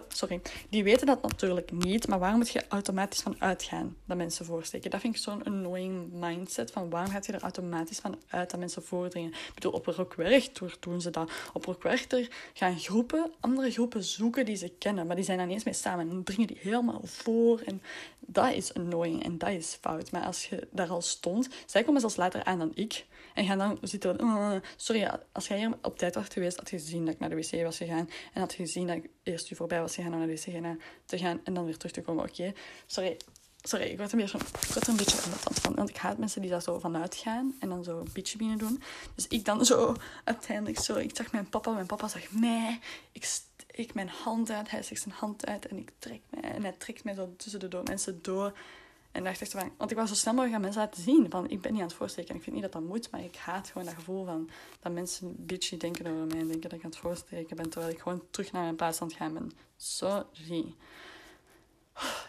sorry. 0.09 0.41
Die 0.69 0.85
weten 0.85 1.07
dat 1.07 1.23
natuurlijk 1.23 1.73
niet. 1.73 2.09
Maar 2.09 2.19
waarom 2.19 2.39
moet 2.39 2.51
je 2.51 2.65
automatisch 2.69 3.21
van 3.21 3.37
uitgaan 3.39 3.97
dat 4.05 4.17
mensen 4.17 4.45
voorsteken? 4.45 4.91
Dat 4.91 5.01
vind 5.01 5.15
ik 5.15 5.21
zo'n 5.21 5.45
annoying 5.45 6.13
mindset. 6.13 6.71
Van 6.71 6.91
waarom 6.91 7.11
gaat 7.11 7.27
je 7.27 7.33
er 7.33 7.43
automatisch 7.43 7.99
van 7.99 8.17
uit 8.29 8.51
dat 8.51 8.61
mensen 8.61 8.83
voordringen? 8.83 9.31
Ik 9.31 9.55
bedoel, 9.55 9.73
op 9.73 9.87
Rockwerk 9.87 10.51
doen 10.81 11.01
ze 11.01 11.11
dat. 11.11 11.31
Op 11.53 11.65
Rockwerk 11.65 12.29
gaan 12.53 12.79
groepen, 12.79 13.33
andere 13.41 13.71
groepen 13.71 14.05
zoeken 14.05 14.45
die 14.45 14.57
ze 14.57 14.73
kennen. 14.79 15.07
Maar 15.07 15.17
die 15.17 15.25
zijn 15.25 15.39
niet 15.39 15.51
eens 15.51 15.65
mee 15.65 15.75
samen. 15.75 16.11
En 16.11 16.25
dringen 16.25 16.47
die 16.47 16.59
helemaal 16.61 17.01
voor. 17.05 17.61
En 17.61 17.83
dat 18.21 18.53
is 18.53 18.75
annoying 18.75 19.25
en 19.25 19.39
dat 19.39 19.49
is 19.49 19.79
fout. 19.81 20.11
Maar 20.11 20.23
als 20.23 20.47
je 20.47 20.69
daar 20.71 20.89
al 20.89 21.03
stond... 21.03 21.49
Zij 21.67 21.85
komen 21.85 22.01
zelfs 22.01 22.17
later 22.17 22.45
aan 22.45 22.59
dan 22.59 22.73
ik. 22.75 23.07
En 23.35 23.45
gaan 23.45 23.59
dan 23.59 23.79
zitten... 23.83 24.17
Uh, 24.21 24.55
sorry, 24.77 25.11
als 25.33 25.49
jij 25.49 25.59
hier 25.59 25.79
op 25.83 25.99
tijd 25.99 26.15
was 26.15 26.27
geweest, 26.29 26.57
had 26.57 26.71
je 26.71 26.79
gezien 26.79 27.05
dat 27.05 27.15
ik 27.15 27.21
naar 27.21 27.29
de 27.29 27.37
wc 27.37 27.63
was 27.63 27.77
gegaan. 27.77 28.09
En 28.33 28.41
had 28.41 28.53
je 28.53 28.63
gezien 28.63 28.87
dat 28.87 28.97
ik 28.97 29.11
eerst 29.23 29.51
u 29.51 29.55
voorbij 29.57 29.81
was 29.81 29.95
gegaan 29.95 30.13
om 30.13 30.19
naar 30.19 30.29
de 30.29 30.35
wc 30.35 30.79
te 31.05 31.19
gaan. 31.19 31.41
En 31.45 31.55
dan 31.55 31.65
weer 31.65 31.77
terug 31.77 31.93
te 31.93 32.01
komen. 32.01 32.25
Oké, 32.25 32.53
sorry. 32.87 33.17
Sorry, 33.63 33.85
ik 33.85 33.97
word, 33.99 34.13
een 34.13 34.19
beetje, 34.19 34.39
ik 34.39 34.75
er 34.75 34.89
een 34.89 34.97
beetje 34.97 35.19
tand 35.21 35.61
van. 35.61 35.75
Want 35.75 35.89
ik 35.89 35.97
haat 35.97 36.19
mensen 36.19 36.41
die 36.41 36.51
daar 36.51 36.63
zo 36.63 36.79
vanuit 36.79 37.15
gaan. 37.15 37.57
En 37.59 37.69
dan 37.69 37.85
zo 37.85 37.99
een 37.99 38.11
beetje 38.13 38.39
binnen 38.39 38.59
doen. 38.59 38.83
Dus 39.15 39.29
ik 39.29 39.45
dan 39.45 39.65
zo 39.65 39.95
uiteindelijk 40.25 40.79
zo... 40.79 40.97
Ik 40.97 41.17
zag 41.17 41.33
mijn 41.33 41.49
papa. 41.49 41.73
Mijn 41.73 41.87
papa 41.87 42.09
zag 42.09 42.31
mij. 42.31 42.79
Ik 43.13 43.25
steek 43.25 43.95
mijn 43.95 44.09
hand 44.09 44.51
uit. 44.51 44.71
Hij 44.71 44.83
steekt 44.83 45.01
zijn 45.01 45.15
hand 45.15 45.47
uit. 45.47 45.67
En 45.67 45.77
ik 45.77 45.91
trek 45.99 46.21
mij. 46.31 46.51
En 46.51 46.63
hij 46.63 46.75
trekt 46.79 47.05
mij 47.05 47.15
zo 47.15 47.35
tussen 47.37 47.61
de 47.61 47.69
door 47.69 47.83
mensen 47.83 48.23
door. 48.23 48.53
En 49.13 49.25
dacht 49.25 49.41
echt 49.41 49.53
want 49.77 49.91
ik 49.91 49.97
was 49.97 50.09
zo 50.09 50.15
snel 50.15 50.33
mogelijk 50.33 50.57
aan 50.57 50.63
mensen 50.63 50.81
laten 50.81 51.03
zien. 51.03 51.31
Van, 51.31 51.51
ik 51.51 51.61
ben 51.61 51.73
niet 51.73 51.81
aan 51.81 51.87
het 51.87 51.97
voorsteken. 51.97 52.35
Ik 52.35 52.43
vind 52.43 52.55
niet 52.55 52.65
dat 52.65 52.73
dat 52.73 52.83
moet, 52.83 53.11
maar 53.11 53.25
ik 53.25 53.37
haat 53.37 53.69
gewoon 53.69 53.87
dat 53.87 53.95
gevoel 53.95 54.25
van 54.25 54.51
dat 54.81 54.93
mensen 54.93 55.35
bitchy 55.47 55.77
denken 55.77 56.07
over 56.07 56.27
mij 56.27 56.39
en 56.39 56.47
denken 56.47 56.61
dat 56.61 56.73
ik 56.73 56.85
aan 56.85 56.91
het 56.91 56.99
voorsteken 56.99 57.57
ben. 57.57 57.71
Terwijl 57.71 57.93
ik 57.93 58.01
gewoon 58.01 58.23
terug 58.31 58.53
naar 58.53 58.63
mijn 58.63 58.77
plaats 58.77 59.01
aan 59.01 59.09
het 59.09 59.17
gaan 59.17 59.33
ben. 59.33 59.53
Sorry. 59.77 60.75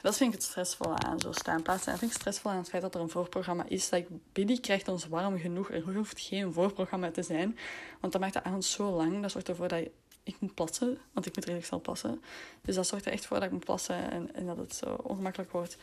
Dat 0.01 0.17
vind 0.17 0.33
ik 0.33 0.39
het 0.39 0.47
stressvolle 0.47 0.95
aan 0.95 1.19
zo 1.19 1.31
staanplaatsen. 1.31 1.91
En 1.91 1.97
vind 1.97 2.11
ik 2.11 2.17
stressvol 2.17 2.51
aan 2.51 2.57
het 2.57 2.69
feit 2.69 2.81
dat 2.81 2.95
er 2.95 3.01
een 3.01 3.09
voorprogramma 3.09 3.65
is. 3.67 3.89
Dat 3.89 3.99
ik, 3.99 4.07
Billy 4.33 4.59
krijgt 4.59 4.87
ons 4.87 5.07
warm 5.07 5.39
genoeg. 5.39 5.71
Er 5.71 5.95
hoeft 5.95 6.19
geen 6.19 6.53
voorprogramma 6.53 7.11
te 7.11 7.23
zijn. 7.23 7.57
Want 7.99 8.13
dat 8.13 8.21
maakt 8.21 8.33
de 8.33 8.43
avond 8.43 8.65
zo 8.65 8.91
lang. 8.91 9.21
Dat 9.21 9.31
zorgt 9.31 9.49
ervoor 9.49 9.67
dat 9.67 9.87
ik 10.23 10.35
moet 10.39 10.53
plassen. 10.53 10.97
Want 11.11 11.25
ik 11.25 11.35
moet 11.35 11.43
redelijk 11.43 11.67
snel 11.67 11.81
plassen. 11.81 12.23
Dus 12.61 12.75
dat 12.75 12.87
zorgt 12.87 13.05
er 13.05 13.11
echt 13.11 13.25
voor 13.25 13.37
dat 13.37 13.45
ik 13.45 13.51
moet 13.51 13.65
plassen. 13.65 14.11
En, 14.11 14.35
en 14.35 14.45
dat 14.45 14.57
het 14.57 14.75
zo 14.75 14.93
ongemakkelijk 14.93 15.51
wordt 15.51 15.77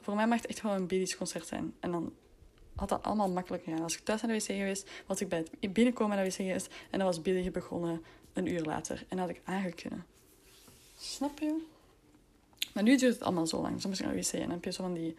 voor 0.00 0.14
mij 0.14 0.26
mag 0.26 0.36
het 0.40 0.46
echt 0.46 0.60
gewoon 0.60 0.76
een 0.76 0.86
Billy's 0.86 1.16
concert 1.16 1.46
zijn. 1.46 1.74
En 1.80 1.90
dan 1.90 2.12
had 2.76 2.88
dat 2.88 3.02
allemaal 3.02 3.30
makkelijker 3.30 3.68
gedaan. 3.68 3.84
Als 3.84 3.96
ik 3.96 4.04
thuis 4.04 4.22
naar 4.22 4.30
de 4.30 4.38
wc 4.38 4.44
geweest, 4.44 4.90
was 5.06 5.20
ik 5.20 5.28
bij 5.28 5.46
het 5.60 5.72
binnenkomen 5.72 6.16
naar 6.16 6.24
de 6.24 6.30
wc 6.30 6.36
geweest. 6.36 6.74
En 6.90 6.98
dan 6.98 7.06
was 7.06 7.22
Billy 7.22 7.50
begonnen 7.50 8.04
een 8.32 8.46
uur 8.46 8.62
later. 8.62 8.98
En 8.98 9.16
dan 9.16 9.18
had 9.18 9.28
ik 9.28 9.40
aangekunnen. 9.44 10.06
Snap 10.98 11.38
je? 11.38 11.62
Maar 12.74 12.82
nu 12.82 12.96
duurt 12.96 13.14
het 13.14 13.22
allemaal 13.22 13.46
zo 13.46 13.60
lang. 13.60 13.80
Soms 13.80 13.98
ga 13.98 14.04
ik 14.04 14.10
naar 14.10 14.22
de 14.22 14.28
wc 14.28 14.32
en 14.32 14.40
dan 14.40 14.50
heb 14.50 14.64
je 14.64 14.72
zo 14.72 14.82
van 14.82 14.94
die 14.94 15.16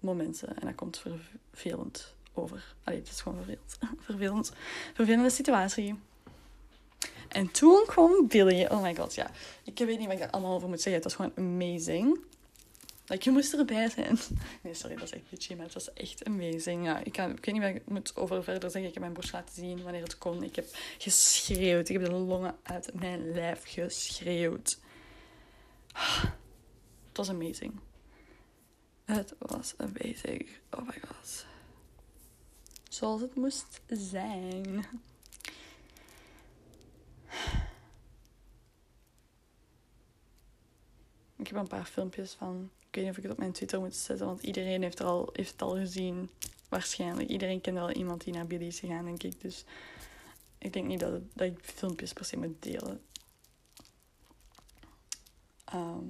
momenten. 0.00 0.60
En 0.60 0.66
dat 0.66 0.74
komt 0.74 1.02
vervelend 1.50 2.14
over. 2.32 2.74
Allee, 2.84 2.98
het 2.98 3.08
is 3.08 3.20
gewoon 3.20 3.38
vervelend. 3.38 3.78
vervelend. 4.06 4.52
Vervelende 4.94 5.30
situatie. 5.30 5.94
En 7.28 7.50
toen 7.50 7.84
kwam 7.86 8.28
Billy. 8.28 8.66
Oh 8.66 8.82
my 8.82 8.94
god, 8.94 9.14
ja. 9.14 9.30
Ik 9.64 9.78
weet 9.78 9.98
niet 9.98 10.06
wat 10.06 10.12
ik 10.12 10.20
daar 10.20 10.30
allemaal 10.30 10.54
over 10.54 10.68
moet 10.68 10.80
zeggen. 10.80 11.02
Het 11.02 11.04
was 11.04 11.14
gewoon 11.14 11.32
amazing. 11.36 12.18
Like, 13.06 13.24
je 13.24 13.30
moest 13.30 13.54
erbij 13.54 13.90
zijn. 13.90 14.18
Nee, 14.62 14.74
sorry, 14.74 14.94
dat 14.94 15.04
is 15.04 15.12
echt 15.12 15.30
bitchy, 15.30 15.54
maar 15.54 15.64
het 15.64 15.74
was 15.74 15.92
echt 15.92 16.24
amazing. 16.24 16.84
Ja, 16.84 16.98
ik, 17.04 17.12
kan, 17.12 17.30
ik 17.30 17.44
weet 17.44 17.54
niet 17.54 17.62
wat 17.62 17.74
ik 17.74 17.88
moet 17.88 18.16
over 18.16 18.44
verder 18.44 18.70
zeggen. 18.70 18.88
Ik 18.88 18.94
heb 18.94 19.02
mijn 19.02 19.12
borst 19.14 19.32
laten 19.32 19.54
zien 19.54 19.82
wanneer 19.82 20.02
het 20.02 20.18
kon. 20.18 20.42
Ik 20.42 20.56
heb 20.56 20.66
geschreeuwd. 20.98 21.88
Ik 21.88 22.00
heb 22.00 22.04
de 22.04 22.12
longen 22.12 22.56
uit 22.62 22.94
mijn 22.94 23.32
lijf 23.32 23.62
geschreeuwd. 23.64 24.78
Het 27.08 27.26
was 27.26 27.36
amazing. 27.36 27.80
Het 29.04 29.34
was 29.38 29.74
amazing. 29.76 30.48
Oh 30.70 30.86
my 30.86 31.00
god. 31.06 31.46
Zoals 32.88 33.20
het 33.20 33.34
moest 33.34 33.80
zijn. 33.88 34.84
Ik 41.36 41.46
heb 41.46 41.56
een 41.56 41.68
paar 41.68 41.84
filmpjes 41.84 42.32
van 42.32 42.70
ik 42.94 43.00
weet 43.00 43.08
niet 43.08 43.18
of 43.18 43.24
ik 43.24 43.28
het 43.28 43.32
op 43.32 43.38
mijn 43.38 43.52
Twitter 43.52 43.80
moet 43.80 43.96
zetten, 43.96 44.26
want 44.26 44.42
iedereen 44.42 44.82
heeft, 44.82 44.98
er 44.98 45.04
al, 45.04 45.30
heeft 45.32 45.50
het 45.50 45.62
al 45.62 45.76
gezien. 45.76 46.30
Waarschijnlijk. 46.68 47.28
Iedereen 47.28 47.60
kent 47.60 47.76
wel 47.76 47.90
iemand 47.90 48.24
die 48.24 48.32
naar 48.32 48.46
Billy 48.46 48.66
is 48.66 48.80
gegaan, 48.80 49.04
denk 49.04 49.22
ik. 49.22 49.40
Dus 49.40 49.64
ik 50.58 50.72
denk 50.72 50.86
niet 50.86 51.00
dat, 51.00 51.20
dat 51.32 51.46
ik 51.46 51.58
filmpjes 51.62 52.12
per 52.12 52.24
se 52.24 52.36
moet 52.36 52.62
delen. 52.62 53.00
Ehm, 55.64 56.04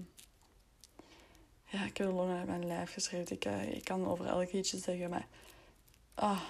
ja, 1.64 1.84
ik 1.84 1.96
heb 1.96 2.06
de 2.06 2.12
longen 2.12 2.38
uit 2.38 2.46
mijn 2.46 2.66
lijf 2.66 2.92
geschreven. 2.92 3.36
Ik, 3.36 3.44
uh, 3.44 3.74
ik 3.74 3.84
kan 3.84 4.06
over 4.06 4.26
elk 4.26 4.52
liedje 4.52 4.78
zeggen, 4.78 5.10
maar... 5.10 5.26
Ah, 6.14 6.42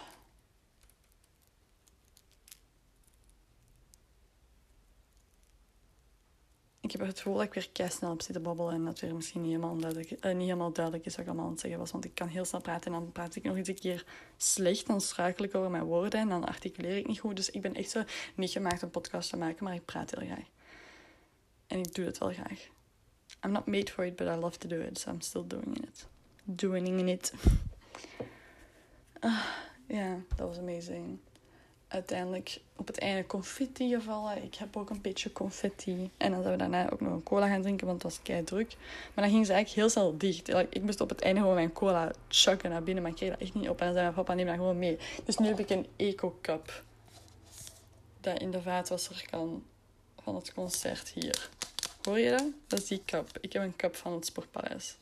ik 6.84 6.92
heb 6.92 7.00
het 7.00 7.16
gevoel 7.16 7.34
dat 7.34 7.44
ik 7.44 7.54
weer 7.54 7.68
kei 7.72 7.90
snel 7.90 8.10
op 8.10 8.22
zitten 8.22 8.42
babbelen 8.42 8.74
en 8.74 8.84
dat 8.84 9.00
weer 9.00 9.14
misschien 9.14 9.40
niet 9.40 9.50
helemaal, 9.50 9.76
duidelijk, 9.76 10.10
uh, 10.10 10.32
niet 10.32 10.42
helemaal 10.42 10.72
duidelijk 10.72 11.06
is 11.06 11.12
wat 11.12 11.20
ik 11.20 11.26
allemaal 11.26 11.46
aan 11.46 11.52
het 11.52 11.60
zeggen 11.60 11.78
was. 11.78 11.90
Want 11.90 12.04
ik 12.04 12.14
kan 12.14 12.28
heel 12.28 12.44
snel 12.44 12.60
praten 12.60 12.92
en 12.92 13.00
dan 13.00 13.12
praat 13.12 13.36
ik 13.36 13.42
nog 13.42 13.56
eens 13.56 13.68
een 13.68 13.74
keer 13.74 14.04
slecht. 14.36 14.86
Dan 14.86 15.00
struikel 15.00 15.44
ik 15.44 15.54
over 15.54 15.70
mijn 15.70 15.84
woorden 15.84 16.20
en 16.20 16.28
dan 16.28 16.44
articuleer 16.44 16.96
ik 16.96 17.06
niet 17.06 17.20
goed. 17.20 17.36
Dus 17.36 17.50
ik 17.50 17.60
ben 17.60 17.74
echt 17.74 17.90
zo 17.90 18.02
niet 18.34 18.50
gemaakt 18.50 18.82
om 18.82 18.90
podcast 18.90 19.30
te 19.30 19.36
maken, 19.36 19.64
maar 19.64 19.74
ik 19.74 19.84
praat 19.84 20.10
heel 20.10 20.26
graag. 20.26 20.46
En 21.66 21.78
ik 21.78 21.94
doe 21.94 22.04
het 22.04 22.18
wel 22.18 22.32
graag. 22.32 22.68
I'm 23.44 23.52
not 23.52 23.66
made 23.66 23.92
for 23.92 24.04
it, 24.04 24.16
but 24.16 24.26
I 24.26 24.34
love 24.34 24.58
to 24.58 24.68
do 24.68 24.80
it, 24.80 24.98
so 24.98 25.10
I'm 25.10 25.20
still 25.20 25.46
doing 25.46 25.76
it. 25.76 26.06
doing 26.44 27.08
it. 27.08 27.32
Ah, 29.20 29.44
ja, 29.86 30.18
dat 30.36 30.48
was 30.48 30.58
amazing. 30.58 31.18
Uiteindelijk 31.94 32.60
op 32.76 32.86
het 32.86 32.98
einde 32.98 33.26
confetti 33.26 33.88
gevallen. 33.88 34.42
Ik 34.42 34.54
heb 34.54 34.76
ook 34.76 34.90
een 34.90 35.00
beetje 35.00 35.32
confetti. 35.32 36.10
En 36.16 36.30
dan 36.30 36.42
zijn 36.42 36.52
we 36.52 36.58
daarna 36.58 36.90
ook 36.90 37.00
nog 37.00 37.12
een 37.12 37.22
cola 37.22 37.48
gaan 37.48 37.62
drinken, 37.62 37.86
want 37.86 38.02
het 38.02 38.12
was 38.12 38.22
kei 38.22 38.44
druk. 38.44 38.76
Maar 39.14 39.24
dan 39.24 39.34
ging 39.34 39.46
ze 39.46 39.52
eigenlijk 39.52 39.80
heel 39.80 39.90
snel 39.90 40.18
dicht. 40.18 40.48
Ik 40.48 40.82
moest 40.82 41.00
op 41.00 41.08
het 41.08 41.20
einde 41.20 41.40
gewoon 41.40 41.54
mijn 41.54 41.72
cola 41.72 42.12
chucken 42.28 42.70
naar 42.70 42.82
binnen, 42.82 43.02
maar 43.02 43.12
ik 43.12 43.18
kreeg 43.18 43.30
dat 43.30 43.40
echt 43.40 43.54
niet 43.54 43.68
op. 43.68 43.78
En 43.78 43.84
dan 43.84 43.94
zei 43.94 44.04
mijn 44.04 44.14
papa, 44.14 44.34
neem 44.34 44.46
dat 44.46 44.54
gewoon 44.54 44.78
mee. 44.78 44.98
Dus 45.24 45.36
nu 45.36 45.46
heb 45.46 45.58
ik 45.58 45.70
een 45.70 45.86
eco-cup. 45.96 46.82
Dat 48.20 48.38
in 48.40 48.50
de 48.50 48.62
vaatwasser 48.62 49.24
kan 49.30 49.62
van 50.22 50.34
het 50.34 50.54
concert 50.54 51.08
hier. 51.08 51.48
Hoor 52.02 52.18
je 52.18 52.30
dat? 52.30 52.44
Dat 52.66 52.78
is 52.78 52.86
die 52.86 53.02
cup. 53.06 53.38
Ik 53.40 53.52
heb 53.52 53.62
een 53.62 53.76
cup 53.76 53.96
van 53.96 54.12
het 54.12 54.26
Sportpaleis. 54.26 54.96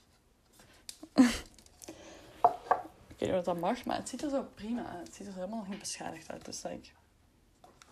Weet 3.23 3.31
niet 3.31 3.45
wat 3.45 3.55
dat 3.55 3.65
mag, 3.65 3.85
maar 3.85 3.97
het 3.97 4.09
ziet 4.09 4.23
er 4.23 4.31
zo 4.31 4.47
prima 4.55 4.87
uit. 4.87 5.07
Het 5.07 5.15
ziet 5.15 5.27
er 5.27 5.35
helemaal 5.35 5.67
niet 5.69 5.79
beschadigd 5.79 6.31
uit. 6.31 6.45
Dus 6.45 6.63
like, 6.63 6.89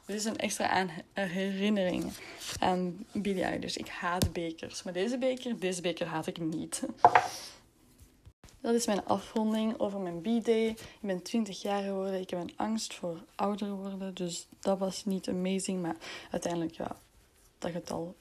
dit 0.07 0.17
is 0.17 0.25
een 0.25 0.37
extra 0.37 0.69
aan 0.69 0.91
herinnering 1.13 2.13
aan 2.59 3.07
Billie 3.13 3.43
Eilish. 3.43 3.77
Ik 3.77 3.89
haat 3.89 4.33
bekers. 4.33 4.83
Maar 4.83 4.93
deze 4.93 5.19
beker, 5.19 5.59
deze 5.59 5.81
beker 5.81 6.07
haat 6.07 6.27
ik 6.27 6.39
niet. 6.39 6.83
Dat 8.61 8.75
is 8.75 8.87
mijn 8.87 9.05
afronding 9.05 9.79
over 9.79 10.01
mijn 10.01 10.21
B-day. 10.21 10.67
Ik 10.69 10.79
ben 11.01 11.23
20 11.23 11.63
jaar 11.63 11.83
geworden. 11.83 12.21
Ik 12.21 12.31
heb 12.31 12.41
een 12.41 12.57
angst 12.57 12.95
voor 12.95 13.25
ouder 13.35 13.71
worden. 13.71 14.15
Dus 14.15 14.47
dat 14.61 14.79
was 14.79 15.05
niet 15.05 15.29
amazing. 15.29 15.83
Maar 15.83 15.97
uiteindelijk, 16.31 16.75
ja, 16.75 16.97
dat 17.59 17.71
getal 17.71 18.17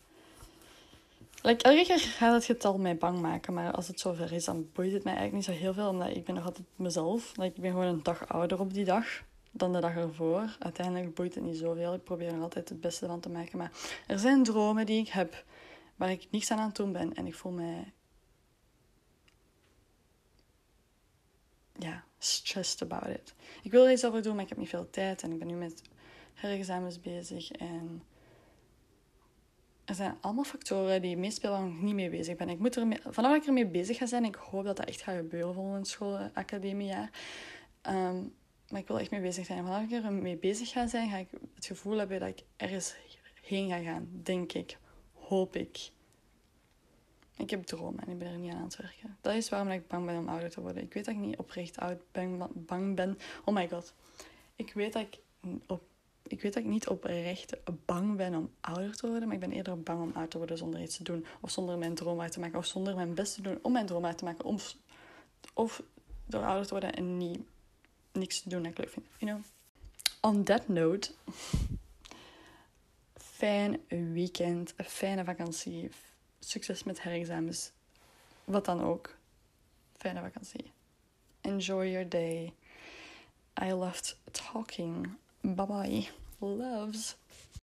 Like, 1.42 1.64
elke 1.64 1.86
keer 1.86 2.00
gaat 2.00 2.34
het 2.34 2.46
getal 2.46 2.78
mij 2.78 2.98
bang 2.98 3.20
maken, 3.20 3.54
maar 3.54 3.72
als 3.72 3.88
het 3.88 4.00
zover 4.00 4.32
is, 4.32 4.46
dan 4.46 4.70
boeit 4.74 4.92
het 4.92 5.04
mij 5.04 5.16
eigenlijk 5.16 5.48
niet 5.48 5.58
zo 5.58 5.64
heel 5.64 5.74
veel, 5.74 5.90
omdat 5.90 6.16
ik 6.16 6.26
ben 6.26 6.36
nog 6.36 6.46
altijd 6.46 6.68
mezelf. 6.76 7.36
Like, 7.36 7.56
ik 7.56 7.62
ben 7.62 7.72
gewoon 7.72 7.86
een 7.86 8.04
dag 8.04 8.28
ouder 8.28 8.60
op 8.60 8.74
die 8.74 8.86
dag 8.86 9.06
dan 9.52 9.74
de 9.74 9.80
dag 9.80 9.96
ervoor. 9.96 10.56
Uiteindelijk 10.60 11.16
boeit 11.16 11.36
het 11.36 11.44
niet 11.44 11.58
zoveel. 11.58 11.94
Ik 11.94 12.04
probeer 12.04 12.34
er 12.34 12.42
altijd 12.42 12.70
het 12.70 12.82
beste 12.82 13.06
van 13.06 13.20
te 13.20 13.30
maken. 13.30 13.58
Maar 13.58 13.72
er 14.08 14.20
zijn 14.20 14.44
dromen 14.44 14.86
die 14.86 15.00
ik 15.00 15.08
heb 15.08 15.44
waar 15.96 16.12
ik 16.12 16.28
niks 16.32 16.52
aan 16.52 16.60
aan 16.60 16.68
het 16.68 16.76
doen 16.76 16.92
ben 16.92 17.14
en 17.14 17.28
ik 17.28 17.36
voel 17.36 17.52
mij. 17.52 17.94
Ja, 21.74 22.04
stressed 22.18 22.82
about 22.82 23.16
it. 23.16 23.34
Ik 23.64 23.72
wil 23.72 23.86
er 23.86 23.92
iets 23.92 24.06
over 24.06 24.22
doen, 24.22 24.34
maar 24.34 24.44
ik 24.44 24.50
heb 24.50 24.58
niet 24.58 24.70
veel 24.70 24.90
tijd 24.90 25.24
en 25.24 25.32
ik 25.32 25.40
ben 25.40 25.48
nu 25.48 25.56
met 25.56 25.82
herexamens 26.34 27.00
bezig 27.00 27.52
en 27.52 28.04
er 29.90 29.96
zijn 29.96 30.18
allemaal 30.22 30.44
factoren 30.44 31.02
die 31.02 31.18
meespelen 31.18 31.60
waar 31.60 31.70
ik 31.70 31.82
niet 31.82 31.94
mee 31.94 32.10
bezig 32.10 32.36
ben. 32.36 32.50
Ik 32.50 32.60
moet 32.60 32.76
er 32.76 33.00
vanaf 33.02 33.32
dat 33.32 33.42
ik 33.42 33.48
ermee 33.48 33.68
bezig 33.68 33.98
ga 33.98 34.06
zijn, 34.06 34.26
ik 34.26 34.36
hoop 34.36 34.64
dat 34.64 34.78
dat 34.78 34.86
echt 34.86 35.02
gaat 35.02 35.16
gebeuren 35.16 35.54
volgend 35.54 35.88
schoolacademiejaar. 35.88 37.10
Um, 37.88 38.34
maar 38.70 38.80
ik 38.80 38.88
wil 38.88 39.00
echt 39.00 39.12
mee 39.12 39.22
bezig 39.22 39.46
zijn. 39.46 39.64
Vanaf 39.64 39.84
ik 39.84 39.92
er 39.92 40.14
mee 40.14 40.38
bezig 40.38 40.70
ga 40.70 40.88
zijn, 40.88 41.10
ga 41.10 41.18
ik 41.18 41.30
het 41.56 41.66
gevoel 41.66 41.98
hebben 41.98 42.20
dat 42.20 42.30
ik 42.30 42.44
ergens 42.56 42.96
heen 43.42 43.70
ga 43.70 43.80
gaan. 43.80 44.10
Denk 44.24 44.54
ik. 44.54 44.78
Hoop 45.14 45.56
ik. 45.56 45.92
Ik 47.38 47.50
heb 47.50 47.64
dromen 47.64 48.04
en 48.06 48.12
ik 48.12 48.18
ben 48.18 48.32
er 48.32 48.38
niet 48.38 48.54
aan 48.54 48.64
het 48.64 48.76
werken. 48.76 49.18
Dat 49.22 49.34
is 49.34 49.50
waarom 49.50 49.70
ik 49.70 49.88
bang 49.88 50.06
ben 50.06 50.18
om 50.18 50.30
ouder 50.30 50.50
te 50.50 50.62
worden. 50.62 50.84
Ik 50.84 50.94
weet 50.94 51.06
dat 51.06 51.14
ik 51.14 51.20
niet 51.20 51.38
oprecht 51.38 51.78
oud 51.78 52.00
ben, 52.12 52.42
bang 52.54 52.96
ben. 52.96 53.18
Oh 53.46 53.56
my 53.56 53.70
god. 53.70 53.94
Ik 54.56 54.74
weet 54.74 54.94
dat 54.94 55.02
ik 55.02 55.20
op 55.68 55.82
ik 56.30 56.42
weet 56.42 56.54
dat 56.54 56.64
ik 56.64 56.70
niet 56.70 56.88
oprecht 56.88 57.58
bang 57.86 58.16
ben 58.16 58.36
om 58.36 58.52
ouder 58.62 58.96
te 58.96 59.08
worden, 59.08 59.28
maar 59.28 59.36
ik 59.36 59.42
ben 59.42 59.52
eerder 59.52 59.84
bang 59.84 60.02
om 60.02 60.12
ouder 60.12 60.30
te 60.30 60.38
worden 60.38 60.58
zonder 60.58 60.82
iets 60.82 60.98
te 60.98 61.04
doen. 61.04 61.26
Of 61.42 61.52
zonder 61.52 61.78
mijn 61.78 61.96
droom 61.96 62.22
uit 62.22 62.32
te 62.32 62.40
maken. 62.40 62.58
Of 62.58 62.66
zonder 62.66 62.96
mijn 62.96 63.14
best 63.14 63.34
te 63.36 63.42
doen 63.42 63.60
om 63.62 63.72
mijn 63.72 63.86
droom 63.86 64.06
uit 64.06 64.18
te 64.18 64.24
maken. 64.24 64.46
Of, 64.46 64.76
of 65.54 65.84
door 66.26 66.44
ouder 66.44 66.66
te 66.66 66.72
worden 66.72 66.94
en 66.94 67.18
niet, 67.18 67.40
niks 68.12 68.42
te 68.42 68.50
doen 68.50 68.64
dat 68.64 68.72
ik 68.72 68.78
leuk 68.78 68.90
vind. 68.90 69.06
You 69.18 69.32
know? 69.32 69.46
On 70.22 70.44
that 70.44 70.68
note, 70.68 71.12
fijn 73.16 73.82
weekend, 73.88 74.74
een 74.76 74.86
fijne 74.86 75.24
vakantie, 75.24 75.90
succes 76.40 76.84
met 76.84 77.02
herexamens, 77.02 77.72
wat 78.44 78.66
dan 78.66 78.82
ook. 78.82 79.18
Fijne 79.98 80.22
vakantie. 80.22 80.72
Enjoy 81.42 81.90
your 81.90 82.10
day. 82.10 82.54
I 83.62 83.74
loved 83.74 84.18
talking. 84.32 85.18
Bye 85.44 85.66
bye. 85.66 86.08
Loves. 86.42 87.16